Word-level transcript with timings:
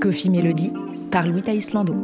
Coffee 0.00 0.30
Melody 0.30 0.72
par 1.10 1.26
Louis 1.26 1.42
Islando. 1.46 1.94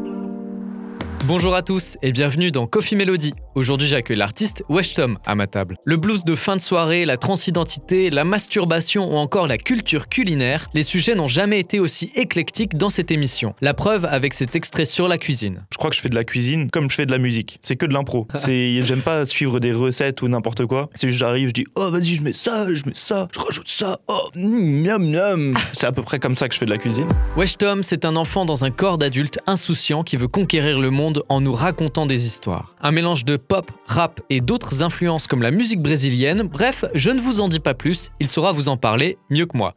Bonjour 1.24 1.54
à 1.54 1.62
tous 1.62 1.96
et 2.02 2.12
bienvenue 2.12 2.52
dans 2.52 2.66
Coffee 2.66 2.94
Melody. 2.94 3.32
Aujourd'hui, 3.56 3.88
j'accueille 3.88 4.18
l'artiste 4.18 4.64
Wesh 4.68 4.92
Tom 4.92 5.16
à 5.24 5.34
ma 5.34 5.46
table. 5.46 5.78
Le 5.86 5.96
blues 5.96 6.24
de 6.26 6.34
fin 6.34 6.56
de 6.56 6.60
soirée, 6.60 7.06
la 7.06 7.16
transidentité, 7.16 8.10
la 8.10 8.22
masturbation 8.22 9.10
ou 9.10 9.16
encore 9.16 9.46
la 9.46 9.56
culture 9.56 10.10
culinaire, 10.10 10.68
les 10.74 10.82
sujets 10.82 11.14
n'ont 11.14 11.26
jamais 11.26 11.58
été 11.58 11.80
aussi 11.80 12.12
éclectiques 12.16 12.76
dans 12.76 12.90
cette 12.90 13.10
émission. 13.10 13.54
La 13.62 13.72
preuve 13.72 14.04
avec 14.04 14.34
cet 14.34 14.56
extrait 14.56 14.84
sur 14.84 15.08
la 15.08 15.16
cuisine. 15.16 15.64
Je 15.72 15.78
crois 15.78 15.88
que 15.88 15.96
je 15.96 16.02
fais 16.02 16.10
de 16.10 16.14
la 16.14 16.24
cuisine 16.24 16.70
comme 16.70 16.90
je 16.90 16.96
fais 16.96 17.06
de 17.06 17.10
la 17.10 17.16
musique. 17.16 17.58
C'est 17.62 17.76
que 17.76 17.86
de 17.86 17.94
l'impro. 17.94 18.28
C'est, 18.34 18.84
j'aime 18.84 19.00
pas 19.00 19.24
suivre 19.24 19.58
des 19.58 19.72
recettes 19.72 20.20
ou 20.20 20.28
n'importe 20.28 20.66
quoi. 20.66 20.90
C'est 20.94 21.08
juste 21.08 21.20
j'arrive, 21.20 21.48
je 21.48 21.54
dis 21.54 21.66
oh 21.76 21.90
vas-y 21.90 22.14
je 22.14 22.22
mets 22.22 22.34
ça, 22.34 22.66
je 22.74 22.84
mets 22.84 22.92
ça, 22.92 23.26
je 23.32 23.40
rajoute 23.40 23.70
ça. 23.70 24.00
Oh 24.08 24.28
miam 24.34 25.02
miam. 25.02 25.56
C'est 25.72 25.86
à 25.86 25.92
peu 25.92 26.02
près 26.02 26.18
comme 26.18 26.34
ça 26.34 26.46
que 26.46 26.52
je 26.52 26.58
fais 26.58 26.66
de 26.66 26.70
la 26.72 26.78
cuisine. 26.78 27.08
Wesh 27.38 27.56
Tom, 27.56 27.82
c'est 27.82 28.04
un 28.04 28.16
enfant 28.16 28.44
dans 28.44 28.64
un 28.64 28.70
corps 28.70 28.98
d'adulte 28.98 29.38
insouciant 29.46 30.02
qui 30.02 30.18
veut 30.18 30.28
conquérir 30.28 30.78
le 30.78 30.90
monde 30.90 31.22
en 31.30 31.40
nous 31.40 31.54
racontant 31.54 32.04
des 32.04 32.26
histoires. 32.26 32.74
Un 32.82 32.92
mélange 32.92 33.24
de 33.24 33.38
pop, 33.46 33.70
rap 33.86 34.20
et 34.30 34.40
d'autres 34.40 34.82
influences 34.82 35.26
comme 35.26 35.42
la 35.42 35.50
musique 35.50 35.80
brésilienne, 35.80 36.42
bref, 36.42 36.84
je 36.94 37.10
ne 37.10 37.20
vous 37.20 37.40
en 37.40 37.48
dis 37.48 37.60
pas 37.60 37.74
plus, 37.74 38.10
il 38.20 38.28
saura 38.28 38.52
vous 38.52 38.68
en 38.68 38.76
parler 38.76 39.18
mieux 39.30 39.46
que 39.46 39.56
moi. 39.56 39.74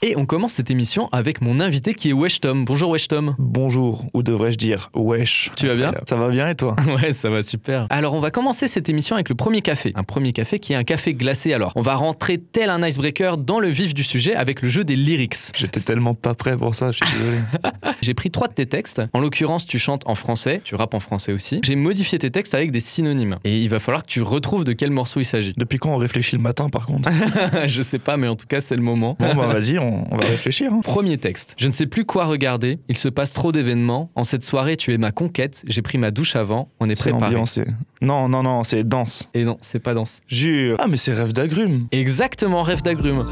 Et 0.00 0.16
on 0.16 0.26
commence 0.26 0.52
cette 0.52 0.70
émission 0.70 1.08
avec 1.10 1.40
mon 1.40 1.58
invité 1.58 1.92
qui 1.92 2.10
est 2.10 2.12
Wesh 2.12 2.40
Tom. 2.40 2.64
Bonjour 2.64 2.90
Wesh 2.90 3.08
Tom. 3.08 3.34
Bonjour, 3.36 4.04
ou 4.14 4.22
devrais-je 4.22 4.56
dire 4.56 4.90
wesh. 4.94 5.50
Tu 5.56 5.66
vas 5.66 5.74
bien 5.74 5.92
Ça 6.08 6.14
va 6.14 6.28
bien 6.28 6.48
et 6.48 6.54
toi 6.54 6.76
Ouais, 6.86 7.10
ça 7.10 7.28
va 7.30 7.42
super. 7.42 7.88
Alors, 7.90 8.14
on 8.14 8.20
va 8.20 8.30
commencer 8.30 8.68
cette 8.68 8.88
émission 8.88 9.16
avec 9.16 9.28
le 9.28 9.34
premier 9.34 9.60
café. 9.60 9.90
Un 9.96 10.04
premier 10.04 10.32
café 10.32 10.60
qui 10.60 10.72
est 10.72 10.76
un 10.76 10.84
café 10.84 11.14
glacé. 11.14 11.52
Alors, 11.52 11.72
on 11.74 11.82
va 11.82 11.96
rentrer 11.96 12.38
tel 12.38 12.70
un 12.70 12.86
icebreaker 12.86 13.38
dans 13.38 13.58
le 13.58 13.66
vif 13.66 13.92
du 13.92 14.04
sujet 14.04 14.36
avec 14.36 14.62
le 14.62 14.68
jeu 14.68 14.84
des 14.84 14.94
lyrics. 14.94 15.34
J'étais 15.56 15.80
tellement 15.80 16.14
pas 16.14 16.34
prêt 16.34 16.56
pour 16.56 16.76
ça, 16.76 16.92
je 16.92 17.04
suis 17.04 17.18
désolé. 17.18 17.38
J'ai 18.00 18.14
pris 18.14 18.30
trois 18.30 18.46
de 18.46 18.54
tes 18.54 18.66
textes. 18.66 19.02
En 19.12 19.18
l'occurrence, 19.18 19.66
tu 19.66 19.80
chantes 19.80 20.04
en 20.06 20.14
français, 20.14 20.60
tu 20.62 20.76
rappes 20.76 20.94
en 20.94 21.00
français 21.00 21.32
aussi. 21.32 21.60
J'ai 21.64 21.74
modifié 21.74 22.20
tes 22.20 22.30
textes 22.30 22.54
avec 22.54 22.70
des 22.70 22.78
synonymes. 22.78 23.38
Et 23.42 23.58
il 23.58 23.68
va 23.68 23.80
falloir 23.80 24.04
que 24.04 24.08
tu 24.08 24.22
retrouves 24.22 24.62
de 24.62 24.74
quel 24.74 24.92
morceau 24.92 25.18
il 25.18 25.24
s'agit. 25.24 25.54
Depuis 25.56 25.78
quand 25.78 25.90
on 25.90 25.96
réfléchit 25.96 26.36
le 26.36 26.42
matin 26.42 26.68
par 26.68 26.86
contre? 26.86 27.10
Je 27.66 27.82
sais 27.82 27.98
pas, 27.98 28.16
mais 28.16 28.28
en 28.28 28.36
tout 28.36 28.46
cas, 28.46 28.60
c'est 28.60 28.76
le 28.76 28.82
moment. 28.82 29.16
Bon 29.18 29.34
bah 29.34 29.48
vas-y, 29.48 29.76
on, 29.80 29.87
on 30.10 30.16
va 30.16 30.26
réfléchir. 30.26 30.72
hein. 30.72 30.80
Premier 30.82 31.18
texte. 31.18 31.54
Je 31.58 31.66
ne 31.66 31.72
sais 31.72 31.86
plus 31.86 32.04
quoi 32.04 32.26
regarder. 32.26 32.78
Il 32.88 32.96
se 32.98 33.08
passe 33.08 33.32
trop 33.32 33.52
d'événements. 33.52 34.10
En 34.14 34.24
cette 34.24 34.42
soirée, 34.42 34.76
tu 34.76 34.92
es 34.92 34.98
ma 34.98 35.10
conquête. 35.12 35.64
J'ai 35.66 35.82
pris 35.82 35.98
ma 35.98 36.10
douche 36.10 36.36
avant. 36.36 36.68
On 36.80 36.88
est 36.88 36.94
C'est 36.96 37.10
préparé. 37.10 37.26
ambiancé. 37.34 37.64
Non, 38.00 38.28
non, 38.28 38.42
non, 38.42 38.62
c'est 38.64 38.84
danse. 38.84 39.28
Et 39.34 39.44
non, 39.44 39.58
c'est 39.60 39.80
pas 39.80 39.94
danse. 39.94 40.20
Jure. 40.28 40.76
Ah 40.78 40.86
mais 40.88 40.96
c'est 40.96 41.12
rêve 41.12 41.32
d'agrumes. 41.32 41.86
Exactement, 41.92 42.62
rêve 42.62 42.82
d'agrumes. 42.82 43.24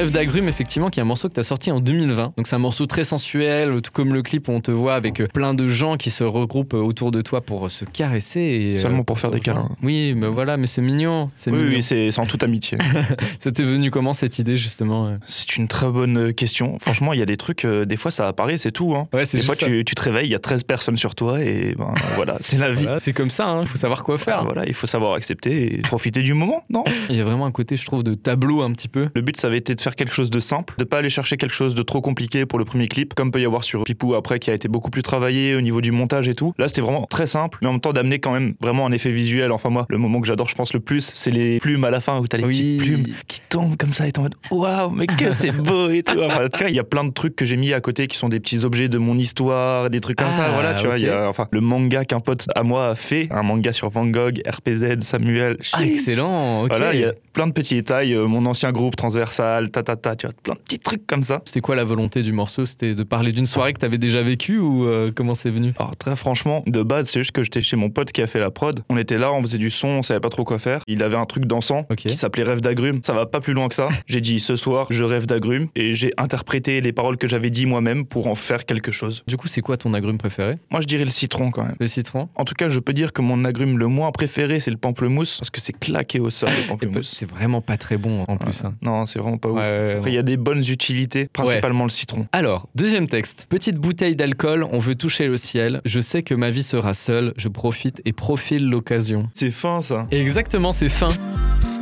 Rêve 0.00 0.12
d'agrumes, 0.12 0.48
effectivement, 0.48 0.88
qui 0.88 0.98
est 0.98 1.02
un 1.02 1.04
morceau 1.04 1.28
que 1.28 1.34
tu 1.34 1.40
as 1.40 1.42
sorti 1.42 1.70
en 1.70 1.78
2020. 1.78 2.32
Donc 2.34 2.46
c'est 2.46 2.56
un 2.56 2.58
morceau 2.58 2.86
très 2.86 3.04
sensuel, 3.04 3.82
tout 3.82 3.90
comme 3.92 4.14
le 4.14 4.22
clip 4.22 4.48
où 4.48 4.52
on 4.52 4.62
te 4.62 4.70
voit 4.70 4.94
avec 4.94 5.20
euh, 5.20 5.26
plein 5.26 5.52
de 5.52 5.68
gens 5.68 5.98
qui 5.98 6.10
se 6.10 6.24
regroupent 6.24 6.72
euh, 6.72 6.78
autour 6.78 7.10
de 7.10 7.20
toi 7.20 7.42
pour 7.42 7.66
euh, 7.66 7.68
se 7.68 7.84
caresser. 7.84 8.40
Et, 8.40 8.78
Seulement 8.78 9.04
pour 9.04 9.18
faire 9.18 9.30
des 9.30 9.40
câlins. 9.40 9.68
Oui, 9.82 10.14
mais 10.16 10.28
voilà, 10.28 10.56
mais 10.56 10.66
c'est 10.66 10.80
mignon. 10.80 11.30
C'est 11.34 11.50
Oui, 11.50 11.58
mignon. 11.58 11.74
oui, 11.74 11.82
c'est 11.82 12.18
en 12.18 12.24
toute 12.24 12.42
amitié. 12.42 12.78
C'était 13.38 13.62
venu 13.62 13.90
comment 13.90 14.14
cette 14.14 14.38
idée, 14.38 14.56
justement 14.56 15.18
c'est 15.26 15.56
une 15.56 15.68
très 15.68 15.88
bonne 15.88 16.32
question. 16.34 16.78
Franchement, 16.80 17.12
il 17.12 17.18
y 17.18 17.22
a 17.22 17.26
des 17.26 17.36
trucs, 17.36 17.64
euh, 17.64 17.84
des 17.84 17.96
fois 17.96 18.10
ça 18.10 18.28
apparaît, 18.28 18.58
c'est 18.58 18.72
tout. 18.72 18.94
Hein. 18.94 19.08
Ouais, 19.12 19.24
Des 19.30 19.42
fois, 19.42 19.56
tu, 19.56 19.84
tu 19.84 19.94
te 19.94 20.02
réveilles, 20.02 20.26
il 20.26 20.32
y 20.32 20.34
a 20.34 20.38
13 20.38 20.64
personnes 20.64 20.96
sur 20.96 21.14
toi 21.14 21.42
et 21.42 21.74
ben, 21.76 21.92
voilà, 22.16 22.36
c'est 22.40 22.58
la 22.58 22.72
vie. 22.72 22.82
Voilà, 22.82 22.98
c'est 22.98 23.12
comme 23.12 23.30
ça, 23.30 23.58
il 23.62 23.68
faut 23.68 23.78
savoir 23.78 24.04
quoi 24.04 24.18
faire. 24.18 24.38
Ah, 24.40 24.44
voilà, 24.44 24.66
il 24.66 24.74
faut 24.74 24.86
savoir 24.86 25.14
accepter 25.14 25.74
et 25.74 25.82
profiter 25.82 26.22
du 26.22 26.34
moment, 26.34 26.64
non? 26.70 26.84
Il 27.08 27.16
y 27.16 27.20
a 27.20 27.24
vraiment 27.24 27.46
un 27.46 27.52
côté, 27.52 27.76
je 27.76 27.84
trouve, 27.84 28.02
de 28.02 28.14
tableau 28.14 28.62
un 28.62 28.72
petit 28.72 28.88
peu. 28.88 29.08
Le 29.14 29.22
but, 29.22 29.36
ça 29.36 29.48
avait 29.48 29.58
été 29.58 29.74
de 29.74 29.80
faire 29.80 29.89
quelque 29.96 30.14
chose 30.14 30.30
de 30.30 30.40
simple, 30.40 30.74
de 30.78 30.84
pas 30.84 30.98
aller 30.98 31.10
chercher 31.10 31.36
quelque 31.36 31.52
chose 31.54 31.74
de 31.74 31.82
trop 31.82 32.00
compliqué 32.00 32.46
pour 32.46 32.58
le 32.58 32.64
premier 32.64 32.88
clip, 32.88 33.14
comme 33.14 33.30
peut 33.30 33.40
y 33.40 33.44
avoir 33.44 33.64
sur 33.64 33.84
Pipou 33.84 34.14
après, 34.14 34.38
qui 34.38 34.50
a 34.50 34.54
été 34.54 34.68
beaucoup 34.68 34.90
plus 34.90 35.02
travaillé 35.02 35.54
au 35.54 35.60
niveau 35.60 35.80
du 35.80 35.92
montage 35.92 36.28
et 36.28 36.34
tout. 36.34 36.52
Là, 36.58 36.68
c'était 36.68 36.80
vraiment 36.82 37.06
très 37.08 37.26
simple, 37.26 37.58
mais 37.62 37.68
en 37.68 37.72
même 37.72 37.80
temps 37.80 37.92
d'amener 37.92 38.18
quand 38.18 38.32
même 38.32 38.54
vraiment 38.60 38.86
un 38.86 38.92
effet 38.92 39.10
visuel. 39.10 39.52
Enfin, 39.52 39.70
moi, 39.70 39.86
le 39.88 39.98
moment 39.98 40.20
que 40.20 40.26
j'adore, 40.26 40.48
je 40.48 40.54
pense, 40.54 40.72
le 40.72 40.80
plus, 40.80 41.04
c'est 41.14 41.30
les 41.30 41.58
plumes 41.58 41.84
à 41.84 41.90
la 41.90 42.00
fin 42.00 42.18
où 42.18 42.26
t'as 42.26 42.38
les 42.38 42.44
Oui. 42.44 42.52
petites 42.52 42.78
plumes 42.82 43.06
qui 43.28 43.40
tombent 43.48 43.76
comme 43.76 43.92
ça 43.92 44.06
et 44.06 44.12
t'es 44.12 44.18
en 44.18 44.22
mode 44.22 44.34
waouh, 44.50 44.90
mais 44.90 45.06
que 45.06 45.30
c'est 45.32 45.52
beau 45.52 45.90
et 45.90 46.02
tout. 46.02 46.18
Enfin, 46.20 46.46
tu 46.52 46.58
vois, 46.62 46.70
il 46.70 46.76
y 46.76 46.80
a 46.80 46.84
plein 46.84 47.04
de 47.04 47.12
trucs 47.12 47.36
que 47.36 47.44
j'ai 47.44 47.56
mis 47.56 47.72
à 47.72 47.80
côté 47.80 48.06
qui 48.06 48.16
sont 48.16 48.28
des 48.28 48.40
petits 48.40 48.64
objets 48.64 48.88
de 48.88 48.98
mon 48.98 49.18
histoire, 49.18 49.90
des 49.90 50.00
trucs 50.00 50.18
comme 50.18 50.28
Ah, 50.30 50.32
ça. 50.32 50.50
Voilà, 50.52 50.74
tu 50.74 50.86
vois, 50.86 50.96
il 50.98 51.04
y 51.04 51.08
a 51.08 51.28
enfin, 51.28 51.46
le 51.50 51.60
manga 51.60 52.04
qu'un 52.04 52.20
pote 52.20 52.46
à 52.54 52.62
moi 52.62 52.88
a 52.88 52.94
fait, 52.94 53.28
un 53.30 53.42
manga 53.42 53.72
sur 53.72 53.88
Van 53.90 54.06
Gogh, 54.06 54.40
RPZ, 54.46 55.00
Samuel. 55.00 55.56
Ah, 55.72 55.84
excellent. 55.84 56.66
Voilà, 56.66 56.94
il 56.94 57.00
y 57.00 57.04
a 57.04 57.12
plein 57.32 57.46
de 57.46 57.52
petits 57.52 57.74
détails. 57.74 58.14
euh, 58.14 58.26
mon 58.26 58.46
ancien 58.46 58.72
groupe 58.72 58.96
transversal, 58.96 59.69
ta, 59.70 60.16
tu 60.16 60.26
vois, 60.26 60.34
plein 60.42 60.54
de 60.54 60.58
petits 60.60 60.78
trucs 60.78 61.06
comme 61.06 61.22
ça. 61.22 61.40
C'était 61.44 61.60
quoi 61.60 61.74
la 61.76 61.84
volonté 61.84 62.22
du 62.22 62.32
morceau? 62.32 62.64
C'était 62.64 62.94
de 62.94 63.02
parler 63.02 63.32
d'une 63.32 63.46
soirée 63.46 63.72
que 63.72 63.78
t'avais 63.78 63.98
déjà 63.98 64.22
vécue 64.22 64.58
ou 64.58 64.84
euh, 64.86 65.10
comment 65.14 65.34
c'est 65.34 65.50
venu? 65.50 65.72
Alors 65.78 65.96
très 65.96 66.16
franchement, 66.16 66.62
de 66.66 66.82
base, 66.82 67.08
c'est 67.08 67.20
juste 67.20 67.32
que 67.32 67.42
j'étais 67.42 67.60
chez 67.60 67.76
mon 67.76 67.90
pote 67.90 68.12
qui 68.12 68.22
a 68.22 68.26
fait 68.26 68.40
la 68.40 68.50
prod. 68.50 68.82
On 68.88 68.96
était 68.96 69.18
là, 69.18 69.32
on 69.32 69.40
faisait 69.42 69.58
du 69.58 69.70
son, 69.70 69.88
on 69.88 70.02
savait 70.02 70.20
pas 70.20 70.28
trop 70.28 70.44
quoi 70.44 70.58
faire. 70.58 70.82
Il 70.86 71.02
avait 71.02 71.16
un 71.16 71.26
truc 71.26 71.44
dansant 71.46 71.86
Ok. 71.90 71.98
qui 71.98 72.16
s'appelait 72.16 72.42
Rêve 72.42 72.60
d'agrumes. 72.60 73.00
Ça 73.04 73.12
va 73.12 73.26
pas 73.26 73.40
plus 73.40 73.52
loin 73.52 73.68
que 73.68 73.74
ça. 73.74 73.88
J'ai 74.06 74.20
dit 74.20 74.40
ce 74.40 74.56
soir, 74.56 74.86
je 74.90 75.04
rêve 75.04 75.26
d'agrumes 75.26 75.68
et 75.76 75.94
j'ai 75.94 76.12
interprété 76.16 76.80
les 76.80 76.92
paroles 76.92 77.16
que 77.16 77.28
j'avais 77.28 77.50
dit 77.50 77.66
moi-même 77.66 78.04
pour 78.06 78.26
en 78.26 78.34
faire 78.34 78.64
quelque 78.64 78.92
chose. 78.92 79.22
Du 79.26 79.36
coup, 79.36 79.48
c'est 79.48 79.60
quoi 79.60 79.76
ton 79.76 79.94
agrume 79.94 80.18
préféré? 80.18 80.56
Moi, 80.70 80.80
je 80.80 80.86
dirais 80.86 81.04
le 81.04 81.10
citron 81.10 81.50
quand 81.50 81.62
même. 81.64 81.76
Le 81.78 81.86
citron? 81.86 82.28
En 82.34 82.44
tout 82.44 82.54
cas, 82.54 82.68
je 82.68 82.80
peux 82.80 82.92
dire 82.92 83.12
que 83.12 83.22
mon 83.22 83.44
agrume 83.44 83.78
le 83.78 83.86
moins 83.86 84.10
préféré, 84.12 84.60
c'est 84.60 84.70
le 84.70 84.76
pamplemousse 84.76 85.38
parce 85.38 85.50
que 85.50 85.60
c'est 85.60 85.78
claqué 85.78 86.18
au 86.20 86.30
sol 86.30 86.48
le 86.50 86.66
pamplemousse. 86.68 87.14
C'est 87.18 87.28
vraiment 87.28 87.60
pas 87.60 87.76
très 87.76 87.96
bon 87.96 88.24
en 88.28 88.36
plus. 88.36 88.64
hein. 88.64 88.74
Non, 88.82 89.06
c'est 89.06 89.18
vraiment 89.18 89.38
pas 89.38 89.48
ouf. 89.50 89.59
Ouais, 89.60 89.86
ouais, 89.86 89.94
Après, 89.96 90.10
il 90.10 90.14
y 90.14 90.18
a 90.18 90.22
des 90.22 90.36
bonnes 90.36 90.64
utilités, 90.68 91.28
principalement 91.32 91.84
le 91.84 91.90
citron. 91.90 92.26
Alors, 92.32 92.68
deuxième 92.74 93.08
texte. 93.08 93.46
Petite 93.50 93.76
bouteille 93.76 94.16
d'alcool, 94.16 94.64
on 94.70 94.78
veut 94.78 94.94
toucher 94.94 95.26
le 95.26 95.36
ciel. 95.36 95.80
Je 95.84 96.00
sais 96.00 96.22
que 96.22 96.34
ma 96.34 96.50
vie 96.50 96.62
sera 96.62 96.94
seule. 96.94 97.32
Je 97.36 97.48
profite 97.48 98.02
et 98.04 98.12
profile 98.12 98.68
l'occasion. 98.68 99.28
C'est 99.34 99.50
fin 99.50 99.80
ça. 99.80 100.04
Exactement, 100.10 100.72
c'est 100.72 100.88
fin. 100.88 101.08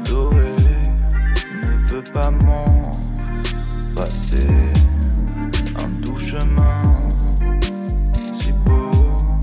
Doré 0.04 0.48
ne 1.52 1.88
veut 1.88 2.04
pas 2.12 2.30
m'en 2.30 2.90
passer 3.94 4.67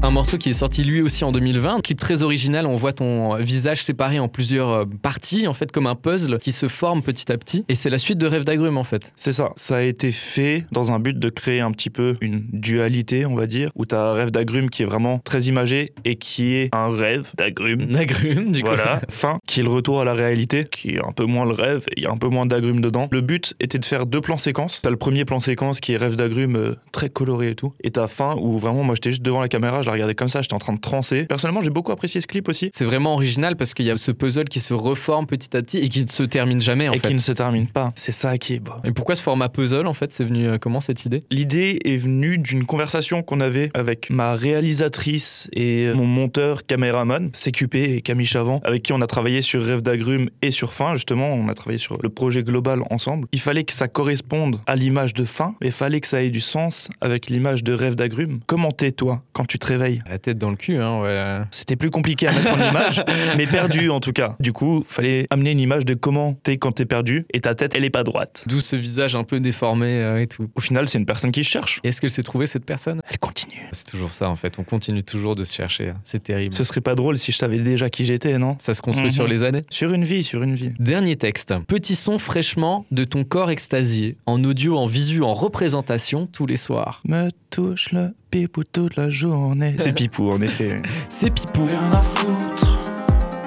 Un 0.05 0.11
morceau 0.11 0.37
qui 0.37 0.51
est 0.51 0.53
sorti 0.53 0.83
lui 0.83 1.01
aussi 1.01 1.23
en 1.23 1.31
2020. 1.31 1.77
Un 1.77 1.81
clip 1.81 1.99
très 1.99 2.21
original. 2.21 2.67
On 2.67 2.77
voit 2.77 2.93
ton 2.93 3.33
visage 3.37 3.81
séparé 3.81 4.19
en 4.19 4.27
plusieurs 4.27 4.69
euh, 4.69 4.85
parties, 5.01 5.47
en 5.47 5.53
fait, 5.55 5.71
comme 5.71 5.87
un 5.87 5.95
puzzle 5.95 6.37
qui 6.37 6.51
se 6.51 6.67
forme 6.67 7.01
petit 7.01 7.31
à 7.31 7.39
petit. 7.39 7.65
Et 7.69 7.73
c'est 7.73 7.89
la 7.89 7.97
suite 7.97 8.19
de 8.19 8.27
Rêve 8.27 8.43
d'agrumes, 8.43 8.77
en 8.77 8.83
fait. 8.83 9.11
C'est 9.17 9.31
ça. 9.31 9.49
Ça 9.55 9.77
a 9.77 9.81
été 9.81 10.11
fait 10.11 10.67
dans 10.71 10.91
un 10.91 10.99
but 10.99 11.17
de 11.17 11.29
créer 11.29 11.59
un 11.59 11.71
petit 11.71 11.89
peu 11.89 12.17
une 12.21 12.45
dualité, 12.53 13.25
on 13.25 13.33
va 13.33 13.47
dire, 13.47 13.71
où 13.73 13.87
tu 13.87 13.95
as 13.95 13.99
un 13.99 14.13
rêve 14.13 14.29
d'agrumes 14.29 14.69
qui 14.69 14.83
est 14.83 14.85
vraiment 14.85 15.21
très 15.25 15.45
imagé 15.45 15.91
et 16.05 16.17
qui 16.17 16.53
est 16.53 16.69
un 16.71 16.95
rêve 16.95 17.31
d'agrumes. 17.35 17.87
D'agrumes, 17.87 18.51
du 18.51 18.61
coup. 18.61 18.67
Voilà, 18.67 19.01
fin, 19.09 19.39
qui 19.47 19.61
est 19.61 19.63
le 19.63 19.69
retour 19.69 20.01
à 20.01 20.05
la 20.05 20.13
réalité, 20.13 20.67
qui 20.71 20.91
est 20.91 21.03
un 21.03 21.13
peu 21.13 21.25
moins 21.25 21.45
le 21.45 21.53
rêve, 21.53 21.83
et 21.89 21.93
il 21.97 22.03
y 22.03 22.05
a 22.07 22.11
un 22.11 22.17
peu 22.17 22.27
moins 22.27 22.45
d'agrumes 22.45 22.79
dedans. 22.79 23.07
Le 23.09 23.21
but 23.21 23.55
était 23.59 23.79
de 23.79 23.85
faire 23.85 24.05
deux 24.05 24.21
plans 24.21 24.37
séquences. 24.37 24.81
T'as 24.83 24.91
le 24.91 24.97
premier 24.97 25.25
plan 25.25 25.39
séquence 25.39 25.79
qui 25.79 25.93
est 25.93 25.97
rêve 25.97 26.15
d'agrumes 26.15 26.57
euh, 26.57 26.75
très 26.91 27.09
coloré 27.09 27.49
et 27.49 27.55
tout, 27.55 27.73
et 27.83 27.89
t'as 27.89 28.05
fin 28.05 28.35
où 28.39 28.59
vraiment 28.59 28.83
moi 28.83 28.93
j'étais 28.93 29.09
juste 29.09 29.23
devant 29.23 29.41
la 29.41 29.49
caméra, 29.49 29.81
je 29.81 29.87
la 29.87 29.94
regardais 29.95 30.15
comme 30.15 30.29
ça, 30.29 30.41
j'étais 30.41 30.53
en 30.53 30.59
train 30.59 30.73
de 30.73 30.79
transer. 30.79 31.25
Personnellement, 31.25 31.61
j'ai 31.61 31.69
beaucoup 31.69 31.91
apprécié 31.91 32.21
ce 32.21 32.27
clip 32.27 32.47
aussi. 32.47 32.69
C'est 32.73 32.85
vraiment 32.85 33.13
original 33.13 33.55
parce 33.55 33.73
qu'il 33.73 33.85
y 33.85 33.91
a 33.91 33.97
ce 33.97 34.11
puzzle 34.11 34.45
qui 34.45 34.59
se 34.59 34.73
reforme 34.73 35.25
petit 35.25 35.55
à 35.55 35.61
petit 35.61 35.77
et 35.79 35.89
qui 35.89 36.03
ne 36.03 36.09
se 36.09 36.23
termine 36.23 36.61
jamais, 36.61 36.87
en 36.89 36.93
et 36.93 36.99
fait. 36.99 37.09
qui 37.09 37.13
ne 37.13 37.19
se 37.19 37.31
termine 37.31 37.67
pas. 37.67 37.91
C'est 37.95 38.11
ça 38.11 38.37
qui 38.37 38.55
est 38.55 38.59
beau. 38.59 38.73
Et 38.83 38.91
pourquoi 38.91 39.15
ce 39.15 39.21
format 39.21 39.49
puzzle, 39.49 39.87
en 39.87 39.93
fait 39.93 40.13
C'est 40.13 40.23
venu 40.23 40.47
euh, 40.47 40.57
comment 40.57 40.79
cette 40.81 41.05
idée? 41.05 41.23
L'idée 41.31 41.79
est 41.85 41.97
venue 41.97 42.37
d'une 42.37 42.65
conversation 42.65 43.21
qu'on 43.23 43.39
avait 43.41 43.69
avec 43.73 44.09
ma 44.09 44.35
réalisatrice 44.35 45.49
et 45.53 45.91
mon 45.93 46.05
monteur 46.05 46.65
caméraman, 46.65 47.31
CQP 47.31 47.75
et 47.75 48.01
Camille 48.01 48.25
Chavant, 48.25 48.61
avec 48.63 48.83
qui 48.83 48.93
on 48.93 49.01
a 49.01 49.07
travaillé 49.07 49.41
sur 49.41 49.63
Rêve 49.63 49.81
d'agrumes 49.81 50.29
et 50.41 50.51
sur 50.51 50.73
Fin, 50.73 50.95
justement, 50.95 51.27
on 51.33 51.47
a 51.47 51.53
travaillé 51.53 51.77
sur 51.77 51.97
le 52.01 52.09
projet 52.09 52.43
global 52.43 52.81
ensemble. 52.89 53.27
Il 53.31 53.39
fallait 53.39 53.63
que 53.63 53.73
ça 53.73 53.87
corresponde 53.87 54.59
à 54.67 54.75
l'image 54.75 55.13
de 55.13 55.25
Fin, 55.25 55.55
mais 55.61 55.67
il 55.67 55.73
fallait 55.73 56.01
que 56.01 56.07
ça 56.07 56.21
ait 56.21 56.29
du 56.29 56.41
sens 56.41 56.89
avec 57.01 57.29
l'image 57.29 57.63
de 57.63 57.73
Rêve 57.73 57.95
d'agrumes. 57.95 58.39
Comment 58.47 58.71
t'es, 58.71 58.91
toi, 58.91 59.21
quand 59.33 59.45
tu 59.45 59.59
te 59.59 59.67
réveilles? 59.67 59.84
Réveil. 59.85 60.01
La 60.09 60.17
tête 60.19 60.37
dans 60.37 60.49
le 60.49 60.55
cul, 60.55 60.77
hein, 60.77 60.99
ouais. 61.01 61.39
C'était 61.51 61.75
plus 61.75 61.89
compliqué 61.91 62.27
à 62.27 62.31
mettre 62.33 62.53
en 62.53 62.69
image, 62.69 63.03
mais 63.37 63.45
perdu 63.47 63.89
en 63.89 63.99
tout 63.99 64.11
cas. 64.13 64.35
Du 64.39 64.53
coup, 64.53 64.83
fallait 64.87 65.27
amener 65.29 65.51
une 65.51 65.59
image 65.59 65.85
de 65.85 65.93
comment 65.93 66.33
t'es 66.43 66.57
quand 66.57 66.71
t'es 66.73 66.85
perdu 66.85 67.25
et 67.33 67.41
ta 67.41 67.55
tête, 67.55 67.73
elle 67.75 67.83
est 67.85 67.89
pas 67.89 68.03
droite. 68.03 68.43
D'où 68.47 68.59
ce 68.61 68.75
visage 68.75 69.15
un 69.15 69.23
peu 69.23 69.39
déformé 69.39 69.87
euh, 69.87 70.21
et 70.21 70.27
tout. 70.27 70.47
Au 70.55 70.61
final, 70.61 70.87
c'est 70.89 70.97
une 70.97 71.05
personne 71.05 71.31
qui 71.31 71.43
se 71.43 71.49
cherche. 71.49 71.79
Est-ce 71.83 72.01
qu'elle 72.01 72.09
s'est 72.11 72.23
trouvée 72.23 72.47
cette 72.47 72.65
personne? 72.65 73.01
Elle 73.09 73.19
continue. 73.19 73.67
C'est 73.71 73.87
toujours 73.87 74.11
ça 74.11 74.29
en 74.29 74.35
fait, 74.35 74.57
on 74.59 74.63
continue 74.63 75.03
toujours 75.03 75.35
de 75.35 75.43
se 75.43 75.53
chercher. 75.55 75.89
hein. 75.89 75.97
C'est 76.03 76.23
terrible. 76.23 76.53
Ce 76.53 76.63
serait 76.63 76.81
pas 76.81 76.95
drôle 76.95 77.17
si 77.17 77.31
je 77.31 77.37
savais 77.37 77.59
déjà 77.59 77.89
qui 77.89 78.05
j'étais, 78.05 78.37
non? 78.37 78.55
Ça 78.59 78.73
se 78.73 78.81
construit 78.81 79.05
Mhm. 79.07 79.11
sur 79.13 79.27
les 79.27 79.43
années. 79.43 79.61
Sur 79.69 79.93
une 79.93 80.03
vie, 80.03 80.23
sur 80.23 80.43
une 80.43 80.55
vie. 80.55 80.71
Dernier 80.79 81.15
texte. 81.15 81.53
Petit 81.67 81.95
son 81.95 82.17
fraîchement 82.19 82.85
de 82.91 83.03
ton 83.03 83.23
corps 83.23 83.51
extasié, 83.51 84.17
en 84.25 84.43
audio, 84.43 84.77
en 84.77 84.87
visu, 84.87 85.21
en 85.23 85.33
représentation 85.33 86.27
tous 86.27 86.45
les 86.45 86.57
soirs. 86.57 87.01
Me 87.05 87.29
touche 87.49 87.91
le 87.91 88.13
pipou 88.31 88.63
toute 88.63 88.95
la 88.95 89.09
journée. 89.09 89.74
C'est 89.83 89.93
pipou, 89.93 90.29
en 90.31 90.41
effet. 90.41 90.77
C'est 91.09 91.29
Pipou. 91.31 91.65
Rien 91.65 91.91
à 91.93 92.01
foutre, 92.01 92.79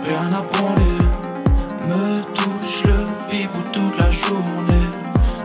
rien 0.03 0.33
à 0.33 0.43
branler. 0.43 0.99
Me 1.89 2.21
touche 2.35 2.85
le 2.85 3.07
pipou 3.31 3.61
toute 3.73 3.99
la 3.99 4.11
journée. 4.11 4.87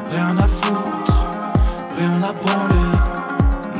Rien 0.10 0.38
à 0.38 0.48
foutre, 0.48 1.30
rien 1.98 2.22
à 2.24 2.34
branler. 2.34 2.92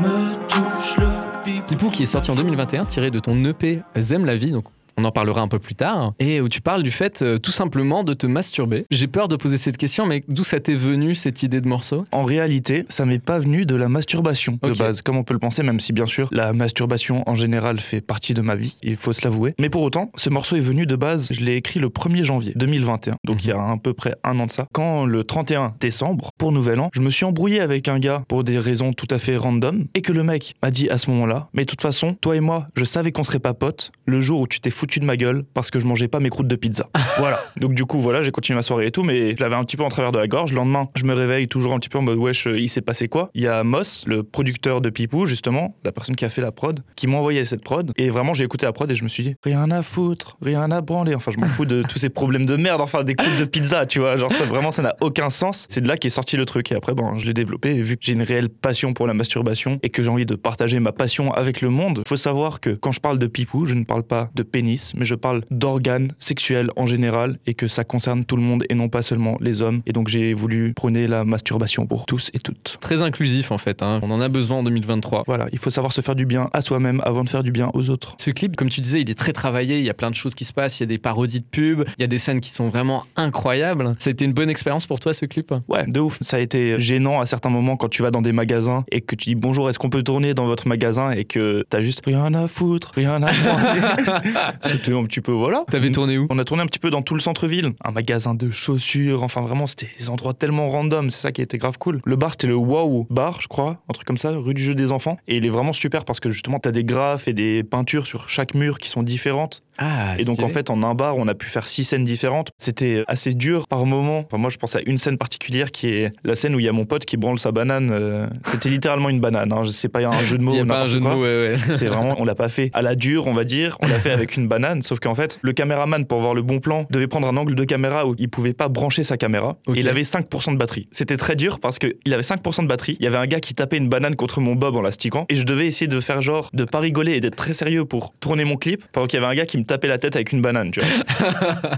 Me 0.02 0.32
touche 0.48 0.98
le 0.98 1.44
pipou. 1.44 1.66
Pipou 1.68 1.90
qui 1.90 2.04
est 2.04 2.08
sorti 2.08 2.32
en 2.32 2.36
2021, 2.36 2.86
tiré 2.86 3.12
de 3.12 3.20
ton 3.20 3.44
EP 3.46 3.82
Z'aime 3.98 4.26
la 4.26 4.36
vie, 4.36 4.52
donc 4.52 4.66
on 4.98 5.06
en 5.06 5.12
parlera 5.12 5.42
un 5.42 5.48
peu 5.48 5.60
plus 5.60 5.76
tard, 5.76 6.14
et 6.20 6.42
où 6.42 6.50
tu 6.50 6.62
parles 6.62 6.84
du 6.84 6.92
fait 6.92 7.22
euh, 7.22 7.38
tout 7.38 7.52
simplement 7.52 8.04
de 8.04 8.14
te 8.14 8.28
masturber. 8.28 8.86
J'ai 8.92 9.08
peur 9.08 9.28
de 9.28 9.36
poser 9.36 9.58
cette 9.58 9.78
question, 9.78 10.06
mais 10.06 10.24
d'où 10.28 10.44
ça 10.44 10.60
t'est 10.60 10.76
venu 10.76 11.16
cette 11.16 11.44
idée 11.44 11.62
de 11.62 11.68
morceau? 11.68 12.06
En 12.12 12.24
réalité, 12.24 12.86
ça 12.90 13.06
m'est 13.06 13.20
pas 13.20 13.40
venu 13.40 13.66
de 13.66 13.76
la 13.76 13.90
masturbation 13.90 14.60
de 14.62 14.78
base, 14.78 15.02
comme 15.02 15.18
on 15.18 15.24
peut 15.24 15.34
le 15.34 15.40
penser, 15.40 15.64
même 15.64 15.80
si 15.80 15.94
bien 15.94 16.06
sûr 16.06 16.30
la 16.32 16.54
masturbation 16.54 17.24
en 17.28 17.36
général 17.36 17.80
fait 17.80 18.02
partie 18.02 18.34
de 18.34 18.42
ma 18.42 18.56
vie, 18.56 18.78
il 18.84 18.96
faut 18.96 19.14
se 19.14 19.24
l'avouer. 19.24 19.54
Mais 19.60 19.70
pour 19.70 19.82
autant, 19.82 20.12
ce 20.16 20.30
morceau 20.30 20.56
est 20.56 20.62
venu 20.62 20.86
de 20.86 20.96
base, 20.96 21.30
je 21.32 21.42
l'ai 21.42 21.56
écrit 21.56 21.80
le 21.80 21.90
1er 21.90 22.24
janvier 22.24 22.54
2021, 22.56 23.18
donc 23.26 23.44
il 23.44 23.50
y 23.50 23.52
a 23.52 23.58
à 23.58 23.78
peu 23.78 23.94
près 23.94 24.16
un 24.24 24.40
an 24.40 24.46
de 24.46 24.52
ça. 24.52 24.68
Quand 24.74 25.06
le 25.06 25.24
31 25.24 25.76
décembre, 25.80 26.30
pour 26.38 26.52
Nouvel 26.52 26.80
An, 26.80 26.90
je 26.94 27.02
me 27.02 27.10
suis 27.10 27.26
embrouillé 27.26 27.60
avec 27.60 27.88
un 27.88 28.00
gars 28.00 28.24
pour 28.28 28.44
des 28.44 28.60
raisons 28.60 28.94
tout 28.94 29.08
à 29.10 29.18
fait 29.18 29.38
random, 29.38 29.86
et 29.96 30.02
que 30.02 30.12
le 30.12 30.24
mec 30.24 30.56
m'a 30.62 30.72
dit 30.72 30.90
à 30.90 30.98
ce 30.98 31.10
moment-là, 31.12 31.50
mais 31.54 31.66
de 31.66 31.70
toute 31.70 31.82
façon, 31.82 32.16
toi 32.22 32.36
et 32.36 32.40
moi, 32.40 32.68
je 32.76 32.84
savais 32.84 33.12
qu'on 33.12 33.24
serait 33.24 33.40
pas 33.40 33.54
potes 33.54 33.92
le 34.06 34.20
jour 34.20 34.42
où 34.42 34.48
tu 34.48 34.60
t'es 34.60 34.70
foutu 34.70 34.83
de 34.86 35.06
ma 35.06 35.18
gueule 35.18 35.44
parce 35.54 35.72
que 35.72 35.80
je 35.80 35.86
mangeais 35.86 36.08
pas 36.08 36.20
mes 36.20 36.30
croûtes 36.30 36.48
de 36.48 36.56
pizza. 36.56 36.90
voilà. 37.18 37.40
Donc 37.58 37.74
du 37.74 37.86
coup, 37.86 38.00
voilà, 38.00 38.22
j'ai 38.22 38.32
continué 38.32 38.56
ma 38.56 38.62
soirée 38.62 38.88
et 38.88 38.92
tout, 38.92 39.04
mais 39.04 39.36
je 39.36 39.42
l'avais 39.42 39.56
un 39.56 39.64
petit 39.64 39.78
peu 39.78 39.84
en 39.84 39.90
travers 39.90 40.12
de 40.12 40.20
la 40.20 40.28
gorge. 40.28 40.52
Le 40.52 40.58
lendemain, 40.58 40.90
je 40.96 41.06
me 41.06 41.14
réveille 41.14 41.48
toujours 41.48 41.74
un 41.74 41.80
petit 41.80 41.90
peu 41.90 41.98
en 41.98 42.02
mode 42.02 42.18
wesh, 42.18 42.48
euh, 42.48 42.60
il 42.60 42.70
s'est 42.70 42.82
passé 42.82 43.08
quoi? 43.08 43.30
Il 43.34 43.42
y 43.42 43.48
a 43.48 43.64
Moss, 43.64 44.04
le 44.08 44.24
producteur 44.24 44.82
de 44.82 44.90
Pipou, 44.90 45.26
justement, 45.26 45.76
la 45.84 45.92
personne 45.92 46.16
qui 46.16 46.26
a 46.26 46.30
fait 46.30 46.42
la 46.42 46.52
prod, 46.52 46.82
qui 46.96 47.08
m'a 47.08 47.18
envoyé 47.18 47.46
cette 47.46 47.64
prod. 47.64 47.92
Et 47.98 48.10
vraiment, 48.10 48.34
j'ai 48.34 48.44
écouté 48.44 48.66
la 48.66 48.74
prod 48.74 48.92
et 48.92 48.96
je 48.96 49.04
me 49.04 49.10
suis 49.10 49.24
dit, 49.24 49.36
rien 49.44 49.70
à 49.72 49.82
foutre, 49.82 50.38
rien 50.42 50.70
à 50.72 50.82
branler. 50.82 51.16
Enfin, 51.16 51.32
je 51.32 51.40
m'en 51.40 51.48
fous 51.48 51.66
de 51.66 51.84
tous 51.84 51.98
ces 51.98 52.10
problèmes 52.10 52.46
de 52.46 52.56
merde, 52.56 52.82
enfin, 52.82 53.04
des 53.04 53.16
croûtes 53.16 53.40
de 53.40 53.46
pizza, 53.46 53.86
tu 53.86 54.00
vois. 54.00 54.16
Genre, 54.16 54.32
ça, 54.32 54.46
vraiment, 54.46 54.72
ça 54.72 54.82
n'a 54.82 54.96
aucun 55.02 55.30
sens. 55.30 55.66
C'est 55.70 55.82
de 55.82 55.88
là 55.88 55.98
qu'est 55.98 56.10
sorti 56.10 56.38
le 56.38 56.46
truc. 56.46 56.72
Et 56.72 56.76
après, 56.76 56.94
bon, 56.94 57.18
je 57.18 57.26
l'ai 57.26 57.34
développé. 57.34 57.76
Et 57.76 57.82
vu 57.82 57.98
que 57.98 58.04
j'ai 58.04 58.14
une 58.14 58.24
réelle 58.24 58.50
passion 58.50 58.94
pour 58.94 59.08
la 59.08 59.14
masturbation 59.14 59.80
et 59.84 59.90
que 59.90 60.02
j'ai 60.02 60.10
envie 60.10 60.26
de 60.26 60.36
partager 60.36 60.80
ma 60.80 60.92
passion 60.92 61.34
avec 61.34 61.62
le 61.62 61.70
monde, 61.70 62.04
faut 62.08 62.18
savoir 62.18 62.60
que 62.60 62.72
quand 62.72 62.92
je 62.92 63.00
parle 63.00 63.20
de 63.20 63.28
Pipou, 63.28 63.66
je 63.66 63.74
ne 63.74 63.84
parle 63.84 64.04
pas 64.04 64.30
de 64.36 64.44
pénis, 64.44 64.73
mais 64.96 65.06
je 65.06 65.16
parle 65.16 65.44
d'organes 65.52 66.12
sexuels 66.20 66.70
en 66.76 66.86
général 66.86 67.38
et 67.46 67.54
que 67.54 67.68
ça 67.68 67.84
concerne 67.84 68.26
tout 68.26 68.36
le 68.36 68.42
monde 68.42 68.64
et 68.70 68.76
non 68.76 68.90
pas 68.90 69.02
seulement 69.02 69.38
les 69.42 69.62
hommes. 69.62 69.82
Et 69.86 69.94
donc, 69.94 70.08
j'ai 70.08 70.34
voulu 70.34 70.74
prôner 70.74 71.08
la 71.08 71.26
masturbation 71.26 71.86
pour 71.86 72.06
tous 72.06 72.30
et 72.34 72.40
toutes. 72.40 72.78
Très 72.82 73.02
inclusif 73.02 73.52
en 73.52 73.58
fait, 73.58 73.82
hein. 73.82 74.00
on 74.04 74.12
en 74.12 74.22
a 74.22 74.30
besoin 74.30 74.58
en 74.58 74.64
2023. 74.64 75.24
Voilà, 75.28 75.48
il 75.52 75.60
faut 75.60 75.70
savoir 75.70 75.94
se 75.94 76.02
faire 76.02 76.16
du 76.16 76.26
bien 76.26 76.50
à 76.54 76.62
soi-même 76.62 77.02
avant 77.06 77.24
de 77.24 77.30
faire 77.30 77.44
du 77.44 77.52
bien 77.52 77.70
aux 77.74 77.90
autres. 77.90 78.16
Ce 78.18 78.32
clip, 78.32 78.56
comme 78.56 78.70
tu 78.70 78.82
disais, 78.82 79.02
il 79.02 79.10
est 79.10 79.18
très 79.18 79.34
travaillé, 79.34 79.80
il 79.80 79.86
y 79.86 79.90
a 79.90 79.94
plein 79.94 80.10
de 80.10 80.16
choses 80.16 80.36
qui 80.36 80.46
se 80.46 80.54
passent, 80.54 80.80
il 80.80 80.84
y 80.84 80.86
a 80.86 80.88
des 80.88 80.98
parodies 80.98 81.40
de 81.40 81.46
pubs, 81.46 81.86
il 81.98 82.02
y 82.02 82.04
a 82.04 82.08
des 82.08 82.18
scènes 82.18 82.42
qui 82.42 82.52
sont 82.52 82.70
vraiment 82.70 83.04
incroyables. 83.16 83.96
Ça 84.00 84.10
a 84.10 84.12
été 84.12 84.26
une 84.26 84.34
bonne 84.34 84.50
expérience 84.50 84.86
pour 84.86 85.00
toi 85.00 85.14
ce 85.14 85.26
clip? 85.26 85.54
Ouais, 85.68 85.86
de 85.88 86.00
ouf. 86.00 86.18
Ça 86.22 86.38
a 86.38 86.40
été 86.40 86.80
gênant 86.80 87.22
à 87.22 87.26
certains 87.26 87.50
moments 87.50 87.78
quand 87.78 87.90
tu 87.90 88.02
vas 88.02 88.12
dans 88.12 88.22
des 88.22 88.32
magasins 88.32 88.84
et 88.92 89.02
que 89.02 89.16
tu 89.16 89.30
dis 89.30 89.36
bonjour, 89.36 89.70
est-ce 89.70 89.80
qu'on 89.80 89.90
peut 89.90 90.04
tourner 90.04 90.34
dans 90.34 90.46
votre 90.46 90.68
magasin 90.68 91.12
et 91.12 91.26
que 91.26 91.66
t'as 91.70 91.82
juste 91.82 92.02
rien 92.06 92.34
à 92.34 92.48
foutre, 92.48 92.92
rien 92.96 93.22
à. 93.24 93.28
C'était 94.66 94.94
un 94.94 95.04
petit 95.04 95.22
peu 95.22 95.32
voilà. 95.32 95.66
T'avais 95.70 95.92
tourné 95.92 96.18
où 96.18 96.28
On 96.30 96.40
a 96.40 96.44
tourné 96.44 96.64
un 96.64 96.68
petit 96.68 96.80
peu 96.80 96.90
dans 96.90 97.02
tout 97.02 97.14
le 97.14 97.20
centre-ville, 97.20 97.72
un 97.84 97.92
magasin 97.92 98.34
de 98.34 98.50
chaussures, 98.50 99.24
enfin 99.24 99.42
vraiment 99.42 99.68
c'était 99.68 99.90
des 99.98 100.10
endroits 100.10 100.34
tellement 100.34 100.70
random, 100.70 101.10
c'est 101.10 101.22
ça 101.22 101.32
qui 101.32 101.42
était 101.42 101.58
grave 101.58 101.78
cool. 101.78 102.00
Le 102.06 102.16
bar 102.16 102.32
c'était 102.32 102.48
le 102.48 102.56
Wow 102.56 103.08
Bar, 103.10 103.42
je 103.42 103.48
crois, 103.48 103.82
un 103.90 103.94
truc 103.94 104.08
comme 104.08 104.18
ça, 104.18 104.32
rue 104.32 104.54
du 104.54 104.62
jeu 104.62 104.76
des 104.76 104.92
enfants, 104.92 105.18
et 105.28 105.38
il 105.38 105.46
est 105.46 105.50
vraiment 105.50 105.74
super 105.74 106.06
parce 106.06 106.20
que 106.20 106.30
justement 106.30 106.60
t'as 106.60 106.72
des 106.72 106.84
graphes 106.84 107.28
et 107.28 107.34
des 107.34 107.64
peintures 107.64 108.08
sur 108.08 108.30
chaque 108.30 108.54
mur 108.54 108.80
qui 108.80 108.90
sont 108.90 109.04
différentes. 109.04 109.64
Ah, 109.78 110.16
Et 110.20 110.26
donc 110.26 110.40
en 110.42 110.50
fait, 110.50 110.70
en 110.70 110.84
un 110.84 110.94
bar, 110.96 111.18
on 111.18 111.28
a 111.28 111.34
pu 111.34 111.48
faire 111.50 111.68
six 111.68 111.84
scènes 111.84 112.04
différentes. 112.04 112.52
C'était 112.58 113.04
assez 113.08 113.34
dur 113.34 113.68
par 113.68 113.86
moment. 113.86 114.20
Enfin, 114.26 114.38
moi, 114.38 114.50
je 114.50 114.58
pense 114.58 114.76
à 114.76 114.80
une 114.86 114.98
scène 114.98 115.18
particulière 115.18 115.72
qui 115.72 115.88
est 115.88 116.12
la 116.24 116.36
scène 116.36 116.56
où 116.56 116.60
il 116.60 116.66
y 116.66 116.70
a 116.70 116.72
mon 116.72 116.86
pote 116.86 117.06
qui 117.06 117.18
branle 117.18 117.40
sa 117.40 117.52
banane. 117.52 117.90
euh, 117.92 118.28
C'était 118.46 118.70
littéralement 118.70 119.10
une 119.10 119.20
banane. 119.20 119.52
Hein. 119.52 119.64
C'est 119.72 119.90
pas 119.90 120.00
un 120.06 120.24
jeu 120.24 120.38
de 120.38 120.44
mots. 120.44 120.52
il 120.54 120.56
n'y 120.56 120.62
a 120.62 120.66
pas 120.66 120.82
un 120.84 120.88
jeu 120.88 121.00
de 121.00 121.04
mots, 121.04 121.22
ouais, 121.22 121.56
ouais. 121.58 121.76
C'est 121.76 121.88
vraiment, 121.88 122.16
on 122.20 122.26
l'a 122.26 122.36
pas 122.36 122.50
fait 122.50 122.70
à 122.74 122.82
la 122.82 122.96
dure, 122.96 123.28
on 123.28 123.34
va 123.34 123.44
dire. 123.44 123.78
On 123.82 123.88
l'a 123.88 124.00
fait 124.00 124.12
avec 124.12 124.38
une 124.38 124.48
banane. 124.48 124.82
Sauf 124.82 125.00
qu'en 125.00 125.16
fait, 125.16 125.40
le 125.42 125.54
caméraman, 125.54 126.06
pour 126.06 126.20
voir 126.22 126.34
le 126.34 126.42
bon 126.42 126.60
plan, 126.60 126.86
devait 126.90 127.08
prendre 127.08 127.28
un 127.28 127.36
angle 127.38 127.56
de 127.56 127.64
caméra 127.64 128.06
où 128.08 128.16
il 128.18 128.30
pouvait 128.30 128.54
pas 128.54 128.68
brancher 128.68 129.04
sa 129.04 129.18
caméra. 129.18 129.58
Et 129.68 129.80
il 129.80 129.90
avait 129.90 130.02
5% 130.02 130.52
de 130.54 130.58
batterie. 130.58 130.88
C'était 130.92 131.18
très 131.18 131.36
dur 131.36 131.60
parce 131.60 131.80
qu'il 131.80 131.94
avait 132.14 132.22
5% 132.24 132.64
de 132.64 132.68
batterie. 132.68 132.98
Il 133.00 133.04
y 133.04 133.08
avait 133.08 133.18
un 133.18 133.28
gars 133.28 133.40
qui 133.40 133.54
tapait 133.54 133.78
une 133.78 133.90
banane 133.90 134.16
contre 134.16 134.40
mon 134.42 134.56
bob 134.56 134.76
en 134.76 134.82
l'astiquant. 134.82 135.26
Et 135.30 135.36
je 135.36 135.44
devais 135.44 135.68
essayer 135.68 135.88
de 135.88 136.00
faire 136.00 136.22
genre, 136.22 136.50
de 136.54 136.66
pas 136.66 136.80
rigoler 136.80 137.14
et 137.14 137.22
d'être 137.22 137.36
très 137.36 137.54
sérieux 137.54 137.86
pour 137.86 138.14
tourner 138.20 138.44
mon 138.46 138.56
clip. 138.58 138.84
Pendant 138.92 139.08
qu'il 139.08 139.20
y 139.20 139.24
avait 139.24 139.32
un 139.32 139.36
gars 139.36 139.46
qui 139.46 139.58
me 139.58 139.63
tapait 139.66 139.88
la 139.88 139.98
tête 139.98 140.16
avec 140.16 140.32
une 140.32 140.42
banane, 140.42 140.72
tu 140.72 140.80
vois. 140.82 140.90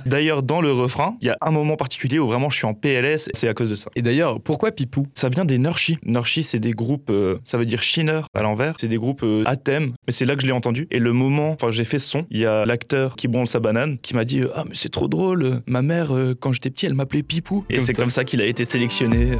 D'ailleurs, 0.05 0.43
dans 0.43 0.61
le 0.61 0.71
refrain, 0.71 1.15
il 1.21 1.27
y 1.27 1.29
a 1.29 1.37
un 1.41 1.51
moment 1.51 1.75
particulier 1.75 2.19
où 2.19 2.27
vraiment 2.27 2.49
je 2.49 2.57
suis 2.57 2.65
en 2.65 2.73
PLS. 2.73 3.29
C'est 3.33 3.47
à 3.47 3.53
cause 3.53 3.69
de 3.69 3.75
ça. 3.75 3.89
Et 3.95 4.01
d'ailleurs, 4.01 4.39
pourquoi 4.41 4.71
Pipou? 4.71 5.07
Ça 5.13 5.29
vient 5.29 5.45
des 5.45 5.57
Nurshi. 5.57 5.97
Nurshi, 6.05 6.43
c'est 6.43 6.59
des 6.59 6.71
groupes, 6.71 7.09
euh, 7.09 7.37
ça 7.43 7.57
veut 7.57 7.65
dire 7.65 7.81
Shiner 7.81 8.21
à 8.33 8.41
l'envers. 8.41 8.75
C'est 8.79 8.87
des 8.87 8.97
groupes 8.97 9.23
euh, 9.23 9.43
à 9.45 9.55
thème, 9.55 9.93
mais 10.07 10.13
c'est 10.13 10.25
là 10.25 10.35
que 10.35 10.41
je 10.41 10.47
l'ai 10.47 10.53
entendu. 10.53 10.87
Et 10.91 10.99
le 10.99 11.13
moment, 11.13 11.51
enfin, 11.51 11.71
j'ai 11.71 11.83
fait 11.83 11.99
ce 11.99 12.09
son, 12.09 12.25
il 12.29 12.39
y 12.39 12.45
a 12.45 12.65
l'acteur 12.65 13.15
qui 13.15 13.27
branle 13.27 13.47
sa 13.47 13.59
banane 13.59 13.97
qui 13.99 14.13
m'a 14.15 14.25
dit 14.25 14.41
euh, 14.41 14.49
Ah, 14.55 14.63
mais 14.67 14.75
c'est 14.75 14.89
trop 14.91 15.07
drôle. 15.07 15.61
Ma 15.65 15.81
mère, 15.81 16.15
euh, 16.15 16.35
quand 16.39 16.51
j'étais 16.51 16.69
petit, 16.69 16.85
elle 16.85 16.93
m'appelait 16.93 17.23
Pipou. 17.23 17.65
Et 17.69 17.75
Comme 17.77 17.85
c'est 17.85 17.93
ça. 17.93 18.01
comme 18.01 18.09
ça 18.09 18.23
qu'il 18.23 18.41
a 18.41 18.45
été 18.45 18.65
sélectionné. 18.65 19.37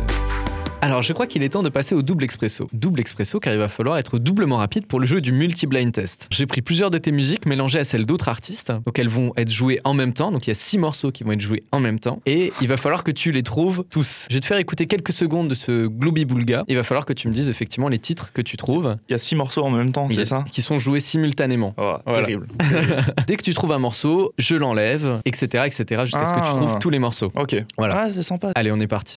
Alors, 0.86 1.02
je 1.02 1.14
crois 1.14 1.26
qu'il 1.26 1.42
est 1.42 1.50
temps 1.50 1.64
de 1.64 1.70
passer 1.70 1.96
au 1.96 2.04
double 2.04 2.24
expresso. 2.24 2.70
Double 2.72 3.00
expresso 3.00 3.40
car 3.40 3.52
il 3.52 3.58
va 3.58 3.68
falloir 3.68 3.98
être 3.98 4.20
doublement 4.20 4.58
rapide 4.58 4.86
pour 4.86 5.00
le 5.00 5.08
jeu 5.08 5.20
du 5.20 5.32
multi-blind 5.32 5.92
test. 5.92 6.28
J'ai 6.30 6.46
pris 6.46 6.62
plusieurs 6.62 6.92
de 6.92 7.00
tes 7.00 7.12
musiques 7.12 7.48
mélangées 7.48 7.80
à 7.80 7.84
celles 7.84 8.06
d'autres 8.06 8.28
artistes, 8.30 8.72
donc 8.86 9.00
elles 9.00 9.10
vont 9.10 9.34
être 9.36 9.50
jouées 9.50 9.82
en 9.84 9.96
même 9.96 10.14
temps, 10.14 10.30
donc 10.32 10.46
il 10.46 10.52
y 10.52 10.52
a 10.52 10.54
six 10.54 10.78
morceaux 10.78 11.12
qui 11.12 11.24
vont 11.24 11.32
être 11.32 11.42
joués 11.42 11.64
en 11.72 11.80
même 11.80 11.98
temps, 12.00 12.22
et 12.28 12.54
il 12.62 12.68
va 12.68 12.78
falloir 12.78 13.04
que 13.04 13.10
tu 13.10 13.32
les 13.32 13.42
trouves 13.42 13.84
tous. 13.90 14.28
Je 14.30 14.36
vais 14.36 14.40
te 14.42 14.46
faire 14.46 14.60
écouter 14.60 14.86
quelques 14.86 15.12
secondes 15.12 15.48
de 15.48 15.56
ce 15.56 15.88
Glooby 15.88 16.26
Boulga, 16.26 16.64
il 16.68 16.76
va 16.76 16.84
falloir 16.84 17.06
que 17.08 17.14
tu 17.14 17.28
me 17.30 17.34
dises 17.34 17.50
effectivement 17.50 17.88
les 17.88 17.98
titres 17.98 18.32
que 18.32 18.44
tu 18.44 18.56
trouves, 18.56 18.96
Il 19.10 19.14
y 19.14 19.16
a 19.16 19.18
six 19.18 19.36
morceaux 19.36 19.64
en 19.64 19.72
même 19.72 19.92
temps, 19.92 20.08
c'est 20.12 20.24
ça? 20.24 20.46
qui 20.52 20.62
sont 20.62 20.78
joués 20.78 21.00
simultanément. 21.00 21.74
Oh, 21.78 21.96
Voilà. 22.06 22.22
Terrible. 22.28 22.48
Dès 23.28 23.38
que 23.38 23.44
tu 23.44 23.56
trouves 23.56 23.72
un 23.72 23.80
morceau, 23.80 24.34
je 24.38 24.56
l'enlève, 24.56 25.20
etc., 25.26 25.64
etc., 25.66 26.02
jusqu'à 26.06 26.26
ce 26.26 26.30
que 26.30 26.40
tu 26.42 26.46
Ah. 26.46 26.54
trouves 26.58 26.78
tous 26.78 26.92
les 26.92 27.00
morceaux. 27.00 27.32
Ok. 27.36 27.56
Voilà. 27.76 28.02
Ah, 28.04 28.10
c'est 28.10 28.22
sympa. 28.22 28.52
Allez, 28.54 28.72
on 28.72 28.80
est 28.80 28.86
parti. 28.88 29.16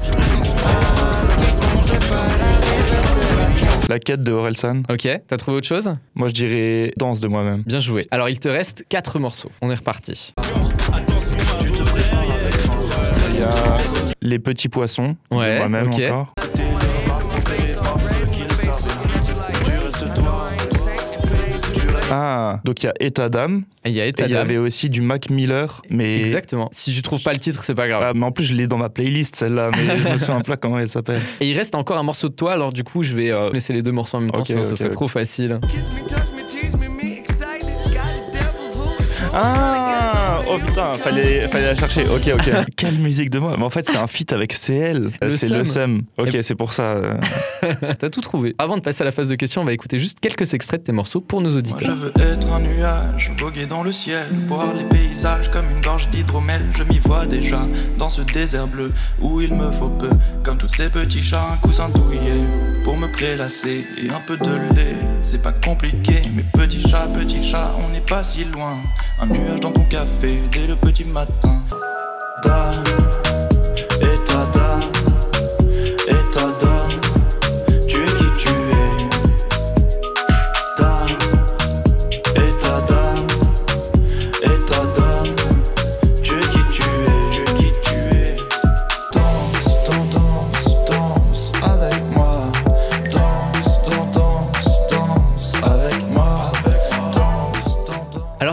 La 3.89 3.99
quête 4.01 4.23
de 4.23 4.33
Orelsan. 4.33 4.83
Ok, 4.91 5.09
t'as 5.29 5.37
trouvé 5.37 5.59
autre 5.59 5.67
chose? 5.67 5.95
Moi, 6.15 6.29
je 6.29 6.33
dirais 6.33 6.93
danse 6.97 7.21
de 7.21 7.29
moi-même. 7.29 7.63
Bien 7.67 7.79
joué. 7.81 8.07
Alors, 8.11 8.29
il 8.29 8.39
te 8.41 8.49
reste 8.49 8.85
quatre 8.89 9.19
morceaux. 9.21 9.51
On 9.63 9.71
est 9.71 9.75
reparti. 9.77 10.35
Il 13.31 13.37
y 13.41 13.43
a 13.43 13.77
les 14.23 14.39
petits 14.39 14.69
poissons. 14.69 15.17
de 15.31 15.37
Ouais, 15.37 15.59
Moi-même 15.59 15.89
encore. 15.89 16.35
Ah, 22.11 22.61
donc 22.65 22.83
il 22.83 22.87
y 22.87 22.89
a 22.89 22.95
État 23.01 23.29
d'âme. 23.29 23.65
Et 23.85 23.91
Il 23.91 23.95
y 23.95 24.01
a 24.01 24.07
État 24.07 24.25
il 24.27 24.31
y 24.31 24.33
d'âme. 24.35 24.43
avait 24.43 24.59
aussi 24.59 24.89
du 24.89 25.01
Mac 25.01 25.29
Miller. 25.31 25.83
Mais... 25.91 26.19
Exactement. 26.19 26.69
Si 26.73 26.95
tu 26.95 27.03
trouves 27.03 27.23
pas 27.23 27.33
le 27.33 27.39
titre, 27.39 27.65
c'est 27.65 27.75
pas 27.75 27.89
grave. 27.89 28.03
Ah, 28.07 28.13
mais 28.15 28.25
en 28.25 28.33
plus, 28.33 28.45
je 28.45 28.55
l'ai 28.55 28.67
dans 28.67 28.79
ma 28.79 28.89
playlist, 28.89 29.35
celle-là. 29.37 29.71
Mais 29.77 29.99
je 29.99 30.09
me 30.09 30.19
souviens 30.19 30.41
pas 30.47 30.57
comment 30.57 30.79
elle 30.79 30.89
s'appelle. 30.89 31.21
Et 31.41 31.51
il 31.51 31.57
reste 31.57 31.75
encore 31.75 31.99
un 31.99 32.03
morceau 32.05 32.29
de 32.29 32.35
toi, 32.35 32.53
alors 32.53 32.73
du 32.73 32.85
coup, 32.85 33.03
je 33.03 33.15
vais 33.15 33.31
euh, 33.31 33.51
laisser 33.53 33.73
les 33.73 33.83
deux 33.83 33.93
morceaux 33.93 34.19
en 34.19 34.21
même 34.21 34.31
temps, 34.31 34.41
Ok, 34.41 34.47
sinon 34.47 34.63
ce 34.63 34.75
serait 34.77 34.91
trop 34.91 35.09
facile. 35.09 35.59
Ah 39.35 39.86
Oh 40.49 40.59
putain, 40.65 40.95
fallait, 40.99 41.41
fallait 41.49 41.67
la 41.67 41.77
chercher. 41.77 42.05
Ok, 42.05 42.31
ok. 42.35 42.51
Quelle 42.77 42.99
musique 42.99 43.31
de 43.31 43.39
moi 43.39 43.57
Mais 43.59 43.65
en 43.65 43.71
fait, 43.71 43.89
c'est 43.89 43.97
un 43.97 44.07
feat 44.07 44.33
avec 44.33 44.55
CL. 44.55 45.11
Le 45.21 45.31
C'est 45.31 45.49
le 45.49 45.65
Seum. 45.65 45.65
Seum. 45.65 46.03
Ok, 46.19 46.35
Et- 46.35 46.43
c'est 46.43 46.55
pour 46.55 46.73
ça. 46.73 46.95
T'as 47.99 48.11
tout 48.11 48.21
trouvé. 48.21 48.55
Avant 48.59 48.77
de 48.77 48.83
passer 48.83 49.03
à 49.03 49.05
la 49.05 49.11
phase 49.13 49.29
de 49.29 49.35
questions, 49.35 49.63
on 49.63 49.65
va 49.65 49.73
écouter 49.73 49.99
juste 49.99 50.21
quelques 50.21 50.55
extraits 50.55 50.81
de 50.83 50.87
tes 50.87 50.93
morceaux 50.93 51.21
pour 51.21 51.41
nos 51.41 51.51
Moi 51.51 51.61
je 51.65 51.71
auditeurs. 51.71 51.97
veux 51.97 52.13
être 52.21 52.53
un 52.53 52.61
nuage, 52.61 53.33
voguer 53.39 53.67
dans 53.67 53.83
le 53.83 53.93
ciel, 53.93 54.27
voir 54.47 54.73
les 54.75 54.85
paysages 54.85 55.51
comme 55.51 55.65
une 55.75 55.81
gorge 55.83 56.09
d'hydromel. 56.11 56.63
Je 56.75 56.83
m'y 56.85 56.99
vois 57.01 57.27
déjà 57.27 57.67
dans 57.99 58.09
ce 58.11 58.23
désert 58.23 58.67
bleu 58.69 58.93
où 59.21 59.41
il 59.41 59.53
me 59.55 59.71
faut 59.73 59.89
peu, 59.89 60.11
comme 60.45 60.59
tous 60.59 60.69
ces 60.69 60.89
petits 60.89 61.23
chats, 61.23 61.49
un 61.55 61.57
coussin 61.57 61.89
douillet 61.89 62.45
pour 62.85 62.97
me 62.97 63.09
prélasser 63.11 63.85
et 64.01 64.11
un 64.11 64.21
peu 64.21 64.37
de 64.37 64.55
lait. 64.75 64.97
c'est 65.21 65.43
pas 65.43 65.53
compliqué. 65.53 66.23
Mais 66.35 66.45
petit 66.53 66.81
chat, 66.89 67.09
petit 67.13 67.43
chat, 67.43 67.75
on 67.85 67.93
n'est 67.93 68.01
pas 68.01 68.23
si 68.23 68.45
loin. 68.45 68.77
Un 69.21 69.27
nuage 69.27 69.61
dans 69.61 69.73
ton 69.73 69.85
café 69.85 70.36
dès 70.53 70.67
le 70.67 70.77
petit 70.77 71.05
matin. 71.05 71.63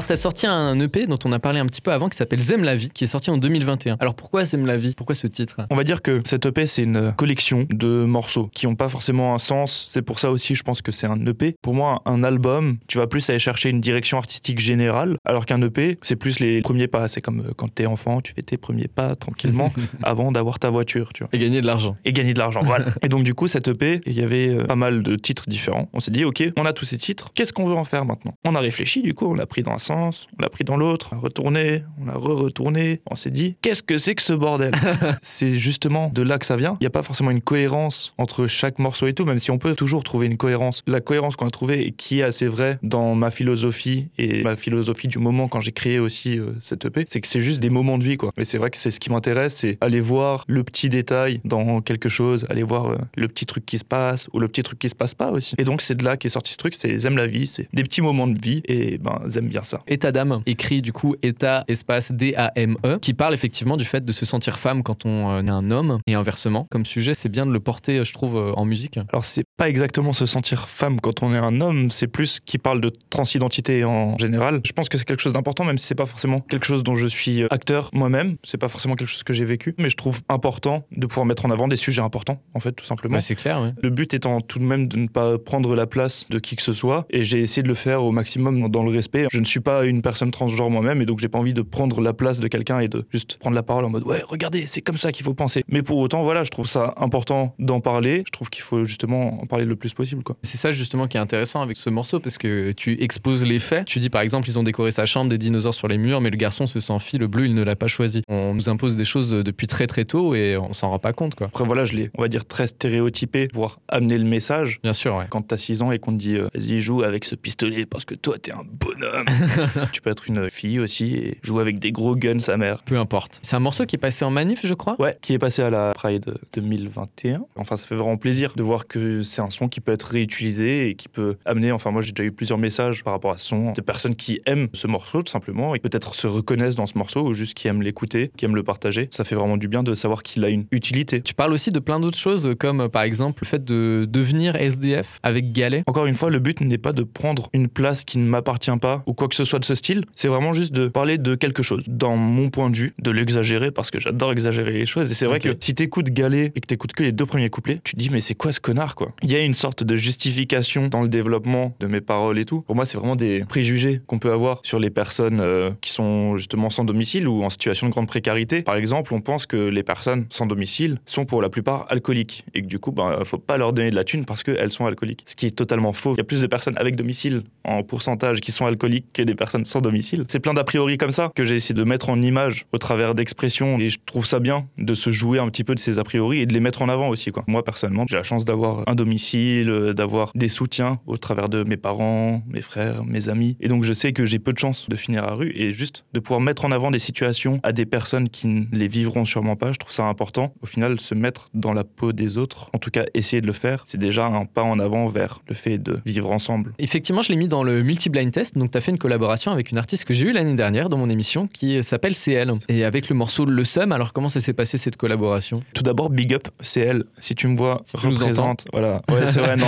Alors, 0.03 0.09
t'as 0.09 0.15
sorti 0.17 0.47
un 0.47 0.77
EP 0.81 1.07
dont 1.07 1.19
on 1.23 1.31
a 1.31 1.39
parlé 1.39 1.61
un 1.61 1.65
petit 1.65 1.79
peu 1.79 1.93
avant 1.93 2.09
qui 2.09 2.17
s'appelle 2.17 2.41
Zem 2.41 2.65
la 2.65 2.75
vie, 2.75 2.89
qui 2.89 3.05
est 3.05 3.07
sorti 3.07 3.29
en 3.29 3.37
2021. 3.37 3.95
Alors, 4.01 4.15
pourquoi 4.15 4.43
Zem 4.43 4.65
la 4.65 4.75
vie? 4.75 4.95
Pourquoi 4.97 5.15
ce 5.15 5.27
titre? 5.27 5.61
On 5.69 5.77
va 5.77 5.85
dire 5.85 6.01
que 6.01 6.21
cette 6.25 6.45
EP, 6.45 6.65
c'est 6.65 6.83
une 6.83 7.13
collection 7.15 7.65
de 7.69 8.03
morceaux 8.03 8.49
qui 8.53 8.67
n'ont 8.67 8.75
pas 8.75 8.89
forcément 8.89 9.33
un 9.33 9.37
sens. 9.37 9.85
C'est 9.87 10.01
pour 10.01 10.19
ça 10.19 10.29
aussi, 10.29 10.55
je 10.55 10.63
pense 10.63 10.81
que 10.81 10.91
c'est 10.91 11.07
un 11.07 11.25
EP. 11.25 11.55
Pour 11.61 11.73
moi, 11.73 12.01
un 12.05 12.21
album, 12.25 12.79
tu 12.87 12.97
vas 12.97 13.07
plus 13.07 13.29
aller 13.29 13.39
chercher 13.39 13.69
une 13.69 13.79
direction 13.79 14.17
artistique 14.17 14.59
générale, 14.59 15.15
alors 15.23 15.45
qu'un 15.45 15.61
EP, 15.61 15.97
c'est 16.01 16.17
plus 16.17 16.41
les 16.41 16.59
premiers 16.59 16.89
pas. 16.89 17.07
C'est 17.07 17.21
comme 17.21 17.39
euh, 17.39 17.53
quand 17.55 17.73
t'es 17.73 17.85
enfant, 17.85 18.19
tu 18.19 18.33
fais 18.33 18.43
tes 18.43 18.57
premiers 18.57 18.89
pas 18.89 19.15
tranquillement 19.15 19.71
avant 20.03 20.33
d'avoir 20.33 20.59
ta 20.59 20.69
voiture, 20.69 21.13
tu 21.13 21.23
vois. 21.23 21.29
Et 21.31 21.37
gagner 21.37 21.61
de 21.61 21.65
l'argent. 21.65 21.95
Et 22.03 22.11
gagner 22.11 22.33
de 22.33 22.39
l'argent, 22.39 22.59
voilà. 22.61 22.87
Et 23.03 23.07
donc, 23.07 23.23
du 23.23 23.33
coup, 23.35 23.47
cette 23.47 23.69
EP, 23.69 24.01
il 24.05 24.19
y 24.19 24.21
avait 24.21 24.49
euh, 24.49 24.65
pas 24.65 24.75
mal 24.75 25.01
de 25.01 25.15
titres 25.15 25.45
différents. 25.47 25.87
On 25.93 26.01
s'est 26.01 26.11
dit, 26.11 26.25
OK, 26.25 26.43
on 26.57 26.65
a 26.65 26.73
tous 26.73 26.83
ces 26.83 26.97
titres, 26.97 27.31
qu'est-ce 27.33 27.53
qu'on 27.53 27.67
veut 27.67 27.75
en 27.75 27.85
faire 27.85 28.03
maintenant? 28.03 28.33
On 28.43 28.53
a 28.55 28.59
réfléchi, 28.59 29.01
du 29.01 29.13
coup, 29.13 29.27
on 29.27 29.33
l'a 29.33 29.45
pris 29.45 29.63
dans 29.63 29.71
un 29.71 29.77
sens, 29.77 29.92
on 29.93 30.41
l'a 30.41 30.49
pris 30.49 30.63
dans 30.63 30.77
l'autre, 30.77 31.09
on 31.11 31.17
a 31.17 31.19
retourné, 31.19 31.83
on 32.03 32.07
a 32.07 32.13
re-retourné. 32.13 33.01
On 33.09 33.15
s'est 33.15 33.31
dit, 33.31 33.55
qu'est-ce 33.61 33.83
que 33.83 33.97
c'est 33.97 34.15
que 34.15 34.21
ce 34.21 34.33
bordel 34.33 34.73
C'est 35.21 35.57
justement 35.57 36.09
de 36.13 36.21
là 36.21 36.39
que 36.39 36.45
ça 36.45 36.55
vient. 36.55 36.77
Il 36.79 36.83
n'y 36.83 36.87
a 36.87 36.91
pas 36.91 37.03
forcément 37.03 37.31
une 37.31 37.41
cohérence 37.41 38.13
entre 38.17 38.47
chaque 38.47 38.79
morceau 38.79 39.07
et 39.07 39.13
tout, 39.13 39.25
même 39.25 39.39
si 39.39 39.51
on 39.51 39.57
peut 39.57 39.75
toujours 39.75 40.03
trouver 40.03 40.27
une 40.27 40.37
cohérence. 40.37 40.81
La 40.87 41.01
cohérence 41.01 41.35
qu'on 41.35 41.47
a 41.47 41.51
trouvée 41.51 41.85
et 41.85 41.91
qui 41.91 42.19
est 42.19 42.23
assez 42.23 42.47
vraie 42.47 42.79
dans 42.83 43.15
ma 43.15 43.31
philosophie 43.31 44.07
et 44.17 44.43
ma 44.43 44.55
philosophie 44.55 45.07
du 45.07 45.19
moment 45.19 45.47
quand 45.47 45.59
j'ai 45.59 45.71
créé 45.71 45.99
aussi 45.99 46.39
euh, 46.39 46.53
cette 46.61 46.85
EP, 46.85 47.05
c'est 47.07 47.21
que 47.21 47.27
c'est 47.27 47.41
juste 47.41 47.61
des 47.61 47.69
moments 47.69 47.97
de 47.97 48.03
vie, 48.03 48.17
quoi. 48.17 48.31
Mais 48.37 48.45
c'est 48.45 48.57
vrai 48.57 48.69
que 48.69 48.77
c'est 48.77 48.89
ce 48.89 48.99
qui 48.99 49.09
m'intéresse, 49.09 49.55
c'est 49.55 49.77
aller 49.81 49.99
voir 49.99 50.45
le 50.47 50.63
petit 50.63 50.89
détail 50.89 51.41
dans 51.45 51.81
quelque 51.81 52.09
chose, 52.09 52.45
aller 52.49 52.63
voir 52.63 52.91
euh, 52.91 52.97
le 53.15 53.27
petit 53.27 53.45
truc 53.45 53.65
qui 53.65 53.77
se 53.77 53.85
passe 53.85 54.29
ou 54.33 54.39
le 54.39 54.47
petit 54.47 54.63
truc 54.63 54.79
qui 54.79 54.89
se 54.89 54.95
passe 54.95 55.13
pas 55.13 55.31
aussi. 55.31 55.55
Et 55.57 55.63
donc 55.63 55.81
c'est 55.81 55.95
de 55.95 56.03
là 56.03 56.17
qu'est 56.17 56.29
sorti 56.29 56.53
ce 56.53 56.57
truc, 56.57 56.75
c'est 56.75 56.97
J'aime 56.99 57.17
la 57.17 57.27
vie, 57.27 57.47
c'est 57.47 57.67
des 57.73 57.83
petits 57.83 58.01
moments 58.01 58.27
de 58.27 58.39
vie 58.39 58.61
et 58.65 58.97
ben 58.97 59.21
j'aime 59.27 59.47
bien 59.47 59.63
ça. 59.63 59.82
État 59.87 60.11
d'âme, 60.11 60.41
écrit 60.45 60.81
du 60.81 60.93
coup 60.93 61.15
État 61.21 61.63
espace 61.67 62.11
D-A-M-E, 62.11 62.99
qui 62.99 63.13
parle 63.13 63.33
effectivement 63.33 63.77
du 63.77 63.85
fait 63.85 64.03
de 64.03 64.11
se 64.11 64.25
sentir 64.25 64.59
femme 64.59 64.83
quand 64.83 65.05
on 65.05 65.31
euh, 65.31 65.41
est 65.41 65.49
un 65.49 65.71
homme 65.71 65.99
et 66.07 66.13
inversement. 66.13 66.67
Comme 66.71 66.85
sujet, 66.85 67.13
c'est 67.13 67.29
bien 67.29 67.45
de 67.45 67.51
le 67.51 67.59
porter, 67.59 68.03
je 68.03 68.13
trouve, 68.13 68.37
euh, 68.37 68.53
en 68.53 68.65
musique. 68.65 68.99
Alors 69.09 69.25
c'est 69.25 69.43
pas 69.57 69.69
exactement 69.69 70.13
se 70.13 70.25
sentir 70.25 70.69
femme 70.69 70.99
quand 70.99 71.23
on 71.23 71.33
est 71.33 71.37
un 71.37 71.61
homme, 71.61 71.89
c'est 71.91 72.07
plus 72.07 72.39
qui 72.39 72.57
parle 72.57 72.81
de 72.81 72.91
transidentité 73.09 73.83
en 73.83 74.17
général. 74.17 74.61
Je 74.65 74.71
pense 74.71 74.89
que 74.89 74.97
c'est 74.97 75.05
quelque 75.05 75.21
chose 75.21 75.33
d'important, 75.33 75.63
même 75.63 75.77
si 75.77 75.87
c'est 75.87 75.95
pas 75.95 76.05
forcément 76.05 76.39
quelque 76.39 76.65
chose 76.65 76.83
dont 76.83 76.95
je 76.95 77.07
suis 77.07 77.43
acteur 77.49 77.89
moi-même. 77.93 78.35
C'est 78.43 78.57
pas 78.57 78.67
forcément 78.67 78.95
quelque 78.95 79.09
chose 79.09 79.23
que 79.23 79.33
j'ai 79.33 79.45
vécu, 79.45 79.75
mais 79.77 79.89
je 79.89 79.97
trouve 79.97 80.21
important 80.29 80.85
de 80.95 81.05
pouvoir 81.05 81.25
mettre 81.25 81.45
en 81.45 81.51
avant 81.51 81.67
des 81.67 81.75
sujets 81.75 82.01
importants, 82.01 82.41
en 82.53 82.59
fait, 82.59 82.71
tout 82.73 82.85
simplement. 82.85 83.15
Ouais, 83.15 83.21
c'est 83.21 83.35
clair, 83.35 83.61
ouais. 83.61 83.73
Le 83.81 83.89
but 83.89 84.13
étant 84.13 84.41
tout 84.41 84.59
de 84.59 84.63
même 84.63 84.87
de 84.87 84.97
ne 84.97 85.07
pas 85.07 85.37
prendre 85.37 85.75
la 85.75 85.87
place 85.87 86.25
de 86.29 86.39
qui 86.39 86.55
que 86.55 86.61
ce 86.61 86.73
soit, 86.73 87.05
et 87.09 87.23
j'ai 87.23 87.41
essayé 87.41 87.63
de 87.63 87.67
le 87.67 87.73
faire 87.73 88.03
au 88.03 88.11
maximum 88.11 88.69
dans 88.69 88.83
le 88.83 88.91
respect. 88.91 89.27
Je 89.31 89.39
ne 89.39 89.45
suis 89.45 89.59
pas 89.59 89.72
une 89.81 90.01
personne 90.01 90.31
transgenre 90.31 90.69
moi-même, 90.69 91.01
et 91.01 91.05
donc 91.05 91.19
j'ai 91.19 91.27
pas 91.27 91.39
envie 91.39 91.53
de 91.53 91.61
prendre 91.61 92.01
la 92.01 92.13
place 92.13 92.39
de 92.39 92.47
quelqu'un 92.47 92.79
et 92.79 92.87
de 92.87 93.05
juste 93.11 93.37
prendre 93.37 93.55
la 93.55 93.63
parole 93.63 93.85
en 93.85 93.89
mode 93.89 94.03
ouais, 94.03 94.23
regardez, 94.27 94.65
c'est 94.67 94.81
comme 94.81 94.97
ça 94.97 95.11
qu'il 95.11 95.25
faut 95.25 95.33
penser. 95.33 95.63
Mais 95.67 95.81
pour 95.81 95.97
autant, 95.97 96.23
voilà, 96.23 96.43
je 96.43 96.51
trouve 96.51 96.67
ça 96.67 96.93
important 96.97 97.55
d'en 97.59 97.79
parler. 97.79 98.23
Je 98.25 98.31
trouve 98.31 98.49
qu'il 98.49 98.63
faut 98.63 98.83
justement 98.83 99.41
en 99.41 99.45
parler 99.45 99.65
le 99.65 99.75
plus 99.75 99.93
possible, 99.93 100.23
quoi. 100.23 100.35
C'est 100.41 100.57
ça 100.57 100.71
justement 100.71 101.07
qui 101.07 101.17
est 101.17 101.21
intéressant 101.21 101.61
avec 101.61 101.77
ce 101.77 101.89
morceau 101.89 102.19
parce 102.19 102.37
que 102.37 102.71
tu 102.71 103.01
exposes 103.01 103.45
les 103.45 103.59
faits. 103.59 103.85
Tu 103.85 103.99
dis 103.99 104.09
par 104.09 104.21
exemple 104.21 104.47
ils 104.49 104.57
ont 104.57 104.63
décoré 104.63 104.91
sa 104.91 105.05
chambre 105.05 105.29
des 105.29 105.37
dinosaures 105.37 105.73
sur 105.73 105.87
les 105.87 105.97
murs 105.97 106.21
mais 106.21 106.29
le 106.29 106.37
garçon 106.37 106.67
se 106.67 106.79
sent 106.79 106.93
le 107.19 107.27
bleu 107.27 107.45
il 107.45 107.53
ne 107.53 107.63
l'a 107.63 107.75
pas 107.75 107.87
choisi. 107.87 108.21
On 108.27 108.53
nous 108.53 108.69
impose 108.69 108.97
des 108.97 109.05
choses 109.05 109.31
depuis 109.31 109.67
très 109.67 109.87
très 109.87 110.05
tôt 110.05 110.35
et 110.35 110.57
on 110.57 110.73
s'en 110.73 110.89
rend 110.89 110.99
pas 110.99 111.13
compte 111.13 111.35
quoi. 111.35 111.47
Après, 111.47 111.63
voilà, 111.63 111.85
je 111.85 111.93
l'ai, 111.93 112.09
on 112.17 112.21
va 112.21 112.27
dire, 112.27 112.45
très 112.45 112.67
stéréotypé 112.67 113.47
pour 113.47 113.79
amener 113.87 114.17
le 114.17 114.25
message. 114.25 114.79
Bien 114.83 114.93
sûr 114.93 115.15
ouais. 115.15 115.25
Quand 115.29 115.41
t'as 115.41 115.57
6 115.57 115.81
ans 115.81 115.91
et 115.91 115.99
qu'on 115.99 116.11
te 116.13 116.17
dit 116.17 116.35
euh, 116.35 116.49
vas-y 116.53 116.79
joue 116.79 117.03
avec 117.03 117.25
ce 117.25 117.35
pistolet 117.35 117.85
parce 117.85 118.05
que 118.05 118.15
toi 118.15 118.37
t'es 118.39 118.51
un 118.51 118.63
bonhomme. 118.65 119.25
tu 119.91 120.01
peux 120.01 120.09
être 120.09 120.27
une 120.27 120.49
fille 120.49 120.79
aussi 120.79 121.15
et 121.15 121.37
jouer 121.43 121.61
avec 121.61 121.79
des 121.79 121.91
gros 121.91 122.15
guns 122.15 122.39
sa 122.39 122.57
mère. 122.57 122.83
Peu 122.83 122.97
importe. 122.97 123.39
C'est 123.41 123.55
un 123.55 123.59
morceau 123.59 123.85
qui 123.85 123.95
est 123.95 123.99
passé 123.99 124.25
en 124.25 124.31
manif 124.31 124.65
je 124.65 124.73
crois? 124.73 124.95
Ouais, 124.99 125.17
qui 125.21 125.33
est 125.33 125.39
passé 125.39 125.61
à 125.61 125.69
la 125.69 125.93
Pride 125.93 126.33
2021. 126.53 127.45
Enfin, 127.55 127.75
ça 127.75 127.85
fait 127.85 127.95
vraiment 127.95 128.17
plaisir 128.17 128.53
de 128.55 128.63
voir 128.63 128.87
que 128.87 129.21
c'est 129.21 129.41
un 129.41 129.49
son 129.49 129.67
qui 129.67 129.79
peut 129.79 129.91
être 129.91 130.03
réutilisé 130.03 130.89
et 130.89 130.95
qui 130.95 131.07
peut 131.07 131.37
amener. 131.45 131.71
Enfin, 131.71 131.91
moi, 131.91 132.01
j'ai 132.01 132.11
déjà 132.11 132.27
eu 132.27 132.31
plusieurs 132.31 132.57
messages 132.57 133.03
par 133.03 133.13
rapport 133.13 133.31
à 133.31 133.37
ce 133.37 133.43
son 133.43 133.73
de 133.73 133.81
personnes 133.81 134.15
qui 134.15 134.41
aiment 134.45 134.69
ce 134.73 134.87
morceau 134.87 135.21
tout 135.21 135.31
simplement 135.31 135.75
et 135.75 135.79
peut-être 135.79 136.15
se 136.15 136.27
reconnaissent 136.27 136.75
dans 136.75 136.87
ce 136.87 136.97
morceau 136.97 137.21
ou 137.21 137.33
juste 137.33 137.53
qui 137.53 137.67
aiment 137.67 137.81
l'écouter, 137.81 138.31
qui 138.37 138.45
aiment 138.45 138.55
le 138.55 138.63
partager. 138.63 139.09
Ça 139.11 139.23
fait 139.23 139.35
vraiment 139.35 139.57
du 139.57 139.67
bien 139.67 139.83
de 139.83 139.93
savoir 139.93 140.23
qu'il 140.23 140.43
a 140.45 140.49
une 140.49 140.65
utilité. 140.71 141.21
Tu 141.21 141.33
parles 141.33 141.53
aussi 141.53 141.71
de 141.71 141.79
plein 141.79 141.99
d'autres 141.99 142.17
choses 142.17 142.55
comme 142.59 142.81
euh, 142.81 142.87
par 142.87 143.03
exemple 143.03 143.43
le 143.43 143.47
fait 143.47 143.63
de 143.63 144.07
devenir 144.09 144.55
SDF 144.55 145.19
avec 145.23 145.51
Galet. 145.51 145.83
Encore 145.87 146.05
une 146.05 146.15
fois, 146.15 146.29
le 146.29 146.39
but 146.39 146.61
n'est 146.61 146.77
pas 146.77 146.93
de 146.93 147.03
prendre 147.03 147.49
une 147.53 147.67
place 147.67 148.03
qui 148.03 148.17
ne 148.17 148.25
m'appartient 148.25 148.77
pas 148.79 149.03
ou 149.05 149.13
quoi 149.13 149.27
que 149.27 149.35
ce 149.35 149.43
soit 149.43 149.52
de 149.59 149.65
ce 149.65 149.75
style. 149.75 150.05
C'est 150.15 150.27
vraiment 150.27 150.53
juste 150.53 150.73
de 150.73 150.87
parler 150.87 151.17
de 151.17 151.35
quelque 151.35 151.63
chose, 151.63 151.83
dans 151.87 152.15
mon 152.15 152.49
point 152.49 152.69
de 152.69 152.75
vue, 152.75 152.93
de 152.99 153.11
l'exagérer 153.11 153.71
parce 153.71 153.91
que 153.91 153.99
j'adore 153.99 154.31
exagérer 154.31 154.73
les 154.73 154.85
choses. 154.85 155.11
Et 155.11 155.13
c'est 155.13 155.25
vrai 155.25 155.39
que 155.39 155.55
si 155.59 155.75
t'écoutes 155.75 156.09
Galet 156.09 156.51
et 156.55 156.61
que 156.61 156.67
t'écoutes 156.67 156.93
que 156.93 157.03
les 157.03 157.11
deux 157.11 157.25
premiers 157.25 157.49
couplets, 157.49 157.79
tu 157.83 157.93
te 157.93 157.99
dis 157.99 158.09
mais 158.09 158.21
c'est 158.21 158.35
quoi 158.35 158.51
ce 158.51 158.59
connard 158.59 158.95
quoi? 158.95 159.13
Il 159.21 159.31
y 159.31 159.35
a 159.35 159.41
une 159.41 159.53
sorte 159.53 159.83
de 159.83 159.95
justification 159.95 160.87
dans 160.87 161.01
le 161.01 161.09
développement 161.09 161.75
de 161.79 161.87
mes 161.87 162.01
paroles 162.01 162.39
et 162.39 162.45
tout. 162.45 162.61
Pour 162.61 162.75
moi, 162.75 162.85
c'est 162.85 162.97
vraiment 162.97 163.15
des 163.15 163.43
préjugés 163.45 164.01
qu'on 164.07 164.19
peut 164.19 164.31
avoir 164.31 164.59
sur 164.63 164.79
les 164.79 164.89
personnes 164.89 165.39
euh, 165.41 165.71
qui 165.81 165.91
sont 165.91 166.37
justement 166.37 166.69
sans 166.69 166.83
domicile 166.83 167.27
ou 167.27 167.43
en 167.43 167.49
situation 167.49 167.87
de 167.87 167.91
grande 167.91 168.07
précarité. 168.07 168.61
Par 168.61 168.75
exemple, 168.75 169.13
on 169.13 169.21
pense 169.21 169.45
que 169.45 169.57
les 169.57 169.83
personnes 169.83 170.25
sans 170.29 170.45
domicile 170.45 170.99
sont 171.05 171.25
pour 171.25 171.41
la 171.41 171.49
plupart 171.49 171.85
alcooliques 171.89 172.45
et 172.53 172.61
que 172.61 172.67
du 172.67 172.79
coup, 172.79 172.91
ben, 172.91 173.23
faut 173.23 173.37
pas 173.37 173.57
leur 173.57 173.73
donner 173.73 173.91
de 173.91 173.95
la 173.95 174.03
thune 174.03 174.25
parce 174.25 174.43
qu'elles 174.43 174.71
sont 174.71 174.85
alcooliques. 174.85 175.23
Ce 175.25 175.35
qui 175.35 175.45
est 175.45 175.55
totalement 175.55 175.93
faux. 175.93 176.13
Il 176.13 176.17
y 176.17 176.21
a 176.21 176.25
plus 176.25 176.41
de 176.41 176.47
personnes 176.47 176.77
avec 176.77 176.95
domicile 176.95 177.43
en 177.63 177.83
pourcentage 177.83 178.41
qui 178.41 178.51
sont 178.51 178.65
alcooliques 178.65 179.07
que 179.13 179.21
des 179.21 179.35
personnes 179.35 179.42
sans 179.63 179.81
domicile. 179.81 180.25
C'est 180.27 180.39
plein 180.39 180.53
d'a 180.53 180.63
priori 180.63 180.97
comme 180.97 181.11
ça 181.11 181.31
que 181.35 181.43
j'ai 181.43 181.55
essayé 181.55 181.75
de 181.75 181.83
mettre 181.83 182.09
en 182.09 182.21
image 182.21 182.65
au 182.73 182.77
travers 182.77 183.15
d'expressions 183.15 183.79
et 183.79 183.89
je 183.89 183.99
trouve 184.05 184.25
ça 184.25 184.39
bien 184.39 184.67
de 184.77 184.93
se 184.93 185.11
jouer 185.11 185.39
un 185.39 185.47
petit 185.49 185.63
peu 185.63 185.75
de 185.75 185.79
ces 185.79 185.99
a 185.99 186.03
priori 186.03 186.39
et 186.39 186.45
de 186.45 186.53
les 186.53 186.59
mettre 186.59 186.81
en 186.81 186.89
avant 186.89 187.09
aussi. 187.09 187.31
Moi, 187.47 187.63
personnellement, 187.63 188.05
j'ai 188.07 188.17
la 188.17 188.23
chance 188.23 188.45
d'avoir 188.45 188.83
un 188.87 188.95
domicile, 188.95 189.69
euh, 189.69 189.93
d'avoir 189.93 190.31
des 190.35 190.47
soutiens 190.47 190.99
au 191.07 191.17
travers 191.17 191.49
de 191.49 191.63
mes 191.63 191.77
parents, 191.77 192.41
mes 192.47 192.61
frères, 192.61 193.03
mes 193.03 193.29
amis. 193.29 193.57
Et 193.59 193.67
donc, 193.67 193.83
je 193.83 193.93
sais 193.93 194.13
que 194.13 194.25
j'ai 194.25 194.39
peu 194.39 194.53
de 194.53 194.59
chance 194.59 194.87
de 194.89 194.95
finir 194.95 195.23
à 195.23 195.33
rue 195.33 195.53
et 195.55 195.71
juste 195.71 196.05
de 196.13 196.19
pouvoir 196.19 196.41
mettre 196.41 196.65
en 196.65 196.71
avant 196.71 196.91
des 196.91 196.99
situations 196.99 197.59
à 197.63 197.71
des 197.71 197.85
personnes 197.85 198.29
qui 198.29 198.47
ne 198.47 198.65
les 198.71 198.87
vivront 198.87 199.25
sûrement 199.25 199.55
pas. 199.55 199.71
Je 199.71 199.79
trouve 199.79 199.91
ça 199.91 200.05
important. 200.05 200.53
Au 200.61 200.65
final, 200.65 200.99
se 200.99 201.15
mettre 201.15 201.49
dans 201.53 201.73
la 201.73 201.83
peau 201.83 202.11
des 202.13 202.37
autres, 202.37 202.69
en 202.73 202.79
tout 202.79 202.91
cas, 202.91 203.05
essayer 203.13 203.41
de 203.41 203.47
le 203.47 203.53
faire, 203.53 203.83
c'est 203.87 203.99
déjà 203.99 204.25
un 204.25 204.45
pas 204.45 204.63
en 204.63 204.79
avant 204.79 205.07
vers 205.07 205.41
le 205.47 205.55
fait 205.55 205.77
de 205.77 205.99
vivre 206.05 206.31
ensemble. 206.31 206.73
Effectivement, 206.79 207.21
je 207.21 207.31
l'ai 207.31 207.37
mis 207.37 207.47
dans 207.47 207.63
le 207.63 207.83
multi-blind 207.83 208.31
test. 208.31 208.57
Donc, 208.57 208.71
tu 208.71 208.77
as 208.77 208.81
fait 208.81 208.91
une 208.91 208.97
collaboration 208.97 209.32
avec 209.33 209.71
une 209.71 209.77
artiste 209.77 210.05
que 210.05 210.13
j'ai 210.13 210.25
eue 210.25 210.31
l'année 210.31 210.53
dernière 210.53 210.89
dans 210.89 210.97
mon 210.97 211.09
émission 211.09 211.47
qui 211.47 211.83
s'appelle 211.83 212.15
CL. 212.15 212.53
Et 212.69 212.83
avec 212.83 213.09
le 213.09 213.15
morceau 213.15 213.45
Le 213.45 213.63
Sum, 213.63 213.91
alors 213.91 214.13
comment 214.13 214.29
ça 214.29 214.39
s'est 214.39 214.53
passé 214.53 214.77
cette 214.77 214.95
collaboration? 214.95 215.63
Tout 215.73 215.83
d'abord, 215.83 216.09
big 216.09 216.33
up, 216.33 216.47
elle. 216.75 217.05
Si 217.17 217.33
tu 217.35 217.47
me 217.47 217.57
vois, 217.57 217.81
Si 217.85 217.97
tu 217.97 218.07
nous 218.07 218.13
représente. 218.13 218.65
Voilà. 218.71 219.01
Ouais, 219.09 219.25
c'est 219.27 219.39
vrai, 219.39 219.55
non. 219.55 219.65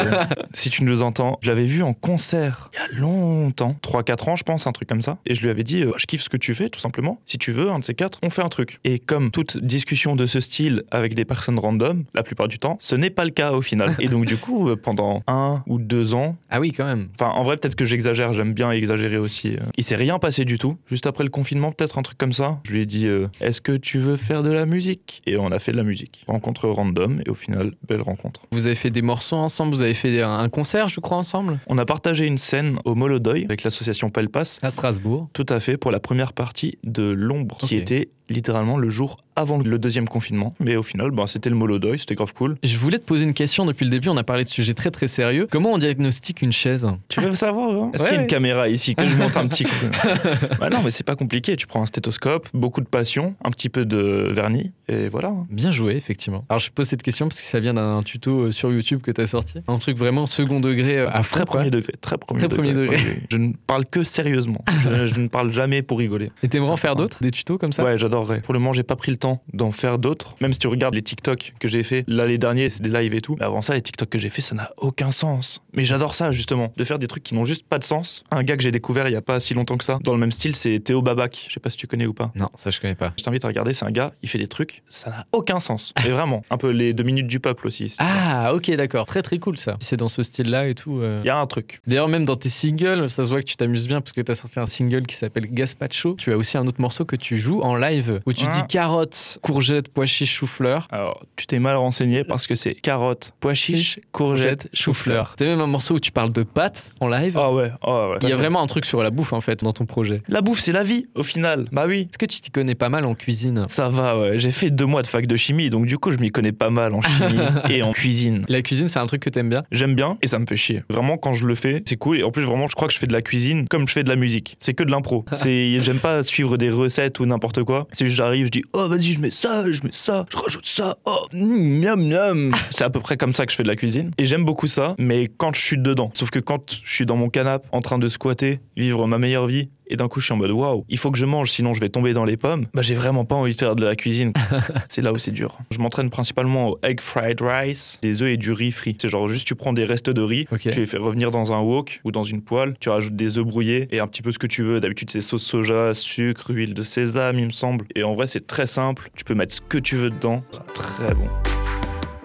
si 0.52 0.70
tu 0.70 0.84
nous 0.84 1.02
entends, 1.02 1.38
je 1.40 1.48
l'avais 1.50 1.64
vu 1.64 1.82
en 1.82 1.94
concert 1.94 2.70
il 2.74 2.78
y 2.78 2.82
a 2.82 3.00
longtemps, 3.00 3.76
3-4 3.82 4.30
ans, 4.30 4.36
je 4.36 4.44
pense, 4.44 4.66
un 4.66 4.72
truc 4.72 4.88
comme 4.88 5.00
ça. 5.00 5.18
Et 5.24 5.34
je 5.34 5.42
lui 5.42 5.50
avais 5.50 5.64
dit, 5.64 5.82
euh, 5.82 5.92
je 5.96 6.06
kiffe 6.06 6.22
ce 6.22 6.28
que 6.28 6.36
tu 6.36 6.54
fais, 6.54 6.68
tout 6.68 6.80
simplement. 6.80 7.20
Si 7.24 7.38
tu 7.38 7.52
veux, 7.52 7.70
un 7.70 7.78
de 7.78 7.84
ces 7.84 7.94
quatre, 7.94 8.18
on 8.22 8.30
fait 8.30 8.42
un 8.42 8.48
truc. 8.48 8.78
Et 8.84 8.98
comme 8.98 9.30
toute 9.30 9.56
discussion 9.58 10.16
de 10.16 10.26
ce 10.26 10.40
style 10.40 10.84
avec 10.90 11.14
des 11.14 11.24
personnes 11.24 11.58
random, 11.58 12.04
la 12.14 12.22
plupart 12.22 12.48
du 12.48 12.58
temps, 12.58 12.76
ce 12.80 12.94
n'est 12.94 13.10
pas 13.10 13.24
le 13.24 13.30
cas 13.30 13.52
au 13.52 13.62
final. 13.62 13.96
Et 14.00 14.08
donc, 14.08 14.26
du 14.26 14.36
coup, 14.36 14.68
euh, 14.68 14.76
pendant 14.76 15.22
un 15.26 15.62
ou 15.66 15.78
deux 15.78 16.14
ans, 16.14 16.36
Ah 16.50 16.60
oui, 16.60 16.72
quand 16.72 16.84
même. 16.84 17.08
Enfin, 17.18 17.30
en 17.30 17.42
vrai, 17.42 17.56
peut-être 17.56 17.76
que 17.76 17.84
j'exagère, 17.84 18.32
j'aime 18.32 18.52
bien 18.52 18.70
exagérer 18.70 18.97
aussi. 19.18 19.54
euh. 19.54 19.60
Il 19.76 19.84
s'est 19.84 19.96
rien 19.96 20.18
passé 20.18 20.44
du 20.44 20.58
tout. 20.58 20.76
Juste 20.86 21.06
après 21.06 21.24
le 21.24 21.30
confinement, 21.30 21.72
peut-être 21.72 21.98
un 21.98 22.02
truc 22.02 22.18
comme 22.18 22.32
ça. 22.32 22.60
Je 22.64 22.72
lui 22.72 22.82
ai 22.82 22.86
dit 22.86 23.06
euh, 23.06 23.28
Est-ce 23.40 23.60
que 23.60 23.72
tu 23.72 23.98
veux 23.98 24.16
faire 24.16 24.42
de 24.42 24.50
la 24.50 24.66
musique? 24.66 25.22
Et 25.26 25.36
on 25.36 25.50
a 25.52 25.58
fait 25.58 25.72
de 25.72 25.76
la 25.76 25.82
musique. 25.84 26.24
Rencontre 26.26 26.68
random, 26.68 27.22
et 27.24 27.30
au 27.30 27.34
final, 27.34 27.72
belle 27.86 28.02
rencontre. 28.02 28.42
Vous 28.52 28.66
avez 28.66 28.74
fait 28.74 28.90
des 28.90 29.02
morceaux 29.02 29.36
ensemble, 29.36 29.72
vous 29.74 29.82
avez 29.82 29.94
fait 29.94 30.20
un 30.22 30.48
concert, 30.48 30.88
je 30.88 31.00
crois, 31.00 31.16
ensemble? 31.16 31.58
On 31.66 31.78
a 31.78 31.84
partagé 31.84 32.26
une 32.26 32.38
scène 32.38 32.78
au 32.84 32.94
Molodoy 32.94 33.44
avec 33.44 33.62
l'association 33.62 34.10
Pelpas. 34.10 34.58
à 34.62 34.70
Strasbourg. 34.70 35.28
Tout 35.32 35.46
à 35.48 35.60
fait, 35.60 35.76
pour 35.76 35.90
la 35.90 36.00
première 36.00 36.32
partie 36.32 36.78
de 36.84 37.02
L'ombre, 37.04 37.58
qui 37.58 37.76
était 37.76 38.08
littéralement 38.30 38.76
le 38.76 38.88
jour 38.88 39.16
avant 39.36 39.58
le 39.58 39.78
deuxième 39.78 40.08
confinement. 40.08 40.54
Mais 40.60 40.76
au 40.76 40.82
final, 40.82 41.10
bah, 41.10 41.24
c'était 41.26 41.50
le 41.50 41.56
Molodoy, 41.56 41.98
c'était 41.98 42.14
grave 42.14 42.34
cool. 42.34 42.56
Je 42.62 42.76
voulais 42.76 42.98
te 42.98 43.04
poser 43.04 43.24
une 43.24 43.34
question 43.34 43.64
depuis 43.66 43.84
le 43.84 43.90
début. 43.90 44.08
On 44.08 44.16
a 44.16 44.24
parlé 44.24 44.44
de 44.44 44.48
sujets 44.48 44.74
très 44.74 44.90
très 44.90 45.06
sérieux. 45.06 45.46
Comment 45.50 45.72
on 45.72 45.78
diagnostique 45.78 46.42
une 46.42 46.52
chaise? 46.52 46.88
Tu 47.08 47.20
veux 47.20 47.34
savoir 47.34 47.70
hein? 47.70 47.90
Est-ce 47.94 48.02
Ouais, 48.02 48.08
qu'il 48.10 48.16
y 48.16 48.20
a 48.20 48.22
une 48.22 48.28
caméra 48.28 48.68
ici 48.68 48.94
que 48.94 49.06
je 49.06 49.16
monte 49.16 49.36
un 49.36 49.46
petit 49.46 49.64
coup? 49.64 49.70
Bah 50.60 50.70
non, 50.70 50.78
mais 50.84 50.90
c'est 50.90 51.04
pas 51.04 51.16
compliqué. 51.16 51.56
Tu 51.56 51.66
prends 51.66 51.82
un 51.82 51.86
stéthoscope, 51.86 52.48
beaucoup 52.54 52.80
de 52.80 52.86
passion, 52.86 53.34
un 53.44 53.50
petit 53.50 53.68
peu 53.68 53.84
de 53.84 54.30
vernis, 54.34 54.72
et 54.88 55.08
voilà. 55.08 55.32
Bien 55.50 55.70
joué, 55.70 55.94
effectivement. 55.96 56.44
Alors, 56.48 56.58
je 56.58 56.70
pose 56.70 56.86
cette 56.86 57.02
question 57.02 57.28
parce 57.28 57.40
que 57.40 57.46
ça 57.46 57.60
vient 57.60 57.74
d'un 57.74 58.02
tuto 58.02 58.40
euh, 58.46 58.52
sur 58.52 58.72
YouTube 58.72 59.00
que 59.02 59.10
tu 59.10 59.20
as 59.20 59.26
sorti. 59.26 59.60
Un 59.68 59.78
truc 59.78 59.96
vraiment 59.96 60.26
second 60.26 60.60
degré 60.60 60.98
euh, 60.98 61.10
à 61.10 61.22
fond, 61.22 61.36
Très 61.36 61.44
quoi. 61.44 61.56
premier 61.60 61.70
degré, 61.70 61.92
très 62.00 62.18
premier 62.18 62.38
Très 62.40 62.48
degré. 62.48 62.72
premier 62.72 62.74
degré. 62.88 63.22
Je 63.30 63.36
ne 63.38 63.52
parle 63.66 63.86
que 63.86 64.02
sérieusement. 64.02 64.64
je, 64.84 65.06
je 65.06 65.20
ne 65.20 65.28
parle 65.28 65.50
jamais 65.52 65.82
pour 65.82 65.98
rigoler. 65.98 66.30
Et 66.42 66.48
t'aimerais 66.48 66.70
en 66.70 66.76
faire 66.76 66.96
d'autres 66.96 67.18
Des 67.22 67.30
tutos 67.30 67.58
comme 67.58 67.72
ça? 67.72 67.84
Ouais, 67.84 67.96
j'adorerais. 68.18 68.40
Pour 68.40 68.54
le 68.54 68.60
moment, 68.60 68.72
j'ai 68.72 68.82
pas 68.82 68.96
pris 68.96 69.10
le 69.10 69.16
temps 69.16 69.42
d'en 69.52 69.70
faire 69.72 69.98
d'autres. 69.98 70.34
Même 70.40 70.52
si 70.52 70.58
tu 70.58 70.66
regardes 70.68 70.94
les 70.94 71.02
TikTok 71.02 71.54
que 71.58 71.68
j'ai 71.68 71.82
fait, 71.82 72.04
là, 72.06 72.26
les 72.26 72.38
derniers, 72.38 72.70
c'est 72.70 72.82
des 72.82 72.90
lives 72.90 73.14
et 73.14 73.20
tout. 73.20 73.36
Mais 73.38 73.44
avant 73.44 73.62
ça, 73.62 73.74
les 73.74 73.82
TikTok 73.82 74.08
que 74.08 74.18
j'ai 74.18 74.30
fait, 74.30 74.42
ça 74.42 74.54
n'a 74.54 74.70
aucun 74.76 75.10
sens. 75.10 75.62
Mais 75.72 75.84
j'adore 75.84 76.14
ça, 76.14 76.32
justement. 76.32 76.72
De 76.76 76.84
faire 76.84 76.98
des 76.98 77.06
trucs 77.06 77.22
qui 77.22 77.34
n'ont 77.34 77.44
juste 77.44 77.66
pas 77.66 77.78
de 77.78 77.84
sens. 77.84 78.24
Un 78.30 78.42
gars 78.42 78.56
que 78.56 78.62
j'ai 78.62 78.72
découvert 78.72 79.08
il 79.08 79.12
y 79.12 79.16
a 79.16 79.22
pas 79.22 79.40
si 79.40 79.54
longtemps 79.54 79.76
que 79.76 79.84
ça, 79.84 79.98
dans 80.02 80.12
le 80.12 80.18
même 80.18 80.32
style, 80.32 80.54
c'est 80.56 80.78
Théo 80.80 81.02
Babac. 81.02 81.44
Je 81.48 81.54
sais 81.54 81.60
pas 81.60 81.70
si 81.70 81.76
tu 81.76 81.86
connais 81.86 82.06
ou 82.06 82.12
pas. 82.14 82.30
Non, 82.34 82.48
ça 82.54 82.70
je 82.70 82.80
connais 82.80 82.94
pas. 82.94 83.12
Je 83.18 83.22
t'invite 83.22 83.44
à 83.44 83.48
regarder, 83.48 83.72
c'est 83.72 83.84
un 83.84 83.90
gars, 83.90 84.12
il 84.22 84.28
fait 84.28 84.38
des 84.38 84.48
trucs, 84.48 84.82
ça 84.88 85.10
n'a 85.10 85.26
aucun 85.32 85.60
sens. 85.60 85.92
Et 86.04 86.10
vraiment, 86.10 86.42
un 86.50 86.56
peu 86.56 86.70
les 86.70 86.92
deux 86.92 87.04
minutes 87.04 87.26
du 87.26 87.40
peuple 87.40 87.66
aussi. 87.66 87.94
Ah, 87.98 88.52
ok, 88.54 88.70
d'accord. 88.72 89.06
Très 89.06 89.22
très 89.22 89.38
cool 89.38 89.56
ça. 89.58 89.76
C'est 89.80 89.96
dans 89.96 90.08
ce 90.08 90.22
style-là 90.22 90.68
et 90.68 90.74
tout. 90.74 91.00
euh. 91.00 91.20
Il 91.24 91.26
y 91.26 91.30
a 91.30 91.38
un 91.38 91.46
truc. 91.46 91.80
D'ailleurs, 91.86 92.08
même 92.08 92.24
dans 92.24 92.36
tes 92.36 92.48
singles, 92.48 93.08
ça 93.10 93.24
se 93.24 93.28
voit 93.30 93.40
que 93.40 93.46
tu 93.46 93.56
t'amuses 93.56 93.86
bien 93.88 94.00
parce 94.00 94.12
que 94.12 94.20
tu 94.20 94.30
as 94.30 94.34
sorti 94.34 94.58
un 94.60 94.66
single 94.66 95.06
qui 95.06 95.16
s'appelle 95.16 95.46
Gaspacho. 95.52 96.14
Tu 96.18 96.32
as 96.32 96.36
aussi 96.36 96.58
un 96.58 96.66
autre 96.66 96.80
morceau 96.80 97.04
que 97.04 97.16
tu 97.16 97.38
joues 97.38 97.60
en 97.62 97.74
live 97.76 98.07
où 98.26 98.32
tu 98.32 98.44
Ah. 98.48 98.52
dis 98.52 98.66
carottes, 98.68 99.38
courgettes, 99.42 99.88
pois 99.88 100.06
chiches, 100.06 100.32
chou-fleur. 100.32 100.88
Alors, 100.90 101.22
tu 101.36 101.46
t'es 101.46 101.58
mal 101.58 101.76
renseigné 101.76 102.24
parce 102.24 102.46
que 102.46 102.54
c'est 102.54 102.74
carottes, 102.74 103.32
pois 103.40 103.54
chiches, 103.54 104.00
courgettes, 104.12 104.68
chou-fleur. 104.72 105.34
T'as 105.36 105.44
même 105.46 105.60
un 105.60 105.66
morceau 105.66 105.94
où 105.94 106.00
tu 106.00 106.12
parles 106.12 106.32
de 106.32 106.42
pâtes 106.42 106.92
en 107.00 107.08
live. 107.08 107.36
Ah 107.38 107.52
ouais, 107.52 107.70
ah 107.82 108.10
ouais. 108.10 108.16
Il 108.22 108.28
y 108.28 108.32
a 108.32 108.36
vraiment 108.36 108.62
un 108.62 108.66
truc 108.66 108.84
sur 108.84 109.02
la 109.02 109.10
bouffe 109.10 109.32
en 109.32 109.40
fait 109.40 109.62
dans 109.64 109.72
ton 109.72 109.86
projet. 109.86 110.22
La 110.28 110.40
bouffe, 110.40 110.60
c'est 110.60 110.72
la 110.72 110.82
vie, 110.84 111.06
au 111.14 111.22
final. 111.22 111.66
Bah 111.72 111.84
oui. 111.86 112.02
Est-ce 112.10 112.18
que 112.18 112.26
tu 112.26 112.40
t'y 112.40 112.50
connais 112.50 112.74
pas 112.74 112.88
mal 112.88 113.04
en 113.04 113.14
cuisine? 113.14 113.64
Ça 113.68 113.88
va, 113.88 114.18
ouais. 114.18 114.38
J'ai 114.38 114.50
fait 114.52 114.70
deux 114.70 114.86
mois 114.86 115.02
de 115.02 115.06
fac 115.06 115.26
de 115.26 115.36
chimie, 115.36 115.70
donc 115.70 115.86
du 115.86 115.98
coup, 115.98 116.10
je 116.12 116.18
m'y 116.18 116.30
connais 116.30 116.52
pas 116.52 116.70
mal 116.70 116.94
en 116.94 117.00
chimie 117.02 117.38
et 117.70 117.82
en 117.82 117.92
cuisine. 117.92 118.44
La 118.48 118.62
cuisine, 118.62 118.88
c'est 118.88 118.98
un 118.98 119.06
truc 119.06 119.22
que 119.22 119.30
t'aimes 119.30 119.48
bien? 119.48 119.64
J'aime 119.72 119.94
bien 119.94 120.18
et 120.22 120.26
ça 120.26 120.38
me 120.38 120.46
fait 120.46 120.56
chier. 120.56 120.82
Vraiment, 120.88 121.16
quand 121.16 121.32
je 121.32 121.46
le 121.46 121.54
fais, 121.54 121.82
c'est 121.86 121.96
cool. 121.96 122.18
Et 122.18 122.22
en 122.22 122.30
plus, 122.30 122.42
vraiment, 122.42 122.66
je 122.66 122.74
crois 122.74 122.88
que 122.88 122.94
je 122.94 122.98
fais 122.98 123.06
de 123.06 123.12
la 123.12 123.22
cuisine 123.22 123.66
comme 123.68 123.86
je 123.88 123.92
fais 123.92 124.02
de 124.04 124.08
la 124.08 124.16
musique. 124.16 124.56
C'est 124.60 124.74
que 124.74 124.82
de 124.82 124.90
l'impro. 124.90 125.24
J'aime 125.44 125.98
pas 126.00 126.22
suivre 126.22 126.56
des 126.56 126.70
recettes 126.70 127.20
ou 127.20 127.26
n'importe 127.26 127.62
quoi. 127.64 127.86
C'est 127.98 128.06
j'arrive, 128.06 128.46
je 128.46 128.50
dis, 128.52 128.62
oh 128.74 128.86
vas-y, 128.86 129.10
je 129.10 129.20
mets 129.20 129.32
ça, 129.32 129.64
je 129.72 129.82
mets 129.82 129.90
ça, 129.90 130.24
je 130.30 130.36
rajoute 130.36 130.66
ça. 130.66 130.96
Oh, 131.04 131.26
mm, 131.32 131.80
miam 131.80 132.00
miam. 132.00 132.54
C'est 132.70 132.84
à 132.84 132.90
peu 132.90 133.00
près 133.00 133.16
comme 133.16 133.32
ça 133.32 133.44
que 133.44 133.50
je 133.50 133.56
fais 133.56 133.64
de 133.64 133.68
la 133.68 133.74
cuisine. 133.74 134.12
Et 134.18 134.24
j'aime 134.24 134.44
beaucoup 134.44 134.68
ça, 134.68 134.94
mais 135.00 135.26
quand 135.36 135.52
je 135.52 135.60
suis 135.60 135.78
dedans. 135.78 136.12
Sauf 136.14 136.30
que 136.30 136.38
quand 136.38 136.78
je 136.84 136.94
suis 136.94 137.06
dans 137.06 137.16
mon 137.16 137.28
canapé, 137.28 137.66
en 137.72 137.80
train 137.80 137.98
de 137.98 138.06
squatter, 138.06 138.60
vivre 138.76 139.08
ma 139.08 139.18
meilleure 139.18 139.48
vie. 139.48 139.68
Et 139.88 139.96
d'un 139.96 140.08
coup, 140.08 140.20
je 140.20 140.26
suis 140.26 140.34
en 140.34 140.36
mode 140.36 140.50
waouh, 140.50 140.84
il 140.88 140.98
faut 140.98 141.10
que 141.10 141.18
je 141.18 141.24
mange, 141.24 141.50
sinon 141.50 141.74
je 141.74 141.80
vais 141.80 141.88
tomber 141.88 142.12
dans 142.12 142.24
les 142.24 142.36
pommes. 142.36 142.66
Bah, 142.74 142.82
j'ai 142.82 142.94
vraiment 142.94 143.24
pas 143.24 143.36
envie 143.36 143.54
de 143.54 143.58
faire 143.58 143.76
de 143.76 143.84
la 143.84 143.96
cuisine. 143.96 144.32
c'est 144.88 145.02
là 145.02 145.12
où 145.12 145.18
c'est 145.18 145.30
dur. 145.30 145.58
Je 145.70 145.78
m'entraîne 145.78 146.10
principalement 146.10 146.70
au 146.70 146.78
egg 146.82 147.00
fried 147.00 147.40
rice, 147.40 147.98
des 148.02 148.22
œufs 148.22 148.30
et 148.30 148.36
du 148.36 148.52
riz 148.52 148.72
frit. 148.72 148.96
C'est 149.00 149.08
genre 149.08 149.28
juste 149.28 149.46
tu 149.46 149.54
prends 149.54 149.72
des 149.72 149.84
restes 149.84 150.10
de 150.10 150.22
riz, 150.22 150.46
tu 150.60 150.70
les 150.70 150.86
fais 150.86 150.98
revenir 150.98 151.30
dans 151.30 151.52
un 151.52 151.60
wok 151.60 152.00
ou 152.04 152.12
dans 152.12 152.24
une 152.24 152.42
poêle, 152.42 152.74
tu 152.80 152.88
rajoutes 152.88 153.16
des 153.16 153.38
œufs 153.38 153.44
brouillés 153.44 153.88
et 153.90 154.00
un 154.00 154.06
petit 154.06 154.22
peu 154.22 154.32
ce 154.32 154.38
que 154.38 154.46
tu 154.46 154.62
veux. 154.62 154.80
D'habitude, 154.80 155.10
c'est 155.10 155.20
sauce 155.20 155.44
soja, 155.44 155.94
sucre, 155.94 156.50
huile 156.50 156.74
de 156.74 156.82
sésame, 156.82 157.38
il 157.38 157.46
me 157.46 157.50
semble. 157.50 157.86
Et 157.94 158.02
en 158.02 158.14
vrai, 158.14 158.26
c'est 158.26 158.46
très 158.46 158.66
simple. 158.66 159.10
Tu 159.16 159.24
peux 159.24 159.34
mettre 159.34 159.54
ce 159.54 159.60
que 159.60 159.78
tu 159.78 159.96
veux 159.96 160.10
dedans. 160.10 160.42
C'est 160.52 160.74
très 160.74 161.14
bon. 161.14 161.57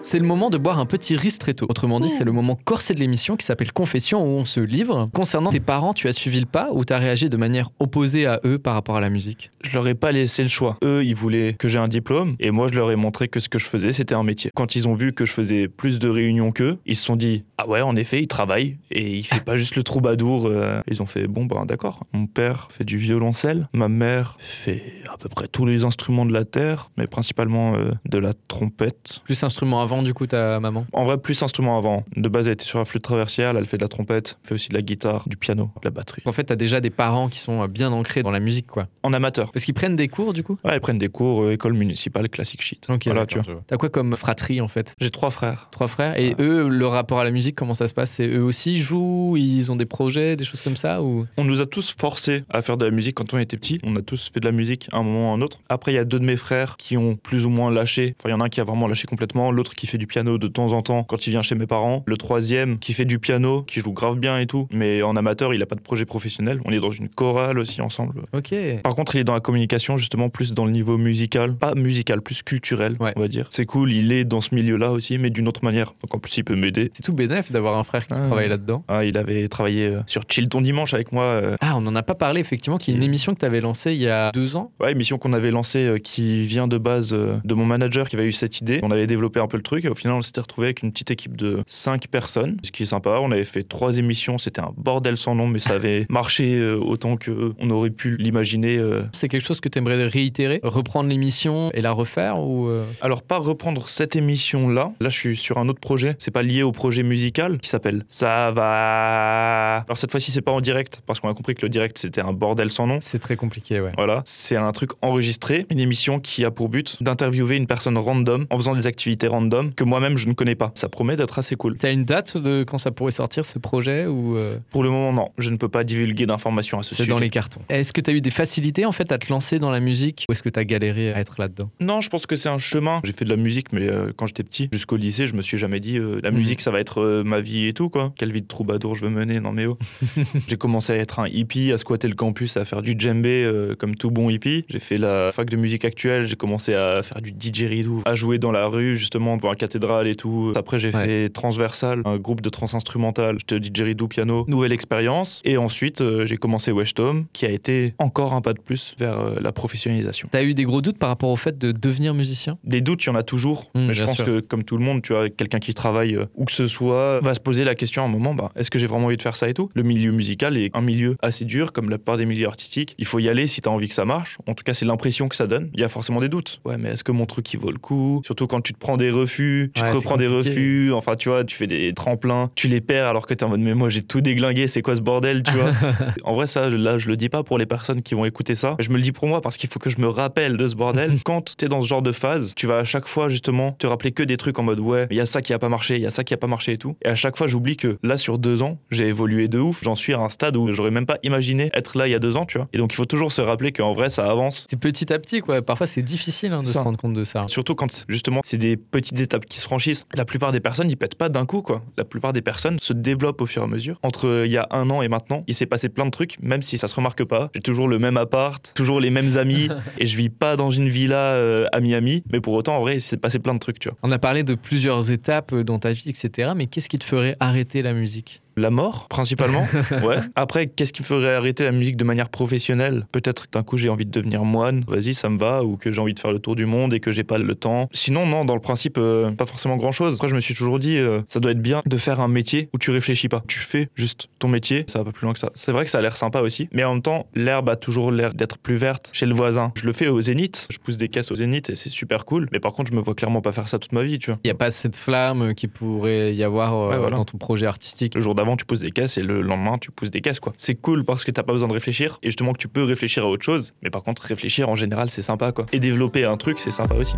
C'est 0.06 0.18
le 0.18 0.26
moment 0.26 0.50
de 0.50 0.58
boire 0.58 0.78
un 0.80 0.84
petit 0.84 1.16
ristretto. 1.16 1.64
Autrement 1.66 1.98
dit, 1.98 2.10
c'est 2.10 2.24
le 2.24 2.30
moment 2.30 2.58
corsé 2.66 2.92
de 2.92 3.00
l'émission 3.00 3.36
qui 3.36 3.46
s'appelle 3.46 3.72
Confession 3.72 4.22
où 4.22 4.38
on 4.38 4.44
se 4.44 4.60
livre. 4.60 5.08
Concernant 5.14 5.48
tes 5.48 5.60
parents, 5.60 5.94
tu 5.94 6.08
as 6.08 6.12
suivi 6.12 6.40
le 6.40 6.46
pas 6.46 6.68
ou 6.72 6.84
t'as 6.84 6.98
réagi 6.98 7.30
de 7.30 7.38
manière 7.38 7.70
opposée 7.80 8.26
à 8.26 8.38
eux 8.44 8.58
par 8.58 8.74
rapport 8.74 8.96
à 8.96 9.00
la 9.00 9.08
musique? 9.08 9.50
Je 9.62 9.72
leur 9.72 9.88
ai 9.88 9.94
pas 9.94 10.12
laissé 10.12 10.42
le 10.42 10.50
choix. 10.50 10.76
Eux, 10.84 11.02
ils 11.06 11.14
voulaient 11.14 11.54
que 11.58 11.68
j'ai 11.68 11.78
un 11.78 11.88
diplôme 11.88 12.36
et 12.38 12.50
moi, 12.50 12.66
je 12.70 12.76
leur 12.76 12.90
ai 12.92 12.96
montré 12.96 13.28
que 13.28 13.40
ce 13.40 13.48
que 13.48 13.58
je 13.58 13.64
faisais, 13.64 13.92
c'était 13.92 14.14
un 14.14 14.22
métier. 14.24 14.50
Quand 14.54 14.76
ils 14.76 14.86
ont 14.86 14.94
vu 14.94 15.14
que 15.14 15.24
je 15.24 15.32
faisais 15.32 15.68
plus 15.68 15.98
de 15.98 16.10
réunions 16.10 16.50
qu'eux, 16.52 16.76
ils 16.84 16.96
se 16.96 17.04
sont 17.04 17.16
dit 17.16 17.44
Ah 17.56 17.66
ouais, 17.66 17.80
en 17.80 17.96
effet, 17.96 18.20
il 18.20 18.28
travaille 18.28 18.76
et 18.90 19.10
il 19.16 19.22
fait 19.22 19.42
pas 19.42 19.56
juste 19.56 19.74
le 19.74 19.82
troubadour. 19.84 20.46
euh. 20.48 20.82
Ils 20.86 21.00
ont 21.00 21.06
fait 21.06 21.26
Bon, 21.26 21.46
ben 21.46 21.64
d'accord. 21.64 22.04
Mon 22.12 22.26
père 22.26 22.68
fait 22.70 22.84
du 22.84 22.98
violoncelle, 22.98 23.68
ma 23.72 23.88
mère 23.88 24.36
fait 24.38 24.82
à 25.10 25.16
peu 25.16 25.30
près 25.30 25.48
tous 25.48 25.64
les 25.64 25.84
instruments 25.84 26.26
de 26.26 26.32
la 26.34 26.44
terre, 26.44 26.90
mais 26.98 27.06
principalement 27.06 27.74
euh, 27.76 27.92
de 28.06 28.18
la 28.18 28.34
trompette. 28.48 29.22
Plus 29.24 29.42
instrument 29.42 29.80
avant, 29.80 29.93
du 30.02 30.14
coup, 30.14 30.26
ta 30.26 30.60
maman? 30.60 30.86
En 30.92 31.04
vrai, 31.04 31.18
plus 31.18 31.42
instruments 31.42 31.78
avant. 31.78 32.04
De 32.16 32.28
base, 32.28 32.46
elle 32.46 32.54
était 32.54 32.64
sur 32.64 32.78
la 32.78 32.84
flûte 32.84 33.02
traversière, 33.02 33.52
là, 33.52 33.60
elle 33.60 33.66
fait 33.66 33.78
de 33.78 33.84
la 33.84 33.88
trompette, 33.88 34.38
fait 34.42 34.54
aussi 34.54 34.68
de 34.68 34.74
la 34.74 34.82
guitare, 34.82 35.28
du 35.28 35.36
piano, 35.36 35.70
de 35.80 35.84
la 35.84 35.90
batterie. 35.90 36.22
En 36.24 36.32
fait, 36.32 36.44
t'as 36.44 36.56
déjà 36.56 36.80
des 36.80 36.90
parents 36.90 37.28
qui 37.28 37.38
sont 37.38 37.62
euh, 37.62 37.66
bien 37.68 37.92
ancrés 37.92 38.22
dans 38.22 38.30
la 38.30 38.40
musique, 38.40 38.66
quoi. 38.66 38.86
En 39.02 39.12
amateur. 39.12 39.52
Parce 39.52 39.64
qu'ils 39.64 39.74
prennent 39.74 39.96
des 39.96 40.08
cours, 40.08 40.32
du 40.32 40.42
coup? 40.42 40.58
Ouais, 40.64 40.76
ils 40.76 40.80
prennent 40.80 40.98
des 40.98 41.08
cours, 41.08 41.42
euh, 41.42 41.52
école 41.52 41.74
municipale, 41.74 42.28
classique 42.28 42.62
shit. 42.62 42.86
Ok, 42.90 43.04
voilà, 43.06 43.26
tu 43.26 43.38
vois. 43.38 43.62
T'as 43.66 43.76
quoi 43.76 43.88
comme 43.88 44.16
fratrie, 44.16 44.60
en 44.60 44.68
fait? 44.68 44.94
J'ai 45.00 45.10
trois 45.10 45.30
frères. 45.30 45.68
Trois 45.70 45.88
frères. 45.88 46.18
Et 46.18 46.34
eux, 46.38 46.68
le 46.68 46.86
rapport 46.86 47.20
à 47.20 47.24
la 47.24 47.30
musique, 47.30 47.56
comment 47.56 47.74
ça 47.74 47.88
se 47.88 47.94
passe? 47.94 48.10
C'est 48.10 48.28
eux 48.28 48.42
aussi 48.42 48.80
jouent 48.80 49.36
Ils 49.36 49.70
ont 49.70 49.76
des 49.76 49.86
projets, 49.86 50.36
des 50.36 50.44
choses 50.44 50.62
comme 50.62 50.76
ça 50.76 51.02
ou... 51.02 51.26
On 51.36 51.44
nous 51.44 51.60
a 51.60 51.66
tous 51.66 51.94
forcés 51.96 52.44
à 52.50 52.62
faire 52.62 52.76
de 52.76 52.84
la 52.84 52.90
musique 52.90 53.16
quand 53.16 53.34
on 53.34 53.38
était 53.38 53.56
petits. 53.56 53.80
On 53.82 53.96
a 53.96 54.02
tous 54.02 54.30
fait 54.32 54.40
de 54.40 54.46
la 54.46 54.52
musique 54.52 54.88
à 54.92 54.98
un 54.98 55.02
moment 55.02 55.30
ou 55.30 55.32
à 55.32 55.36
un 55.36 55.40
autre. 55.40 55.60
Après, 55.68 55.92
il 55.92 55.94
y 55.96 55.98
a 55.98 56.04
deux 56.04 56.18
de 56.18 56.24
mes 56.24 56.36
frères 56.36 56.76
qui 56.76 56.96
ont 56.96 57.16
plus 57.16 57.46
ou 57.46 57.48
moins 57.48 57.70
lâché. 57.70 58.14
Enfin, 58.18 58.28
il 58.28 58.32
y 58.32 58.34
en 58.34 58.40
a 58.40 58.44
un 58.44 58.48
qui 58.48 58.60
a 58.60 58.64
vraiment 58.64 58.88
lâché 58.88 59.06
complètement. 59.06 59.50
L'autre 59.50 59.74
qui 59.74 59.83
fait 59.86 59.98
du 59.98 60.06
piano 60.06 60.38
de 60.38 60.48
temps 60.48 60.72
en 60.72 60.82
temps 60.82 61.04
quand 61.04 61.26
il 61.26 61.30
vient 61.30 61.42
chez 61.42 61.54
mes 61.54 61.66
parents. 61.66 62.02
Le 62.06 62.16
troisième 62.16 62.78
qui 62.78 62.92
fait 62.92 63.04
du 63.04 63.18
piano, 63.18 63.62
qui 63.62 63.80
joue 63.80 63.92
grave 63.92 64.18
bien 64.18 64.38
et 64.38 64.46
tout. 64.46 64.66
Mais 64.72 65.02
en 65.02 65.16
amateur, 65.16 65.54
il 65.54 65.62
a 65.62 65.66
pas 65.66 65.74
de 65.76 65.80
projet 65.80 66.04
professionnel. 66.04 66.60
On 66.64 66.72
est 66.72 66.80
dans 66.80 66.90
une 66.90 67.08
chorale 67.08 67.58
aussi 67.58 67.80
ensemble. 67.80 68.22
Ok. 68.32 68.54
Par 68.82 68.94
contre, 68.94 69.14
il 69.16 69.20
est 69.20 69.24
dans 69.24 69.34
la 69.34 69.40
communication, 69.40 69.96
justement, 69.96 70.28
plus 70.28 70.52
dans 70.52 70.64
le 70.64 70.70
niveau 70.72 70.96
musical. 70.96 71.54
Pas 71.56 71.74
musical, 71.74 72.20
plus 72.22 72.42
culturel, 72.42 72.94
Ouais. 73.00 73.12
on 73.16 73.20
va 73.20 73.28
dire. 73.28 73.46
C'est 73.50 73.66
cool, 73.66 73.92
il 73.92 74.12
est 74.12 74.24
dans 74.24 74.40
ce 74.40 74.54
milieu-là 74.54 74.90
aussi, 74.92 75.18
mais 75.18 75.30
d'une 75.30 75.48
autre 75.48 75.64
manière. 75.64 75.94
Donc 76.02 76.14
en 76.14 76.18
plus, 76.18 76.36
il 76.36 76.44
peut 76.44 76.56
m'aider. 76.56 76.90
C'est 76.94 77.02
tout 77.02 77.12
bénef 77.12 77.50
d'avoir 77.52 77.78
un 77.78 77.84
frère 77.84 78.06
qui 78.06 78.14
Ah. 78.14 78.20
travaille 78.26 78.48
là-dedans. 78.48 78.84
Ah, 78.88 79.04
il 79.04 79.16
avait 79.18 79.48
travaillé 79.48 79.86
euh, 79.86 80.00
sur 80.06 80.22
Chill 80.28 80.48
ton 80.48 80.60
dimanche 80.60 80.94
avec 80.94 81.12
moi. 81.12 81.24
euh, 81.24 81.56
Ah, 81.60 81.76
on 81.76 81.80
n'en 81.80 81.94
a 81.96 82.02
pas 82.02 82.14
parlé, 82.14 82.40
effectivement, 82.40 82.78
qui 82.78 82.90
est 82.90 82.94
une 82.94 83.02
Et- 83.02 83.06
émission 83.06 83.34
que 83.34 83.40
tu 83.40 83.46
avais 83.46 83.60
lancée 83.60 83.92
il 83.92 84.00
y 84.00 84.08
a 84.08 84.30
deux 84.32 84.56
ans. 84.56 84.72
Ouais, 84.80 84.92
émission 84.92 85.18
qu'on 85.18 85.32
avait 85.32 85.50
lancée 85.50 85.86
euh, 85.86 85.98
qui 85.98 86.44
vient 86.46 86.68
de 86.68 86.78
base 86.78 87.12
de 87.12 87.54
mon 87.54 87.64
manager 87.64 88.08
qui 88.08 88.16
avait 88.16 88.26
eu 88.26 88.32
cette 88.32 88.60
idée. 88.60 88.80
On 88.82 88.90
avait 88.90 89.06
développé 89.06 89.40
un 89.40 89.46
peu 89.46 89.56
le 89.56 89.62
truc 89.64 89.84
et 89.84 89.88
au 89.88 89.94
final 89.94 90.16
on 90.16 90.22
s'était 90.22 90.40
retrouvé 90.40 90.68
avec 90.68 90.82
une 90.82 90.92
petite 90.92 91.10
équipe 91.10 91.36
de 91.36 91.62
5 91.66 92.06
personnes, 92.08 92.58
ce 92.62 92.70
qui 92.70 92.84
est 92.84 92.86
sympa. 92.86 93.18
On 93.20 93.30
avait 93.32 93.44
fait 93.44 93.62
trois 93.62 93.98
émissions, 93.98 94.38
c'était 94.38 94.60
un 94.60 94.72
bordel 94.76 95.16
sans 95.16 95.34
nom, 95.34 95.46
mais 95.46 95.58
ça 95.58 95.74
avait 95.74 96.06
marché 96.10 96.56
euh, 96.56 96.76
autant 96.78 97.16
que 97.16 97.52
on 97.58 97.70
aurait 97.70 97.90
pu 97.90 98.16
l'imaginer. 98.16 98.76
euh. 98.76 99.02
C'est 99.12 99.28
quelque 99.28 99.44
chose 99.44 99.60
que 99.60 99.68
tu 99.68 99.78
aimerais 99.78 100.06
réitérer 100.06 100.60
Reprendre 100.62 101.08
l'émission 101.08 101.70
et 101.72 101.80
la 101.80 101.92
refaire 101.92 102.38
ou 102.40 102.68
euh, 102.68 102.84
Alors 103.00 103.22
pas 103.22 103.38
reprendre 103.38 103.88
cette 103.88 104.16
émission 104.16 104.68
là. 104.68 104.92
Là 105.00 105.08
je 105.08 105.18
suis 105.18 105.36
sur 105.36 105.58
un 105.58 105.68
autre 105.68 105.80
projet. 105.80 106.14
C'est 106.18 106.30
pas 106.30 106.42
lié 106.42 106.62
au 106.62 106.72
projet 106.72 107.02
musical 107.02 107.58
qui 107.58 107.68
s'appelle 107.68 108.04
Ça 108.08 108.50
va. 108.52 109.76
Alors 109.86 109.98
cette 109.98 110.10
fois-ci 110.10 110.30
c'est 110.30 110.40
pas 110.42 110.52
en 110.52 110.60
direct 110.60 111.02
parce 111.06 111.20
qu'on 111.20 111.28
a 111.28 111.34
compris 111.34 111.54
que 111.54 111.62
le 111.62 111.68
direct 111.68 111.98
c'était 111.98 112.20
un 112.20 112.32
bordel 112.32 112.70
sans 112.70 112.86
nom. 112.86 112.98
C'est 113.00 113.18
très 113.18 113.36
compliqué, 113.36 113.80
ouais. 113.80 113.92
Voilà, 113.96 114.22
c'est 114.24 114.56
un 114.56 114.72
truc 114.72 114.90
enregistré, 115.02 115.66
une 115.70 115.78
émission 115.78 116.18
qui 116.18 116.44
a 116.44 116.50
pour 116.50 116.68
but 116.68 117.02
d'interviewer 117.02 117.56
une 117.56 117.66
personne 117.66 117.96
random 117.98 118.46
en 118.50 118.58
faisant 118.58 118.74
des 118.74 118.86
activités 118.86 119.26
random 119.26 119.53
que 119.76 119.84
moi-même 119.84 120.16
je 120.16 120.28
ne 120.28 120.32
connais 120.34 120.54
pas. 120.54 120.72
Ça 120.74 120.88
promet 120.88 121.16
d'être 121.16 121.38
assez 121.38 121.56
cool. 121.56 121.76
T'as 121.76 121.92
une 121.92 122.04
date 122.04 122.36
de 122.36 122.64
quand 122.64 122.78
ça 122.78 122.90
pourrait 122.90 123.10
sortir 123.12 123.44
ce 123.44 123.58
projet 123.58 124.06
ou 124.06 124.36
euh, 124.36 124.56
Pour 124.70 124.82
le 124.82 124.90
moment, 124.90 125.12
non, 125.12 125.28
je 125.38 125.50
ne 125.50 125.56
peux 125.56 125.68
pas 125.68 125.84
divulguer 125.84 126.26
d'informations 126.26 126.78
à 126.78 126.82
ce 126.82 126.90
c'est 126.90 126.96
sujet. 127.02 127.10
dans 127.10 127.18
les 127.18 127.30
cartons 127.30 127.60
Est-ce 127.68 127.92
que 127.92 128.00
t'as 128.00 128.12
eu 128.12 128.20
des 128.20 128.30
facilités 128.30 128.86
en 128.86 128.92
fait 128.92 129.10
à 129.12 129.18
te 129.18 129.28
lancer 129.30 129.58
dans 129.58 129.70
la 129.70 129.80
musique 129.80 130.24
ou 130.28 130.32
est-ce 130.32 130.42
que 130.42 130.48
t'as 130.48 130.64
galéré 130.64 131.12
à 131.12 131.18
être 131.20 131.36
là-dedans? 131.38 131.70
Non, 131.80 132.00
je 132.00 132.08
pense 132.10 132.26
que 132.26 132.36
c'est 132.36 132.48
un 132.48 132.58
chemin. 132.58 133.00
J'ai 133.04 133.12
fait 133.12 133.24
de 133.24 133.30
la 133.30 133.36
musique, 133.36 133.72
mais 133.72 133.88
euh, 133.88 134.12
quand 134.16 134.26
j'étais 134.26 134.42
petit, 134.42 134.68
jusqu'au 134.72 134.96
lycée, 134.96 135.26
je 135.26 135.34
me 135.34 135.42
suis 135.42 135.58
jamais 135.58 135.80
dit 135.80 135.98
euh, 135.98 136.20
la 136.22 136.30
Mhm. 136.30 136.38
musique 136.38 136.60
ça 136.60 136.70
va 136.70 136.80
être 136.80 137.22
ma 137.24 137.40
vie 137.40 137.66
et 137.68 137.72
tout 137.74 137.88
quoi. 137.88 138.12
Quelle 138.18 138.32
vie 138.32 138.42
de 138.42 138.46
troubadour 138.48 138.94
je 138.94 139.04
veux 139.04 139.10
mener 139.10 139.40
Non 139.40 139.52
mais 139.52 139.66
oh. 139.66 139.78
j'ai 140.48 140.56
commencé 140.56 140.92
à 140.92 140.96
être 140.96 141.18
un 141.20 141.28
hippie, 141.28 141.72
à 141.72 141.78
squatter 141.78 142.08
le 142.08 142.14
campus, 142.14 142.56
à 142.56 142.64
faire 142.64 142.82
du 142.82 142.94
djembé 142.98 143.50
comme 143.78 143.94
tout 143.96 144.10
bon 144.10 144.30
hippie. 144.30 144.64
J'ai 144.68 144.78
fait 144.80 144.98
la 144.98 145.30
fac 145.32 145.48
de 145.50 145.56
musique 145.56 145.84
actuelle, 145.84 146.26
j'ai 146.26 146.36
commencé 146.36 146.74
à 146.74 147.02
faire 147.02 147.20
du 147.20 147.32
didgeridoo, 147.32 148.02
à 148.04 148.14
jouer 148.14 148.38
dans 148.38 148.52
la 148.52 148.66
rue 148.66 148.96
justement 148.96 149.36
pour 149.44 149.50
un 149.52 149.56
cathédrale 149.56 150.06
et 150.08 150.14
tout. 150.14 150.52
Après, 150.56 150.78
j'ai 150.78 150.88
Ouais. 150.94 151.04
fait 151.04 151.28
transversal, 151.28 152.00
un 152.06 152.16
groupe 152.16 152.40
de 152.40 152.48
trans 152.48 152.72
instrumental. 152.72 153.36
J'étais 153.38 153.60
didgeridoo 153.60 154.08
piano, 154.08 154.46
nouvelle 154.48 154.72
expérience. 154.72 155.42
Et 155.44 155.58
ensuite, 155.58 156.00
euh, 156.00 156.24
j'ai 156.24 156.38
commencé 156.38 156.72
Westom, 156.72 157.26
qui 157.34 157.44
a 157.44 157.50
été 157.50 157.92
encore 157.98 158.32
un 158.32 158.40
pas 158.40 158.54
de 158.54 158.58
plus 158.60 158.94
vers 158.98 159.20
euh, 159.20 159.36
la 159.42 159.52
professionnalisation. 159.52 160.28
T'as 160.32 160.44
eu 160.44 160.54
des 160.54 160.64
gros 160.64 160.80
doutes 160.80 160.96
par 160.98 161.10
rapport 161.10 161.28
au 161.28 161.36
fait 161.36 161.58
de 161.58 161.72
devenir 161.72 162.14
musicien? 162.14 162.56
Des 162.64 162.80
doutes, 162.80 163.04
il 163.04 163.08
y 163.08 163.10
en 163.10 163.16
a 163.16 163.22
toujours. 163.22 163.70
Mm, 163.74 163.86
mais 163.88 163.92
je 163.92 164.04
pense 164.04 164.16
sûr. 164.16 164.24
que, 164.24 164.40
comme 164.40 164.64
tout 164.64 164.78
le 164.78 164.82
monde, 164.84 165.02
tu 165.02 165.12
vois, 165.12 165.28
quelqu'un 165.28 165.58
qui 165.58 165.74
travaille 165.74 166.16
euh, 166.16 166.24
où 166.36 166.46
que 166.46 166.52
ce 166.52 166.66
soit 166.66 167.20
va 167.20 167.34
se 167.34 167.40
poser 167.40 167.64
la 167.64 167.74
question 167.74 168.00
à 168.00 168.06
un 168.06 168.08
moment 168.08 168.34
bah, 168.34 168.50
est-ce 168.56 168.70
que 168.70 168.78
j'ai 168.78 168.86
vraiment 168.86 169.06
envie 169.08 169.18
de 169.18 169.22
faire 169.22 169.36
ça 169.36 169.46
et 169.50 169.52
tout? 169.52 169.68
Le 169.74 169.82
milieu 169.82 170.10
musical 170.10 170.56
est 170.56 170.70
un 170.74 170.80
milieu 170.80 171.16
assez 171.20 171.44
dur, 171.44 171.72
comme 171.74 171.90
la 171.90 171.98
plupart 171.98 172.16
des 172.16 172.24
milieux 172.24 172.46
artistiques. 172.46 172.94
Il 172.98 173.04
faut 173.04 173.18
y 173.18 173.28
aller 173.28 173.46
si 173.46 173.60
tu 173.60 173.68
as 173.68 173.72
envie 173.72 173.88
que 173.88 173.94
ça 173.94 174.06
marche. 174.06 174.38
En 174.46 174.54
tout 174.54 174.64
cas, 174.64 174.72
c'est 174.72 174.86
l'impression 174.86 175.28
que 175.28 175.36
ça 175.36 175.46
donne. 175.46 175.68
Il 175.74 175.80
y 175.80 175.84
a 175.84 175.88
forcément 175.88 176.22
des 176.22 176.30
doutes. 176.30 176.62
Ouais, 176.64 176.78
mais 176.78 176.88
est-ce 176.92 177.04
que 177.04 177.12
mon 177.12 177.26
truc 177.26 177.52
il 177.52 177.60
vaut 177.60 177.70
le 177.70 177.78
coup? 177.78 178.22
Surtout 178.24 178.46
quand 178.46 178.62
tu 178.62 178.72
te 178.72 178.78
prends 178.78 178.96
des 178.96 179.10
refus, 179.10 179.33
tu 179.34 179.72
Ouais, 179.76 179.90
te 179.90 179.96
reprends 179.96 180.16
des 180.16 180.26
refus. 180.26 180.92
Enfin, 180.92 181.16
tu 181.16 181.28
vois, 181.28 181.44
tu 181.44 181.56
fais 181.56 181.66
des 181.66 181.92
tremplins, 181.92 182.50
tu 182.54 182.68
les 182.68 182.80
perds 182.80 183.06
alors 183.06 183.26
que 183.26 183.34
tu 183.34 183.40
es 183.40 183.44
en 183.44 183.50
mode 183.50 183.60
mais 183.60 183.74
moi 183.74 183.88
j'ai 183.88 184.02
tout 184.02 184.20
déglingué, 184.20 184.66
c'est 184.66 184.82
quoi 184.82 184.94
ce 184.94 185.00
bordel, 185.00 185.42
tu 185.42 185.52
vois? 185.52 185.72
En 186.24 186.34
vrai, 186.34 186.46
ça, 186.46 186.70
là, 186.70 186.98
je 186.98 187.08
le 187.08 187.16
dis 187.16 187.28
pas 187.28 187.42
pour 187.42 187.58
les 187.58 187.66
personnes 187.66 188.02
qui 188.02 188.14
vont 188.14 188.24
écouter 188.24 188.54
ça. 188.54 188.76
Je 188.78 188.88
me 188.90 188.96
le 188.96 189.02
dis 189.02 189.12
pour 189.12 189.26
moi 189.26 189.40
parce 189.40 189.56
qu'il 189.56 189.68
faut 189.68 189.78
que 189.78 189.90
je 189.90 189.98
me 190.00 190.08
rappelle 190.08 190.56
de 190.56 190.66
ce 190.66 190.74
bordel. 190.74 191.12
Quand 191.24 191.56
tu 191.56 191.64
es 191.64 191.68
dans 191.68 191.80
ce 191.82 191.88
genre 191.88 192.02
de 192.02 192.12
phase, 192.12 192.54
tu 192.54 192.66
vas 192.66 192.78
à 192.78 192.84
chaque 192.84 193.06
fois 193.06 193.28
justement 193.28 193.72
te 193.72 193.86
rappeler 193.86 194.12
que 194.12 194.22
des 194.22 194.36
trucs 194.36 194.58
en 194.58 194.62
mode 194.62 194.80
ouais, 194.80 195.06
il 195.10 195.16
y 195.16 195.20
a 195.20 195.26
ça 195.26 195.42
qui 195.42 195.52
a 195.52 195.58
pas 195.58 195.68
marché, 195.68 195.96
il 195.96 196.02
y 196.02 196.06
a 196.06 196.10
ça 196.10 196.24
qui 196.24 196.34
a 196.34 196.36
pas 196.36 196.46
marché 196.46 196.72
et 196.72 196.78
tout. 196.78 196.96
Et 197.04 197.08
à 197.08 197.14
chaque 197.14 197.36
fois, 197.36 197.46
j'oublie 197.46 197.76
que 197.76 197.98
là, 198.02 198.16
sur 198.16 198.38
deux 198.38 198.62
ans, 198.62 198.78
j'ai 198.90 199.08
évolué 199.08 199.48
de 199.48 199.58
ouf. 199.58 199.80
J'en 199.82 199.94
suis 199.94 200.14
à 200.14 200.20
un 200.20 200.28
stade 200.28 200.56
où 200.56 200.72
j'aurais 200.72 200.90
même 200.90 201.06
pas 201.06 201.18
imaginé 201.22 201.70
être 201.74 201.98
là 201.98 202.06
il 202.06 202.10
y 202.10 202.14
a 202.14 202.18
deux 202.18 202.36
ans, 202.36 202.44
tu 202.44 202.58
vois. 202.58 202.68
Et 202.72 202.78
donc, 202.78 202.92
il 202.92 202.96
faut 202.96 203.04
toujours 203.04 203.32
se 203.32 203.40
rappeler 203.40 203.72
qu'en 203.72 203.92
vrai, 203.92 204.10
ça 204.10 204.30
avance. 204.30 204.66
C'est 204.68 204.78
petit 204.78 205.12
à 205.12 205.18
petit, 205.18 205.40
quoi. 205.40 205.62
Parfois, 205.62 205.86
c'est 205.86 206.02
difficile 206.02 206.52
hein, 206.52 206.62
de 206.62 206.66
se 206.66 206.78
rendre 206.78 206.98
compte 206.98 207.14
de 207.14 207.24
ça. 207.24 207.44
Surtout 207.48 207.74
quand 207.74 208.04
justement 208.08 208.40
c'est 208.44 208.58
des 208.58 208.76
petites 208.76 209.20
étapes 209.24 209.46
qui 209.46 209.58
se 209.58 209.64
franchissent. 209.64 210.06
La 210.14 210.24
plupart 210.24 210.52
des 210.52 210.60
personnes 210.60 210.88
ils 210.90 210.96
pètent 210.96 211.16
pas 211.16 211.28
d'un 211.28 211.46
coup 211.46 211.62
quoi. 211.62 211.82
La 211.96 212.04
plupart 212.04 212.32
des 212.32 212.42
personnes 212.42 212.78
se 212.80 212.92
développent 212.92 213.40
au 213.40 213.46
fur 213.46 213.62
et 213.62 213.64
à 213.64 213.68
mesure. 213.68 213.98
Entre 214.02 214.28
euh, 214.28 214.46
il 214.46 214.52
y 214.52 214.56
a 214.56 214.66
un 214.70 214.90
an 214.90 215.02
et 215.02 215.08
maintenant, 215.08 215.44
il 215.46 215.54
s'est 215.54 215.66
passé 215.66 215.88
plein 215.88 216.06
de 216.06 216.10
trucs, 216.10 216.38
même 216.40 216.62
si 216.62 216.78
ça 216.78 216.86
se 216.86 216.94
remarque 216.94 217.24
pas. 217.24 217.50
J'ai 217.54 217.60
toujours 217.60 217.88
le 217.88 217.98
même 217.98 218.16
appart, 218.16 218.72
toujours 218.74 219.00
les 219.00 219.10
mêmes 219.10 219.36
amis, 219.36 219.68
et 219.98 220.06
je 220.06 220.16
vis 220.16 220.30
pas 220.30 220.56
dans 220.56 220.70
une 220.70 220.88
villa 220.88 221.34
euh, 221.34 221.66
à 221.72 221.80
Miami. 221.80 222.22
Mais 222.30 222.40
pour 222.40 222.54
autant 222.54 222.76
en 222.76 222.80
vrai 222.80 222.96
il 222.96 223.00
s'est 223.00 223.16
passé 223.16 223.38
plein 223.38 223.54
de 223.54 223.58
trucs 223.58 223.78
tu 223.78 223.88
vois. 223.88 223.98
On 224.02 224.12
a 224.12 224.18
parlé 224.18 224.44
de 224.44 224.54
plusieurs 224.54 225.10
étapes 225.10 225.52
euh, 225.52 225.64
dans 225.64 225.78
ta 225.78 225.92
vie, 225.92 226.08
etc. 226.10 226.52
Mais 226.54 226.66
qu'est-ce 226.66 226.88
qui 226.88 226.98
te 226.98 227.04
ferait 227.04 227.36
arrêter 227.40 227.82
la 227.82 227.92
musique? 227.92 228.43
La 228.56 228.70
mort, 228.70 229.08
principalement. 229.08 229.64
ouais. 230.06 230.18
Après, 230.36 230.66
qu'est-ce 230.66 230.92
qui 230.92 231.02
ferait 231.02 231.34
arrêter 231.34 231.64
la 231.64 231.72
musique 231.72 231.96
de 231.96 232.04
manière 232.04 232.28
professionnelle? 232.28 233.06
Peut-être 233.12 233.46
d'un 233.52 233.62
coup 233.62 233.76
j'ai 233.76 233.88
envie 233.88 234.06
de 234.06 234.10
devenir 234.10 234.44
moine, 234.44 234.84
vas-y, 234.86 235.14
ça 235.14 235.28
me 235.28 235.38
va, 235.38 235.64
ou 235.64 235.76
que 235.76 235.90
j'ai 235.92 236.00
envie 236.00 236.14
de 236.14 236.20
faire 236.20 236.32
le 236.32 236.38
tour 236.38 236.54
du 236.56 236.66
monde 236.66 236.94
et 236.94 237.00
que 237.00 237.10
j'ai 237.10 237.24
pas 237.24 237.38
le 237.38 237.54
temps. 237.54 237.88
Sinon, 237.92 238.26
non, 238.26 238.44
dans 238.44 238.54
le 238.54 238.60
principe, 238.60 238.96
euh, 238.98 239.30
pas 239.32 239.46
forcément 239.46 239.76
grand-chose. 239.76 240.14
Après, 240.14 240.28
je 240.28 240.34
me 240.34 240.40
suis 240.40 240.54
toujours 240.54 240.78
dit, 240.78 240.96
euh, 240.96 241.20
ça 241.26 241.40
doit 241.40 241.50
être 241.52 241.60
bien 241.62 241.82
de 241.86 241.96
faire 241.96 242.20
un 242.20 242.28
métier 242.28 242.68
où 242.72 242.78
tu 242.78 242.90
réfléchis 242.90 243.28
pas. 243.28 243.42
Tu 243.48 243.58
fais 243.58 243.88
juste 243.94 244.28
ton 244.38 244.48
métier, 244.48 244.84
ça 244.88 244.98
va 245.00 245.06
pas 245.06 245.12
plus 245.12 245.24
loin 245.24 245.32
que 245.32 245.40
ça. 245.40 245.50
C'est 245.54 245.72
vrai 245.72 245.84
que 245.84 245.90
ça 245.90 245.98
a 245.98 246.02
l'air 246.02 246.16
sympa 246.16 246.40
aussi, 246.40 246.68
mais 246.72 246.84
en 246.84 246.94
même 246.94 247.02
temps, 247.02 247.26
l'herbe 247.34 247.68
a 247.68 247.76
toujours 247.76 248.10
l'air 248.12 248.34
d'être 248.34 248.58
plus 248.58 248.76
verte 248.76 249.10
chez 249.12 249.26
le 249.26 249.34
voisin. 249.34 249.72
Je 249.76 249.86
le 249.86 249.92
fais 249.92 250.08
au 250.08 250.20
Zénith, 250.20 250.66
je 250.70 250.78
pousse 250.78 250.96
des 250.96 251.08
caisses 251.08 251.30
au 251.30 251.34
Zénith 251.34 251.70
et 251.70 251.74
c'est 251.74 251.90
super 251.90 252.24
cool, 252.24 252.48
mais 252.52 252.60
par 252.60 252.72
contre, 252.72 252.90
je 252.92 252.96
me 252.96 253.02
vois 253.02 253.14
clairement 253.14 253.40
pas 253.40 253.52
faire 253.52 253.68
ça 253.68 253.78
toute 253.78 253.92
ma 253.92 254.02
vie, 254.02 254.18
tu 254.18 254.30
vois. 254.30 254.38
Il 254.44 254.46
n'y 254.46 254.52
a 254.52 254.54
pas 254.56 254.70
cette 254.70 254.96
flamme 254.96 255.54
qui 255.54 255.66
pourrait 255.68 256.34
y 256.34 256.42
avoir 256.44 256.74
euh, 256.74 256.90
Ouais, 256.90 256.98
voilà. 256.98 257.16
dans 257.16 257.24
ton 257.24 257.38
projet 257.38 257.66
artistique. 257.66 258.14
Le 258.14 258.20
jour 258.20 258.34
d'avant, 258.44 258.56
tu 258.56 258.64
pousses 258.64 258.80
des 258.80 258.90
caisses 258.90 259.18
et 259.18 259.22
le 259.22 259.40
lendemain, 259.40 259.78
tu 259.78 259.90
pousses 259.90 260.10
des 260.10 260.20
caisses, 260.20 260.40
quoi. 260.40 260.52
C'est 260.56 260.74
cool 260.74 261.04
parce 261.04 261.24
que 261.24 261.30
t'as 261.30 261.42
pas 261.42 261.52
besoin 261.52 261.68
de 261.68 261.72
réfléchir 261.72 262.18
et 262.22 262.28
justement 262.28 262.52
que 262.52 262.58
tu 262.58 262.68
peux 262.68 262.84
réfléchir 262.84 263.24
à 263.24 263.28
autre 263.28 263.44
chose. 263.44 263.74
Mais 263.82 263.90
par 263.90 264.02
contre, 264.02 264.22
réfléchir 264.22 264.68
en 264.68 264.74
général, 264.74 265.10
c'est 265.10 265.22
sympa, 265.22 265.52
quoi. 265.52 265.66
Et 265.72 265.80
développer 265.80 266.24
un 266.24 266.36
truc, 266.36 266.58
c'est 266.60 266.70
sympa 266.70 266.94
aussi. 266.94 267.14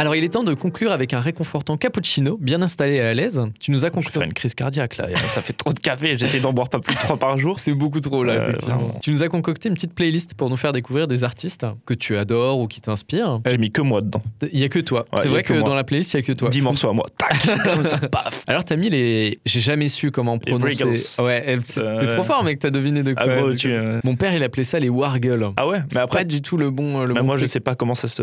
Alors, 0.00 0.16
il 0.16 0.24
est 0.24 0.30
temps 0.30 0.44
de 0.44 0.54
conclure 0.54 0.92
avec 0.92 1.12
un 1.12 1.20
réconfortant 1.20 1.76
cappuccino, 1.76 2.38
bien 2.40 2.62
installé 2.62 2.94
et 2.94 3.00
à 3.00 3.12
l'aise. 3.12 3.42
Tu 3.60 3.70
nous 3.70 3.84
as 3.84 3.88
Je 3.88 3.92
conclu. 3.92 4.10
fais 4.18 4.24
une 4.24 4.32
crise 4.32 4.54
cardiaque, 4.54 4.96
là. 4.96 5.08
Ça 5.34 5.42
fait 5.42 5.52
trop 5.52 5.74
de 5.74 5.78
café. 5.78 6.16
J'essaie 6.16 6.40
d'en 6.40 6.54
boire 6.54 6.70
pas 6.70 6.78
plus 6.78 6.94
de 6.94 7.00
trois 7.00 7.18
par 7.18 7.36
jour. 7.36 7.60
C'est 7.60 7.74
beaucoup 7.74 8.00
trop 8.00 8.24
là, 8.24 8.32
Euh, 8.32 8.48
effectivement. 8.48 8.94
Tu 9.02 9.10
nous 9.10 9.22
as 9.22 9.28
concocté 9.28 9.68
une 9.68 9.74
petite 9.74 9.92
playlist 9.94 10.32
pour 10.34 10.48
nous 10.48 10.56
faire 10.56 10.72
découvrir 10.72 11.06
des 11.06 11.22
artistes 11.22 11.66
que 11.84 11.92
tu 11.92 12.16
adores 12.16 12.60
ou 12.60 12.66
qui 12.66 12.80
t'inspirent. 12.80 13.40
J'ai 13.44 13.58
mis 13.58 13.70
que 13.70 13.82
moi 13.82 14.00
dedans. 14.00 14.22
Il 14.50 14.58
y 14.58 14.64
a 14.64 14.70
que 14.70 14.78
toi. 14.78 15.04
Ouais, 15.12 15.20
c'est 15.22 15.28
vrai 15.28 15.42
que 15.42 15.52
dans 15.52 15.74
la 15.74 15.84
playlist, 15.84 16.14
il 16.14 16.16
y 16.16 16.20
a 16.20 16.22
que 16.22 16.32
toi. 16.32 16.48
10 16.48 16.62
morceaux 16.62 16.88
à 16.88 16.92
moi. 16.94 17.06
Tac 17.18 17.62
Comme 17.64 17.84
ça, 17.84 17.98
paf 17.98 18.42
Alors 18.48 18.64
t'as 18.64 18.76
mis 18.76 18.88
les. 18.88 19.38
J'ai 19.44 19.60
jamais 19.60 19.88
su 19.90 20.10
comment 20.10 20.38
Les 20.46 20.52
prononcer. 20.52 20.82
Briggles. 20.84 21.22
Ouais, 21.22 21.44
elle- 21.46 21.62
t'es 21.62 21.80
Euh, 21.82 21.96
trop 22.06 22.22
fort, 22.22 22.42
mec. 22.42 22.58
T'as 22.58 22.70
deviné 22.70 23.02
de 23.02 23.12
quoi. 23.12 23.24
Ah, 23.28 23.54
tu. 23.54 23.68
quoi. 23.68 23.76
euh, 23.76 24.00
Mon 24.04 24.16
père, 24.16 24.32
il 24.34 24.42
appelait 24.42 24.64
ça 24.64 24.80
les 24.80 24.88
wargles. 24.88 25.50
Ah 25.58 25.68
ouais 25.68 25.80
Mais 25.92 26.00
après, 26.00 26.20
pas 26.20 26.24
du 26.24 26.40
tout 26.40 26.56
le 26.56 26.70
bon. 26.70 27.00
Le 27.02 27.08
même 27.12 27.18
bon 27.18 27.24
moi, 27.24 27.36
je 27.36 27.44
sais 27.44 27.60
pas 27.60 27.74
comment 27.74 27.94
ça 27.94 28.08
se. 28.08 28.22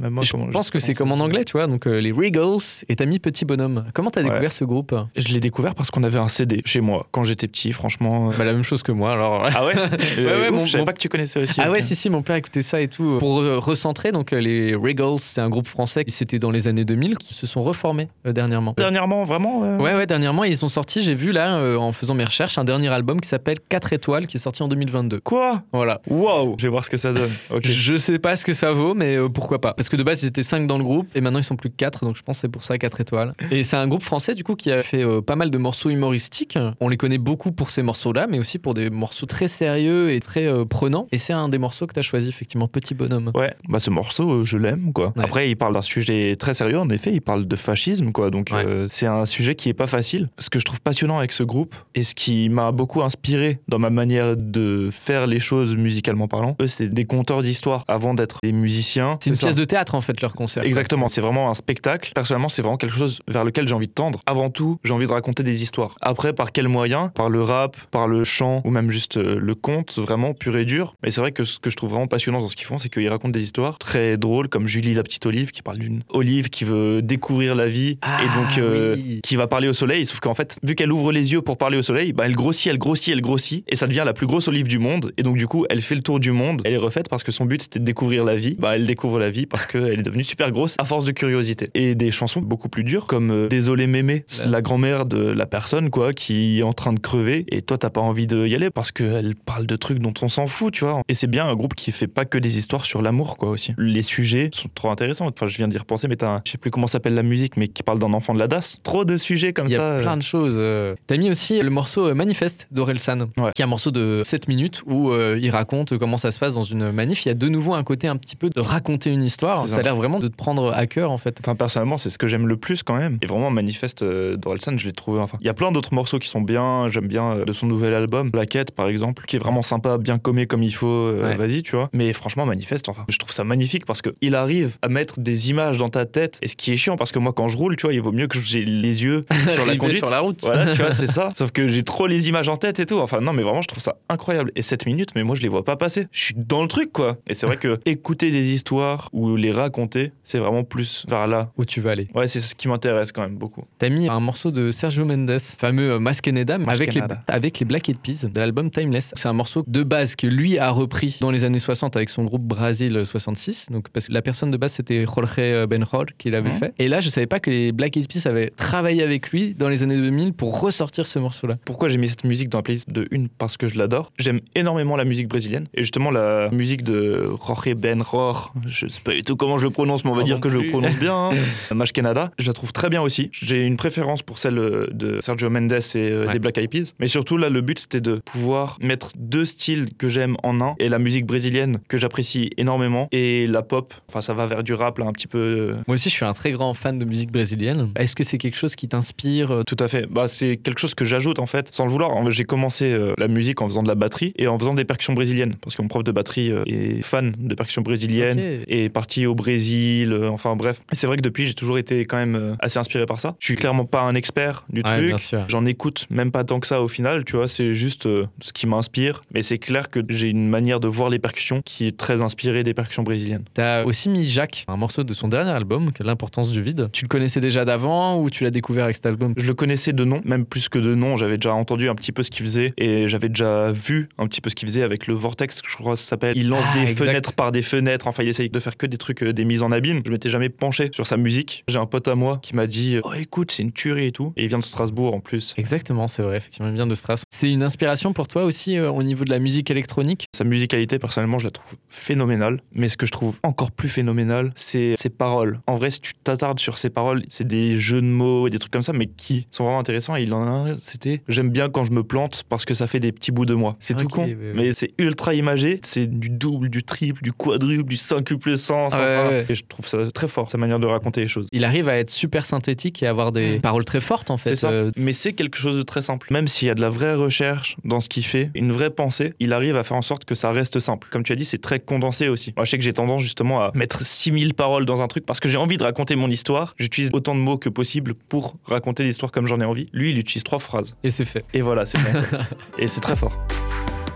Moi, 0.00 0.22
je 0.22 0.30
comment- 0.30 0.46
pense 0.50 0.70
que 0.70 0.78
c'est 0.78 0.94
pas 0.94 1.07
comme 1.08 1.20
en 1.20 1.24
anglais, 1.24 1.44
tu 1.44 1.52
vois. 1.52 1.66
Donc 1.66 1.86
euh, 1.86 2.00
les 2.00 2.12
Regals 2.12 2.84
et 2.88 2.96
t'as 2.96 3.06
mis 3.06 3.18
petit 3.18 3.44
bonhomme. 3.44 3.84
Comment 3.94 4.10
t'as 4.10 4.22
Ouais. 4.22 4.28
découvert 4.28 4.52
ce 4.52 4.64
groupe? 4.64 4.94
Je 5.16 5.28
l'ai 5.28 5.40
découvert 5.40 5.74
parce 5.74 5.90
qu'on 5.90 6.02
avait 6.02 6.18
un 6.18 6.28
CD 6.28 6.62
chez 6.64 6.80
moi 6.80 7.06
quand 7.12 7.24
j'étais 7.24 7.46
petit, 7.48 7.72
franchement. 7.72 8.30
euh. 8.30 8.34
Bah 8.36 8.44
la 8.44 8.52
même 8.52 8.62
chose 8.62 8.82
que 8.82 8.92
moi. 8.92 9.12
Alors. 9.12 9.46
Ah 9.54 9.64
ouais 9.66 9.74
ouais, 10.18 10.48
Ouf, 10.48 10.50
mon- 10.50 10.66
Je 10.66 10.72
savais 10.72 10.82
mon- 10.82 10.86
pas 10.86 10.92
que 10.92 10.98
tu 10.98 11.08
connaissais 11.08 11.40
aussi. 11.40 11.60
Ah 11.62 11.70
ouais, 11.70 11.80
si, 11.82 11.94
si, 11.96 12.10
mon 12.10 12.22
père 12.22 12.36
écoutait 12.36 12.62
ça 12.62 12.80
et 12.80 12.88
tout. 12.88 13.16
Pour 13.18 13.40
euh, 13.40 13.58
recentrer, 13.58 14.12
donc 14.12 14.32
euh, 14.32 14.40
les 14.40 14.74
Regals, 14.74 15.18
c'est 15.18 15.40
un 15.40 15.48
groupe 15.48 15.66
français 15.68 16.04
qui 16.04 16.10
c'était 16.12 16.38
dans 16.38 16.50
les 16.50 16.68
années 16.68 16.84
2000 16.84 17.16
qui 17.18 17.34
se 17.34 17.46
sont 17.46 17.62
reformés 17.62 18.08
euh, 18.26 18.32
dernièrement. 18.32 18.74
Dernièrement, 18.76 19.24
vraiment 19.24 19.62
euh, 19.64 19.78
Ouais, 19.78 19.94
ouais, 19.94 20.06
dernièrement, 20.06 20.44
ils 20.44 20.64
ont 20.64 20.68
sorti, 20.68 21.00
j'ai 21.02 21.14
vu 21.14 21.32
là, 21.32 21.56
euh, 21.56 21.76
en 21.76 21.92
faisant 21.92 22.14
mes 22.14 22.24
recherches, 22.24 22.58
un 22.58 22.64
dernier 22.64 22.88
album 22.88 23.20
qui 23.20 23.28
s'appelle 23.28 23.58
4 23.68 23.92
étoiles 23.92 24.26
qui 24.26 24.36
est 24.36 24.40
sorti 24.40 24.62
en 24.62 24.68
2022. 24.68 25.20
Quoi? 25.20 25.62
Voilà. 25.72 26.00
Wow 26.08 26.56
Je 26.58 26.64
vais 26.64 26.68
voir 26.68 26.84
ce 26.84 26.90
que 26.90 26.96
ça 26.96 27.12
donne. 27.12 27.30
Ok. 27.50 27.66
Je 27.68 27.96
sais 27.96 28.18
pas 28.18 28.36
ce 28.36 28.44
que 28.44 28.52
ça 28.52 28.72
vaut, 28.72 28.94
mais 28.94 29.16
euh, 29.16 29.28
pourquoi 29.28 29.60
pas. 29.60 29.74
Parce 29.74 29.88
que 29.88 29.96
de 29.96 30.02
base, 30.02 30.22
ils 30.22 30.26
étaient 30.26 30.42
5 30.42 30.66
dans 30.66 30.78
le 30.78 30.84
groupe 30.84 30.97
et 31.14 31.20
maintenant 31.20 31.38
ils 31.38 31.44
sont 31.44 31.56
plus 31.56 31.70
que 31.70 31.76
4, 31.76 32.04
donc 32.04 32.16
je 32.16 32.22
pense 32.22 32.38
c'est 32.38 32.48
pour 32.48 32.62
ça 32.62 32.78
4 32.78 33.00
étoiles. 33.00 33.34
Et 33.50 33.62
c'est 33.64 33.76
un 33.76 33.86
groupe 33.88 34.02
français 34.02 34.34
du 34.34 34.44
coup 34.44 34.54
qui 34.54 34.70
a 34.70 34.82
fait 34.82 35.02
euh, 35.04 35.20
pas 35.20 35.36
mal 35.36 35.50
de 35.50 35.58
morceaux 35.58 35.90
humoristiques. 35.90 36.58
On 36.80 36.88
les 36.88 36.96
connaît 36.96 37.18
beaucoup 37.18 37.52
pour 37.52 37.70
ces 37.70 37.82
morceaux-là, 37.82 38.26
mais 38.28 38.38
aussi 38.38 38.58
pour 38.58 38.74
des 38.74 38.90
morceaux 38.90 39.26
très 39.26 39.48
sérieux 39.48 40.10
et 40.10 40.20
très 40.20 40.46
euh, 40.46 40.64
prenants. 40.64 41.06
Et 41.12 41.18
c'est 41.18 41.32
un 41.32 41.48
des 41.48 41.58
morceaux 41.58 41.86
que 41.86 41.94
tu 41.94 41.98
as 42.00 42.02
choisi, 42.02 42.28
effectivement, 42.28 42.66
Petit 42.68 42.94
Bonhomme. 42.94 43.30
Ouais, 43.34 43.54
bah 43.68 43.78
ce 43.80 43.90
morceau, 43.90 44.30
euh, 44.30 44.44
je 44.44 44.56
l'aime, 44.58 44.92
quoi. 44.92 45.12
Ouais. 45.16 45.24
Après, 45.24 45.50
il 45.50 45.56
parle 45.56 45.74
d'un 45.74 45.82
sujet 45.82 46.36
très 46.38 46.54
sérieux, 46.54 46.78
en 46.78 46.88
effet, 46.90 47.12
il 47.12 47.20
parle 47.20 47.46
de 47.46 47.56
fascisme, 47.56 48.12
quoi. 48.12 48.30
Donc, 48.30 48.50
Ouais. 48.52 48.64
c'est 48.88 49.06
un 49.06 49.24
sujet 49.26 49.54
qui 49.54 49.68
est 49.68 49.74
pas 49.74 49.86
facile. 49.86 50.28
Ce 50.38 50.50
que 50.50 50.58
je 50.58 50.64
trouve 50.64 50.80
passionnant 50.80 51.18
avec 51.18 51.32
ce 51.32 51.42
groupe, 51.42 51.74
et 51.94 52.02
ce 52.02 52.14
qui 52.14 52.48
m'a 52.48 52.72
beaucoup 52.72 53.02
inspiré 53.02 53.60
dans 53.68 53.78
ma 53.78 53.90
manière 53.90 54.36
de 54.36 54.90
faire 54.92 55.26
les 55.26 55.38
choses 55.40 55.74
musicalement 55.76 56.28
parlant, 56.28 56.56
eux, 56.60 56.66
c'est 56.66 56.88
des 56.88 57.04
conteurs 57.04 57.42
d'histoires 57.42 57.84
avant 57.88 58.14
d'être 58.14 58.38
des 58.42 58.52
musiciens. 58.52 59.18
C'est 59.22 59.30
une 59.30 59.34
ça. 59.36 59.46
pièce 59.46 59.56
de 59.56 59.64
théâtre 59.64 59.94
en 59.94 60.00
fait, 60.00 60.20
leur 60.20 60.34
concert. 60.34 60.64
Exactement, 60.78 61.08
c'est 61.08 61.20
vraiment 61.20 61.50
un 61.50 61.54
spectacle. 61.54 62.12
Personnellement, 62.14 62.48
c'est 62.48 62.62
vraiment 62.62 62.76
quelque 62.76 62.96
chose 62.96 63.20
vers 63.26 63.42
lequel 63.44 63.66
j'ai 63.66 63.74
envie 63.74 63.88
de 63.88 63.92
tendre. 63.92 64.20
Avant 64.26 64.48
tout, 64.48 64.78
j'ai 64.84 64.92
envie 64.94 65.06
de 65.08 65.12
raconter 65.12 65.42
des 65.42 65.62
histoires. 65.62 65.96
Après, 66.00 66.32
par 66.32 66.52
quel 66.52 66.68
moyen 66.68 67.08
Par 67.08 67.28
le 67.30 67.42
rap, 67.42 67.76
par 67.90 68.06
le 68.06 68.22
chant, 68.22 68.62
ou 68.64 68.70
même 68.70 68.88
juste 68.90 69.16
euh, 69.16 69.38
le 69.40 69.54
conte, 69.56 69.98
vraiment 69.98 70.34
pur 70.34 70.56
et 70.56 70.64
dur. 70.64 70.94
Mais 71.02 71.10
c'est 71.10 71.20
vrai 71.20 71.32
que 71.32 71.42
ce 71.42 71.58
que 71.58 71.68
je 71.68 71.76
trouve 71.76 71.90
vraiment 71.90 72.06
passionnant 72.06 72.40
dans 72.40 72.48
ce 72.48 72.54
qu'ils 72.54 72.66
font, 72.66 72.78
c'est 72.78 72.88
qu'ils 72.90 73.08
racontent 73.08 73.30
des 73.32 73.42
histoires 73.42 73.78
très 73.78 74.16
drôles, 74.16 74.48
comme 74.48 74.68
Julie 74.68 74.94
la 74.94 75.02
petite 75.02 75.26
olive, 75.26 75.50
qui 75.50 75.62
parle 75.62 75.78
d'une 75.78 76.02
olive 76.10 76.48
qui 76.48 76.62
veut 76.64 77.02
découvrir 77.02 77.56
la 77.56 77.66
vie, 77.66 77.98
Ah, 78.02 78.20
et 78.22 78.38
donc 78.38 78.58
euh, 78.58 78.94
oui. 78.96 79.20
qui 79.24 79.34
va 79.34 79.48
parler 79.48 79.66
au 79.66 79.72
soleil. 79.72 80.06
Sauf 80.06 80.20
qu'en 80.20 80.34
fait, 80.34 80.58
vu 80.62 80.76
qu'elle 80.76 80.92
ouvre 80.92 81.10
les 81.10 81.32
yeux 81.32 81.42
pour 81.42 81.58
parler 81.58 81.76
au 81.76 81.82
soleil, 81.82 82.12
bah, 82.12 82.24
elle 82.26 82.36
grossit, 82.36 82.68
elle 82.70 82.78
grossit, 82.78 83.12
elle 83.12 83.20
grossit, 83.20 83.64
et 83.68 83.74
ça 83.74 83.88
devient 83.88 84.04
la 84.06 84.12
plus 84.12 84.28
grosse 84.28 84.46
olive 84.46 84.68
du 84.68 84.78
monde. 84.78 85.12
Et 85.16 85.24
donc, 85.24 85.36
du 85.36 85.48
coup, 85.48 85.66
elle 85.70 85.82
fait 85.82 85.96
le 85.96 86.02
tour 86.02 86.20
du 86.20 86.30
monde. 86.30 86.62
Elle 86.64 86.74
est 86.74 86.76
refaite 86.76 87.08
parce 87.08 87.24
que 87.24 87.32
son 87.32 87.46
but, 87.46 87.62
c'était 87.62 87.80
de 87.80 87.84
découvrir 87.84 88.24
la 88.24 88.36
vie. 88.36 88.54
Bah, 88.60 88.76
elle 88.76 88.86
découvre 88.86 89.18
la 89.18 89.30
vie 89.30 89.46
parce 89.46 89.66
qu'elle 89.66 89.98
est 89.98 90.02
devenue 90.02 90.22
super 90.22 90.52
grosse 90.52 90.67
à 90.78 90.84
force 90.84 91.04
de 91.04 91.12
curiosité. 91.12 91.70
Et 91.74 91.94
des 91.94 92.10
chansons 92.10 92.40
beaucoup 92.40 92.68
plus 92.68 92.84
dures, 92.84 93.06
comme 93.06 93.30
euh, 93.30 93.48
Désolé 93.48 93.86
mémé, 93.86 94.24
la 94.46 94.60
grand-mère 94.62 95.06
de 95.06 95.18
la 95.18 95.46
personne, 95.46 95.90
quoi, 95.90 96.12
qui 96.12 96.60
est 96.60 96.62
en 96.62 96.72
train 96.72 96.92
de 96.92 97.00
crever. 97.00 97.44
Et 97.50 97.62
toi, 97.62 97.78
t'as 97.78 97.90
pas 97.90 98.00
envie 98.00 98.26
d'y 98.26 98.54
aller 98.54 98.70
parce 98.70 98.92
qu'elle 98.92 99.34
parle 99.34 99.66
de 99.66 99.76
trucs 99.76 99.98
dont 99.98 100.14
on 100.22 100.28
s'en 100.28 100.46
fout, 100.46 100.72
tu 100.74 100.84
vois. 100.84 101.02
Et 101.08 101.14
c'est 101.14 101.26
bien 101.26 101.46
un 101.46 101.54
groupe 101.54 101.74
qui 101.74 101.92
fait 101.92 102.06
pas 102.06 102.24
que 102.24 102.38
des 102.38 102.58
histoires 102.58 102.84
sur 102.84 103.02
l'amour, 103.02 103.36
quoi, 103.36 103.50
aussi. 103.50 103.72
Les 103.78 104.02
sujets 104.02 104.50
sont 104.52 104.68
trop 104.74 104.90
intéressants. 104.90 105.26
Enfin, 105.28 105.46
je 105.46 105.56
viens 105.56 105.68
d'y 105.68 105.78
repenser, 105.78 106.08
mais 106.08 106.16
t'as 106.16 106.28
un- 106.28 106.42
je 106.44 106.52
sais 106.52 106.58
plus 106.58 106.70
comment 106.70 106.86
s'appelle 106.86 107.14
la 107.14 107.22
musique, 107.22 107.56
mais 107.56 107.68
qui 107.68 107.82
parle 107.82 107.98
d'un 107.98 108.12
enfant 108.12 108.34
de 108.34 108.38
la 108.38 108.48
DAS. 108.48 108.78
Trop 108.82 109.04
de 109.04 109.16
sujets 109.16 109.52
comme 109.52 109.66
Il 109.68 109.72
y 109.72 109.76
ça. 109.76 109.82
a 109.88 109.92
euh. 109.94 110.00
plein 110.02 110.16
de 110.16 110.22
choses. 110.22 110.56
euh. 110.58 110.94
T'as 111.06 111.16
mis 111.16 111.30
aussi 111.30 111.60
le 111.62 111.70
morceau 111.70 112.14
Manifeste 112.14 112.68
d'Orelsan, 112.70 113.18
Ouais. 113.38 113.52
qui 113.54 113.62
est 113.62 113.64
un 113.64 113.68
morceau 113.68 113.90
de 113.90 114.22
7 114.24 114.48
minutes 114.48 114.82
où 114.86 115.10
euh, 115.10 115.38
il 115.40 115.50
raconte 115.50 115.96
comment 115.98 116.16
ça 116.16 116.30
se 116.30 116.38
passe 116.38 116.54
dans 116.54 116.62
une 116.62 116.90
manif. 116.92 117.24
Il 117.24 117.28
y 117.28 117.30
a 117.30 117.34
de 117.34 117.48
nouveau 117.48 117.74
un 117.74 117.82
côté 117.84 118.08
un 118.08 118.16
petit 118.16 118.36
peu 118.36 118.50
de 118.50 118.60
raconter 118.60 119.10
une 119.10 119.22
histoire. 119.22 119.66
Ça 119.66 119.74
ça. 119.74 119.80
a 119.80 119.82
l'air 119.82 119.96
vraiment 119.96 120.18
de 120.20 120.28
te 120.28 120.36
prendre 120.36 120.57
à 120.66 120.86
cœur 120.86 121.10
en 121.10 121.18
fait. 121.18 121.38
Enfin, 121.40 121.54
personnellement, 121.54 121.96
c'est 121.98 122.10
ce 122.10 122.18
que 122.18 122.26
j'aime 122.26 122.46
le 122.46 122.56
plus 122.56 122.82
quand 122.82 122.96
même. 122.96 123.18
Et 123.22 123.26
vraiment, 123.26 123.50
Manifeste 123.50 124.02
euh, 124.02 124.36
d'Orelsan, 124.36 124.76
je 124.78 124.86
l'ai 124.86 124.92
trouvé. 124.92 125.20
Enfin, 125.20 125.38
il 125.40 125.46
y 125.46 125.50
a 125.50 125.54
plein 125.54 125.72
d'autres 125.72 125.94
morceaux 125.94 126.18
qui 126.18 126.28
sont 126.28 126.40
bien. 126.40 126.88
J'aime 126.88 127.06
bien 127.08 127.32
euh, 127.38 127.44
de 127.44 127.52
son 127.52 127.66
nouvel 127.66 127.94
album, 127.94 128.30
La 128.34 128.46
Quête, 128.46 128.72
par 128.72 128.88
exemple, 128.88 129.24
qui 129.26 129.36
est 129.36 129.38
vraiment 129.38 129.62
sympa, 129.62 129.98
bien 129.98 130.18
commé 130.18 130.46
comme 130.46 130.62
il 130.62 130.72
faut. 130.74 130.86
euh, 130.88 131.22
Ouais. 131.28 131.36
Vas-y, 131.36 131.62
tu 131.62 131.76
vois. 131.76 131.88
Mais 131.92 132.12
franchement, 132.12 132.46
Manifeste, 132.46 132.88
enfin, 132.88 133.04
je 133.08 133.18
trouve 133.18 133.32
ça 133.32 133.44
magnifique 133.44 133.84
parce 133.86 134.02
que 134.02 134.10
il 134.20 134.34
arrive 134.34 134.76
à 134.82 134.88
mettre 134.88 135.20
des 135.20 135.50
images 135.50 135.78
dans 135.78 135.88
ta 135.88 136.06
tête. 136.06 136.38
Et 136.42 136.48
ce 136.48 136.56
qui 136.56 136.72
est 136.72 136.76
chiant, 136.76 136.96
parce 136.96 137.12
que 137.12 137.18
moi, 137.18 137.32
quand 137.32 137.48
je 137.48 137.56
roule, 137.56 137.76
tu 137.76 137.86
vois, 137.86 137.92
il 137.94 138.00
vaut 138.00 138.12
mieux 138.12 138.26
que 138.26 138.38
j'ai 138.40 138.64
les 138.64 139.04
yeux 139.04 139.24
sur 139.54 139.66
la 139.66 139.76
conduite. 139.76 139.98
sur 139.98 140.10
la 140.10 140.20
route. 140.20 140.40
Voilà, 140.42 140.72
tu 140.74 140.80
vois, 140.82 140.92
c'est 140.92 141.06
ça. 141.06 141.32
Sauf 141.36 141.50
que 141.52 141.66
j'ai 141.66 141.82
trop 141.82 142.06
les 142.06 142.28
images 142.28 142.48
en 142.48 142.56
tête 142.56 142.78
et 142.80 142.86
tout. 142.86 142.98
Enfin, 142.98 143.20
non, 143.20 143.32
mais 143.32 143.42
vraiment, 143.42 143.62
je 143.62 143.68
trouve 143.68 143.82
ça 143.82 143.96
incroyable. 144.08 144.50
Et 144.56 144.62
7 144.62 144.86
minutes, 144.86 145.10
mais 145.14 145.22
moi, 145.24 145.36
je 145.36 145.42
les 145.42 145.48
vois 145.48 145.64
pas 145.64 145.76
passer. 145.76 146.06
Je 146.12 146.20
suis 146.24 146.34
dans 146.36 146.62
le 146.62 146.68
truc, 146.68 146.92
quoi. 146.92 147.16
Et 147.28 147.34
c'est 147.34 147.46
vrai 147.46 147.56
que 147.56 147.78
écouter 147.84 148.30
des 148.30 148.52
histoires 148.52 149.08
ou 149.12 149.36
les 149.36 149.52
raconter, 149.52 150.12
c'est 150.24 150.38
vraiment 150.38 150.47
vraiment 150.48 150.64
plus 150.64 151.04
vers 151.08 151.26
là. 151.26 151.50
Où 151.56 151.64
tu 151.64 151.80
vas 151.80 151.92
aller 151.92 152.08
Ouais, 152.14 152.28
c'est 152.28 152.40
ce 152.40 152.54
qui 152.54 152.68
m'intéresse 152.68 153.12
quand 153.12 153.22
même 153.22 153.36
beaucoup. 153.36 153.64
T'as 153.78 153.88
mis 153.88 154.08
un 154.08 154.20
morceau 154.20 154.50
de 154.50 154.70
Sergio 154.70 155.04
Mendes, 155.04 155.38
fameux 155.58 155.92
euh, 155.92 155.98
Masqueneda, 155.98 156.58
mais 156.58 156.70
avec 156.72 156.94
les, 156.94 157.02
avec 157.28 157.58
les 157.58 157.66
Black 157.66 157.88
Eyed 157.88 157.98
Peas 157.98 158.26
de 158.32 158.38
l'album 158.40 158.70
Timeless. 158.70 159.12
C'est 159.16 159.28
un 159.28 159.32
morceau 159.32 159.64
de 159.66 159.82
base 159.82 160.16
que 160.16 160.26
lui 160.26 160.58
a 160.58 160.70
repris 160.70 161.18
dans 161.20 161.30
les 161.30 161.44
années 161.44 161.58
60 161.58 161.96
avec 161.96 162.10
son 162.10 162.24
groupe 162.24 162.42
Brasil 162.42 163.04
66. 163.04 163.68
Donc, 163.70 163.88
parce 163.90 164.06
que 164.08 164.12
la 164.12 164.22
personne 164.22 164.50
de 164.50 164.56
base, 164.56 164.72
c'était 164.72 165.04
Jorge 165.04 165.66
Benjor 165.68 166.06
qui 166.18 166.30
l'avait 166.30 166.48
Mhm. 166.50 166.58
fait. 166.58 166.74
Et 166.78 166.88
là, 166.88 167.00
je 167.00 167.08
savais 167.08 167.26
pas 167.26 167.40
que 167.40 167.50
les 167.50 167.72
Black 167.72 167.96
Eyed 167.96 168.08
Peas 168.08 168.28
avaient 168.28 168.50
travaillé 168.50 169.02
avec 169.02 169.30
lui 169.30 169.54
dans 169.54 169.68
les 169.68 169.82
années 169.82 169.96
2000 169.96 170.32
pour 170.32 170.60
ressortir 170.60 171.06
ce 171.06 171.18
morceau-là. 171.18 171.56
Pourquoi 171.64 171.88
j'ai 171.88 171.98
mis 171.98 172.08
cette 172.08 172.24
musique 172.24 172.48
dans 172.48 172.58
la 172.58 172.62
playlist 172.62 172.90
de 172.90 173.06
une? 173.10 173.28
Parce 173.28 173.56
que 173.56 173.66
je 173.68 173.78
l'adore. 173.78 174.12
J'aime 174.18 174.40
énormément 174.54 174.96
la 174.96 175.04
musique 175.04 175.28
brésilienne. 175.28 175.66
Et 175.74 175.82
justement, 175.82 176.10
la 176.10 176.48
musique 176.50 176.82
de 176.84 177.30
Jorge 177.46 177.74
Benjor, 177.74 178.54
je 178.66 178.86
sais 178.88 179.00
pas 179.00 179.12
du 179.12 179.22
tout 179.22 179.36
comment 179.36 179.58
je 179.58 179.64
le 179.64 179.70
prononce, 179.70 180.04
mais 180.04 180.10
on 180.10 180.14
va 180.14 180.20
Moi 180.20 180.24
dire 180.24 180.37
que 180.40 180.48
je 180.48 180.54
le 180.54 180.60
plus. 180.60 180.70
prononce 180.70 180.98
bien. 180.98 181.14
Hein. 181.14 181.30
Mash 181.74 181.92
Canada, 181.92 182.30
je 182.38 182.46
la 182.46 182.52
trouve 182.52 182.72
très 182.72 182.88
bien 182.88 183.02
aussi. 183.02 183.30
J'ai 183.32 183.62
une 183.62 183.76
préférence 183.76 184.22
pour 184.22 184.38
celle 184.38 184.54
de 184.92 185.18
Sergio 185.20 185.50
Mendes 185.50 185.72
et 185.72 185.78
euh, 185.96 186.26
Ouais. 186.26 186.32
des 186.32 186.38
Black 186.38 186.58
Eyed 186.58 186.70
Peas. 186.70 186.92
Mais 186.98 187.08
surtout, 187.08 187.36
là, 187.36 187.48
le 187.48 187.60
but, 187.60 187.78
c'était 187.78 188.00
de 188.00 188.16
pouvoir 188.24 188.76
mettre 188.80 189.10
deux 189.16 189.44
styles 189.44 189.88
que 189.98 190.08
j'aime 190.08 190.36
en 190.42 190.60
un. 190.60 190.74
Et 190.78 190.88
la 190.88 190.98
musique 190.98 191.26
brésilienne, 191.26 191.78
que 191.88 191.96
j'apprécie 191.96 192.50
énormément. 192.56 193.08
Et 193.12 193.46
la 193.46 193.62
pop, 193.62 193.94
enfin, 194.08 194.20
ça 194.20 194.34
va 194.34 194.46
vers 194.46 194.62
du 194.62 194.74
rap, 194.74 194.98
là, 194.98 195.06
un 195.06 195.12
petit 195.12 195.26
peu. 195.28 195.38
euh, 195.38 195.74
Moi 195.86 195.94
aussi, 195.94 196.08
je 196.10 196.14
suis 196.14 196.24
un 196.24 196.32
très 196.32 196.52
grand 196.52 196.74
fan 196.74 196.98
de 196.98 197.04
musique 197.04 197.30
brésilienne. 197.30 197.90
Est-ce 197.96 198.14
que 198.14 198.24
c'est 198.24 198.38
quelque 198.38 198.56
chose 198.56 198.74
qui 198.76 198.88
t'inspire 198.88 199.50
euh, 199.50 199.62
Tout 199.62 199.76
à 199.80 199.88
fait. 199.88 200.06
Bah, 200.10 200.26
c'est 200.28 200.56
quelque 200.56 200.78
chose 200.80 200.94
que 200.94 201.04
j'ajoute 201.04 201.38
en 201.38 201.46
fait, 201.46 201.68
sans 201.74 201.84
le 201.84 201.90
vouloir. 201.90 202.10
J'ai 202.30 202.44
commencé 202.44 202.90
euh, 202.92 203.14
la 203.18 203.28
musique 203.28 203.62
en 203.62 203.68
faisant 203.68 203.82
de 203.82 203.88
la 203.88 203.94
batterie 203.94 204.32
et 204.36 204.46
en 204.48 204.58
faisant 204.58 204.74
des 204.74 204.84
percussions 204.84 205.14
brésiliennes. 205.14 205.54
Parce 205.60 205.76
que 205.76 205.82
mon 205.82 205.88
prof 205.88 206.04
de 206.04 206.12
batterie 206.12 206.50
euh, 206.50 206.62
est 206.66 207.02
fan 207.02 207.34
de 207.38 207.54
percussions 207.54 207.82
brésiliennes. 207.82 208.38
Et 208.68 208.84
est 208.84 208.88
parti 208.88 209.26
au 209.26 209.34
Brésil, 209.34 210.12
euh, 210.12 210.27
enfin 210.28 210.56
bref. 210.56 210.80
C'est 210.92 211.06
vrai 211.06 211.16
que 211.16 211.22
depuis, 211.22 211.46
j'ai 211.46 211.54
toujours 211.54 211.78
été 211.78 212.04
quand 212.04 212.16
même 212.16 212.34
euh, 212.36 212.54
assez 212.60 212.78
inspiré 212.78 213.06
par 213.06 213.20
ça. 213.20 213.34
Je 213.38 213.44
suis 213.46 213.56
clairement 213.56 213.84
pas 213.84 214.02
un 214.02 214.14
expert 214.14 214.64
du 214.70 214.82
Ouais, 214.82 215.10
truc. 215.12 215.40
J'en 215.48 215.66
écoute 215.66 216.06
même 216.10 216.30
pas 216.30 216.44
tant 216.44 216.60
que 216.60 216.66
ça 216.66 216.80
au 216.82 216.88
final, 216.88 217.24
tu 217.24 217.36
vois, 217.36 217.48
c'est 217.48 217.74
juste 217.74 218.06
euh, 218.06 218.26
ce 218.40 218.52
qui 218.52 218.66
m'inspire. 218.66 219.22
Mais 219.34 219.42
c'est 219.42 219.58
clair 219.58 219.90
que 219.90 220.00
j'ai 220.08 220.28
une 220.28 220.48
manière 220.48 220.80
de 220.80 220.88
voir 220.88 221.10
les 221.10 221.18
percussions 221.18 221.62
qui 221.64 221.86
est 221.86 221.96
très 221.96 222.22
inspirée 222.22 222.62
des 222.62 222.74
percussions 222.74 223.02
brésiliennes. 223.02 223.44
T'as 223.54 223.84
aussi 223.84 224.08
mis 224.08 224.26
Jacques, 224.28 224.64
un 224.68 224.76
morceau 224.76 225.04
de 225.04 225.14
son 225.14 225.28
dernier 225.28 225.50
album, 225.50 225.90
L'importance 226.00 226.50
du 226.50 226.62
vide. 226.62 226.88
Tu 226.92 227.04
le 227.04 227.08
connaissais 227.08 227.40
déjà 227.40 227.64
d'avant 227.64 228.20
ou 228.20 228.30
tu 228.30 228.44
l'as 228.44 228.50
découvert 228.50 228.84
avec 228.84 228.96
cet 228.96 229.06
album? 229.06 229.34
Je 229.36 229.46
le 229.48 229.54
connaissais 229.54 229.92
de 229.92 230.04
nom, 230.04 230.20
même 230.24 230.44
plus 230.46 230.68
que 230.68 230.78
de 230.78 230.94
nom. 230.94 231.16
J'avais 231.16 231.36
déjà 231.36 231.52
entendu 231.54 231.88
un 231.88 231.94
petit 231.94 232.12
peu 232.12 232.22
ce 232.22 232.30
qu'il 232.30 232.44
faisait 232.46 232.72
et 232.78 233.08
j'avais 233.08 233.28
déjà 233.28 233.70
vu 233.72 234.08
un 234.18 234.26
petit 234.26 234.40
peu 234.40 234.48
ce 234.50 234.54
qu'il 234.54 234.68
faisait 234.68 234.82
avec 234.82 235.06
le 235.06 235.14
Vortex, 235.14 235.60
je 235.68 235.76
crois 235.76 235.94
que 235.94 235.98
ça 235.98 236.06
s'appelle. 236.06 236.36
Il 236.36 236.48
lance 236.48 236.64
Ah, 236.70 236.74
des 236.74 236.90
exact. 236.90 237.04
fenêtres 237.04 237.32
par 237.34 237.52
des 237.52 237.62
fenêtres. 237.62 238.06
Enfin, 238.06 238.22
il 238.22 238.28
essaye 238.28 238.48
de 238.50 238.60
faire 238.60 238.76
que 238.76 238.86
des 238.86 238.96
trucs, 238.96 239.22
euh, 239.22 239.32
des 239.32 239.44
mises 239.44 239.62
en 239.62 239.72
abîme. 239.72 240.02
Je 240.06 240.10
m'étais 240.18 240.30
jamais 240.30 240.48
penché 240.48 240.90
sur 240.92 241.06
sa 241.06 241.16
musique. 241.16 241.64
J'ai 241.68 241.78
un 241.78 241.86
pote 241.86 242.08
à 242.08 242.16
moi 242.16 242.40
qui 242.42 242.56
m'a 242.56 242.66
dit 242.66 242.98
Oh, 243.04 243.12
écoute, 243.14 243.52
c'est 243.52 243.62
une 243.62 243.72
tuerie 243.72 244.06
et 244.06 244.12
tout. 244.12 244.32
Et 244.36 244.42
il 244.42 244.48
vient 244.48 244.58
de 244.58 244.64
Strasbourg 244.64 245.14
en 245.14 245.20
plus. 245.20 245.54
Exactement, 245.56 246.08
c'est 246.08 246.22
vrai, 246.22 246.36
effectivement, 246.36 246.68
il 246.68 246.74
vient 246.74 246.86
de 246.86 246.94
Stras. 246.94 247.22
C'est 247.30 247.50
une 247.50 247.62
inspiration 247.62 248.12
pour 248.12 248.26
toi 248.26 248.44
aussi 248.44 248.76
euh, 248.76 248.90
au 248.90 249.02
niveau 249.02 249.24
de 249.24 249.30
la 249.30 249.38
musique 249.38 249.70
électronique? 249.70 250.26
Sa 250.34 250.44
musicalité, 250.44 250.98
personnellement, 250.98 251.38
je 251.38 251.44
la 251.44 251.50
trouve 251.52 251.78
phénoménale. 251.88 252.60
Mais 252.72 252.88
ce 252.88 252.96
que 252.96 253.06
je 253.06 253.12
trouve 253.12 253.38
encore 253.44 253.70
plus 253.70 253.88
phénoménal, 253.88 254.50
c'est 254.56 254.94
ses 254.96 255.08
paroles. 255.08 255.60
En 255.66 255.76
vrai, 255.76 255.90
si 255.90 256.00
tu 256.00 256.14
t'attardes 256.14 256.58
sur 256.58 256.78
ses 256.78 256.90
paroles, 256.90 257.22
c'est 257.28 257.46
des 257.46 257.78
jeux 257.78 258.00
de 258.00 258.06
mots 258.06 258.48
et 258.48 258.50
des 258.50 258.58
trucs 258.58 258.72
comme 258.72 258.82
ça, 258.82 258.92
mais 258.92 259.06
qui 259.06 259.46
sont 259.52 259.64
vraiment 259.64 259.78
intéressants. 259.78 260.16
Et 260.16 260.22
il 260.22 260.34
en 260.34 260.42
a 260.42 260.70
un, 260.70 260.76
c'était 260.82 261.22
J'aime 261.28 261.50
bien 261.50 261.68
quand 261.68 261.84
je 261.84 261.92
me 261.92 262.02
plante 262.02 262.44
parce 262.48 262.64
que 262.64 262.74
ça 262.74 262.86
fait 262.86 263.00
des 263.00 263.12
petits 263.12 263.30
bouts 263.30 263.46
de 263.46 263.54
moi. 263.54 263.76
C'est 263.78 263.96
tout 263.96 264.08
con, 264.08 264.24
ouais, 264.24 264.34
ouais. 264.34 264.52
mais 264.54 264.72
c'est 264.72 264.90
ultra 264.98 265.34
imagé. 265.34 265.80
C'est 265.84 266.06
du 266.06 266.30
double, 266.30 266.70
du 266.70 266.82
triple, 266.82 267.22
du 267.22 267.32
quadruple, 267.32 267.88
du 267.88 267.96
cinquuple 267.96 268.56
sens. 268.56 268.92
Ouais, 268.94 268.98
enfin. 268.98 269.28
ouais. 269.28 269.46
Et 269.48 269.54
je 269.54 269.64
trouve 269.64 269.86
ça 269.86 270.07
très 270.10 270.28
fort, 270.28 270.50
sa 270.50 270.58
manière 270.58 270.78
de 270.78 270.86
raconter 270.86 271.20
les 271.20 271.28
choses. 271.28 271.48
Il 271.52 271.64
arrive 271.64 271.88
à 271.88 271.96
être 271.98 272.10
super 272.10 272.46
synthétique 272.46 273.02
et 273.02 273.06
avoir 273.06 273.32
des 273.32 273.56
Mm. 273.58 273.60
paroles 273.60 273.84
très 273.84 274.00
fortes 274.00 274.30
en 274.30 274.36
fait. 274.36 274.50
C'est 274.50 274.56
ça. 274.56 274.70
Euh, 274.70 274.90
Mais 274.96 275.12
c'est 275.12 275.32
quelque 275.32 275.56
chose 275.58 275.76
de 275.76 275.82
très 275.82 276.02
simple. 276.02 276.26
Même 276.30 276.48
s'il 276.48 276.68
y 276.68 276.70
a 276.70 276.74
de 276.74 276.80
la 276.80 276.88
vraie 276.90 277.14
recherche 277.14 277.76
dans 277.84 278.00
ce 278.00 278.08
qu'il 278.08 278.24
fait, 278.24 278.50
une 278.54 278.72
vraie 278.72 278.90
pensée, 278.90 279.34
il 279.40 279.52
arrive 279.52 279.76
à 279.76 279.84
faire 279.84 279.96
en 279.96 280.02
sorte 280.02 280.24
que 280.24 280.34
ça 280.34 280.50
reste 280.52 280.78
simple. 280.80 281.08
Comme 281.10 281.22
tu 281.22 281.32
as 281.32 281.36
dit, 281.36 281.44
c'est 281.44 281.58
très 281.62 281.80
condensé 281.80 282.28
aussi. 282.28 282.52
Moi, 282.56 282.64
je 282.64 282.70
sais 282.70 282.78
que 282.78 282.84
j'ai 282.84 282.92
tendance 282.92 283.22
justement 283.22 283.60
à 283.62 283.70
mettre 283.74 284.04
6000 284.04 284.54
paroles 284.54 284.84
dans 284.86 285.02
un 285.02 285.06
truc 285.06 285.24
parce 285.26 285.40
que 285.40 285.48
j'ai 285.48 285.58
envie 285.58 285.76
de 285.76 285.82
raconter 285.84 286.16
mon 286.16 286.30
histoire. 286.30 286.74
J'utilise 286.78 287.10
autant 287.12 287.34
de 287.34 287.40
mots 287.40 287.58
que 287.58 287.68
possible 287.68 288.14
pour 288.14 288.56
raconter 288.66 289.04
l'histoire 289.04 289.32
comme 289.32 289.46
j'en 289.46 289.60
ai 289.60 289.64
envie. 289.64 289.88
Lui, 289.92 290.10
il 290.10 290.18
utilise 290.18 290.44
trois 290.44 290.58
phrases. 290.58 290.96
et 291.02 291.10
c'est 291.10 291.24
fait. 291.24 291.44
Et 291.54 291.60
voilà, 291.62 291.84
c'est 291.86 291.98
bon. 291.98 292.20
Et 292.78 292.88
c'est 292.88 293.00
très 293.00 293.16
fort. 293.16 293.36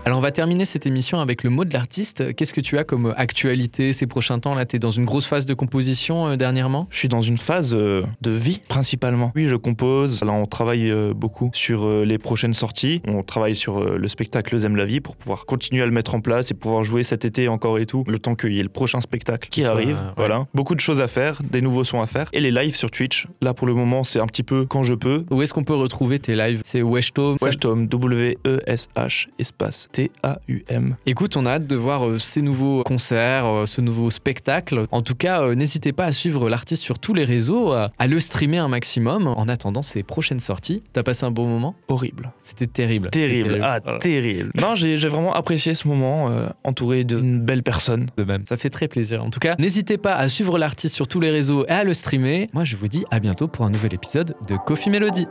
Alors 0.05 0.17
on 0.17 0.21
va 0.21 0.31
terminer 0.31 0.65
cette 0.65 0.85
émission 0.85 1.21
avec 1.21 1.45
le 1.45 1.49
mot 1.49 1.63
de 1.63 1.71
l'artiste. 1.71 2.35
Qu'est-ce 2.35 2.51
que 2.53 2.59
tu 2.59 2.77
as 2.77 2.83
comme 2.83 3.13
actualité 3.15 3.93
ces 3.93 4.05
prochains 4.05 4.37
temps? 4.37 4.53
Là, 4.53 4.65
tu 4.65 4.75
es 4.75 4.79
dans 4.79 4.91
une 4.91 5.05
grosse 5.05 5.27
phase 5.27 5.45
de 5.45 5.53
composition 5.53 6.27
euh, 6.27 6.35
dernièrement? 6.35 6.87
Je 6.89 6.97
suis 6.97 7.07
dans 7.07 7.21
une 7.21 7.37
phase 7.37 7.73
euh, 7.73 8.03
de 8.21 8.31
vie 8.31 8.59
principalement. 8.67 9.31
Oui, 9.33 9.47
je 9.47 9.55
compose. 9.55 10.21
Là, 10.21 10.33
on 10.33 10.45
travaille 10.45 10.91
euh, 10.91 11.13
beaucoup 11.13 11.51
sur 11.53 11.85
euh, 11.85 12.03
les 12.03 12.17
prochaines 12.17 12.53
sorties. 12.53 13.01
On 13.07 13.23
travaille 13.23 13.55
sur 13.55 13.77
euh, 13.77 13.97
le 13.97 14.07
spectacle 14.09 14.57
Zem 14.57 14.75
la 14.75 14.83
vie 14.83 14.99
pour 14.99 15.15
pouvoir 15.15 15.45
continuer 15.45 15.81
à 15.83 15.85
le 15.85 15.93
mettre 15.93 16.15
en 16.15 16.19
place 16.19 16.51
et 16.51 16.53
pouvoir 16.53 16.83
jouer 16.83 17.03
cet 17.03 17.23
été 17.23 17.47
encore 17.47 17.79
et 17.79 17.85
tout. 17.85 18.03
Le 18.05 18.19
temps 18.19 18.35
qu'il 18.35 18.51
y 18.51 18.59
ait 18.59 18.63
le 18.63 18.67
prochain 18.67 18.99
spectacle 18.99 19.47
qui 19.47 19.63
arrive. 19.63 19.95
ouais. 19.95 20.13
Voilà. 20.17 20.47
Beaucoup 20.53 20.75
de 20.75 20.81
choses 20.81 20.99
à 20.99 21.07
faire, 21.07 21.41
des 21.49 21.61
nouveaux 21.61 21.85
sons 21.85 22.01
à 22.01 22.07
faire. 22.07 22.27
Et 22.33 22.41
les 22.41 22.51
lives 22.51 22.75
sur 22.75 22.91
Twitch. 22.91 23.25
Là, 23.39 23.53
pour 23.53 23.67
le 23.67 23.73
moment, 23.73 24.03
c'est 24.03 24.19
un 24.19 24.27
petit 24.27 24.43
peu 24.43 24.65
quand 24.65 24.83
je 24.83 24.95
peux. 24.95 25.23
Où 25.31 25.41
est-ce 25.41 25.53
qu'on 25.53 25.63
peut 25.63 25.75
retrouver 25.75 26.19
tes 26.19 26.35
lives? 26.35 26.61
C'est 26.65 26.81
Weshto 26.81 27.37
Wesh 27.41 27.57
Tom, 27.59 27.87
W-E-S-H, 27.87 29.27
espace 29.39 29.87
T-A-U-M. 29.93 30.95
Écoute, 31.05 31.37
on 31.37 31.45
a 31.45 31.51
hâte 31.51 31.67
de 31.67 31.75
voir 31.75 32.07
euh, 32.07 32.17
ces 32.17 32.41
nouveaux 32.41 32.83
concerts, 32.83 33.45
euh, 33.45 33.65
ce 33.65 33.79
nouveau 33.79 34.09
spectacle. 34.09 34.85
En 34.91 35.01
tout 35.01 35.15
cas, 35.15 35.41
euh, 35.43 35.55
n'hésitez 35.55 35.93
pas 35.93 36.05
à 36.05 36.11
suivre 36.11 36.49
l'artiste 36.49 36.81
sur 36.83 36.99
tous 36.99 37.13
les 37.13 37.23
réseaux, 37.23 37.71
à 37.73 38.07
le 38.07 38.19
streamer 38.19 38.57
un 38.57 38.67
maximum 38.67 39.27
en 39.27 39.47
attendant 39.47 39.81
ses 39.81 40.03
prochaines 40.03 40.39
sorties. 40.39 40.83
T'as 40.93 41.03
passé 41.03 41.25
un 41.25 41.31
bon 41.31 41.47
moment? 41.47 41.75
Horrible. 41.87 42.31
C'était 42.41 42.67
terrible. 42.67 43.09
Terrible. 43.11 43.59
Ah, 43.63 43.79
Voilà. 43.83 43.99
terrible. 43.99 44.51
Non, 44.59 44.75
j'ai 44.75 44.97
j'ai 44.97 45.07
vraiment 45.09 45.33
apprécié 45.33 45.73
ce 45.73 45.87
moment 45.87 46.29
euh, 46.29 46.47
entouré 46.63 47.03
d'une 47.03 47.39
belle 47.39 47.63
personne. 47.63 48.07
de 48.17 48.23
même. 48.23 48.45
Ça 48.45 48.57
fait 48.57 48.69
très 48.69 48.87
plaisir. 48.87 49.23
En 49.23 49.29
tout 49.29 49.39
cas, 49.39 49.55
n'hésitez 49.59 49.97
pas 49.97 50.15
à 50.15 50.27
suivre 50.29 50.57
l'artiste 50.57 50.95
sur 50.95 51.07
tous 51.07 51.19
les 51.19 51.29
réseaux 51.29 51.65
et 51.65 51.69
à 51.69 51.83
le 51.83 51.93
streamer. 51.93 52.49
Moi, 52.53 52.63
je 52.63 52.75
vous 52.75 52.87
dis 52.87 53.05
à 53.11 53.19
bientôt 53.19 53.47
pour 53.47 53.65
un 53.65 53.69
nouvel 53.69 53.93
épisode 53.93 54.35
de 54.47 54.55
Coffee 54.57 54.89
Melody. 54.89 55.27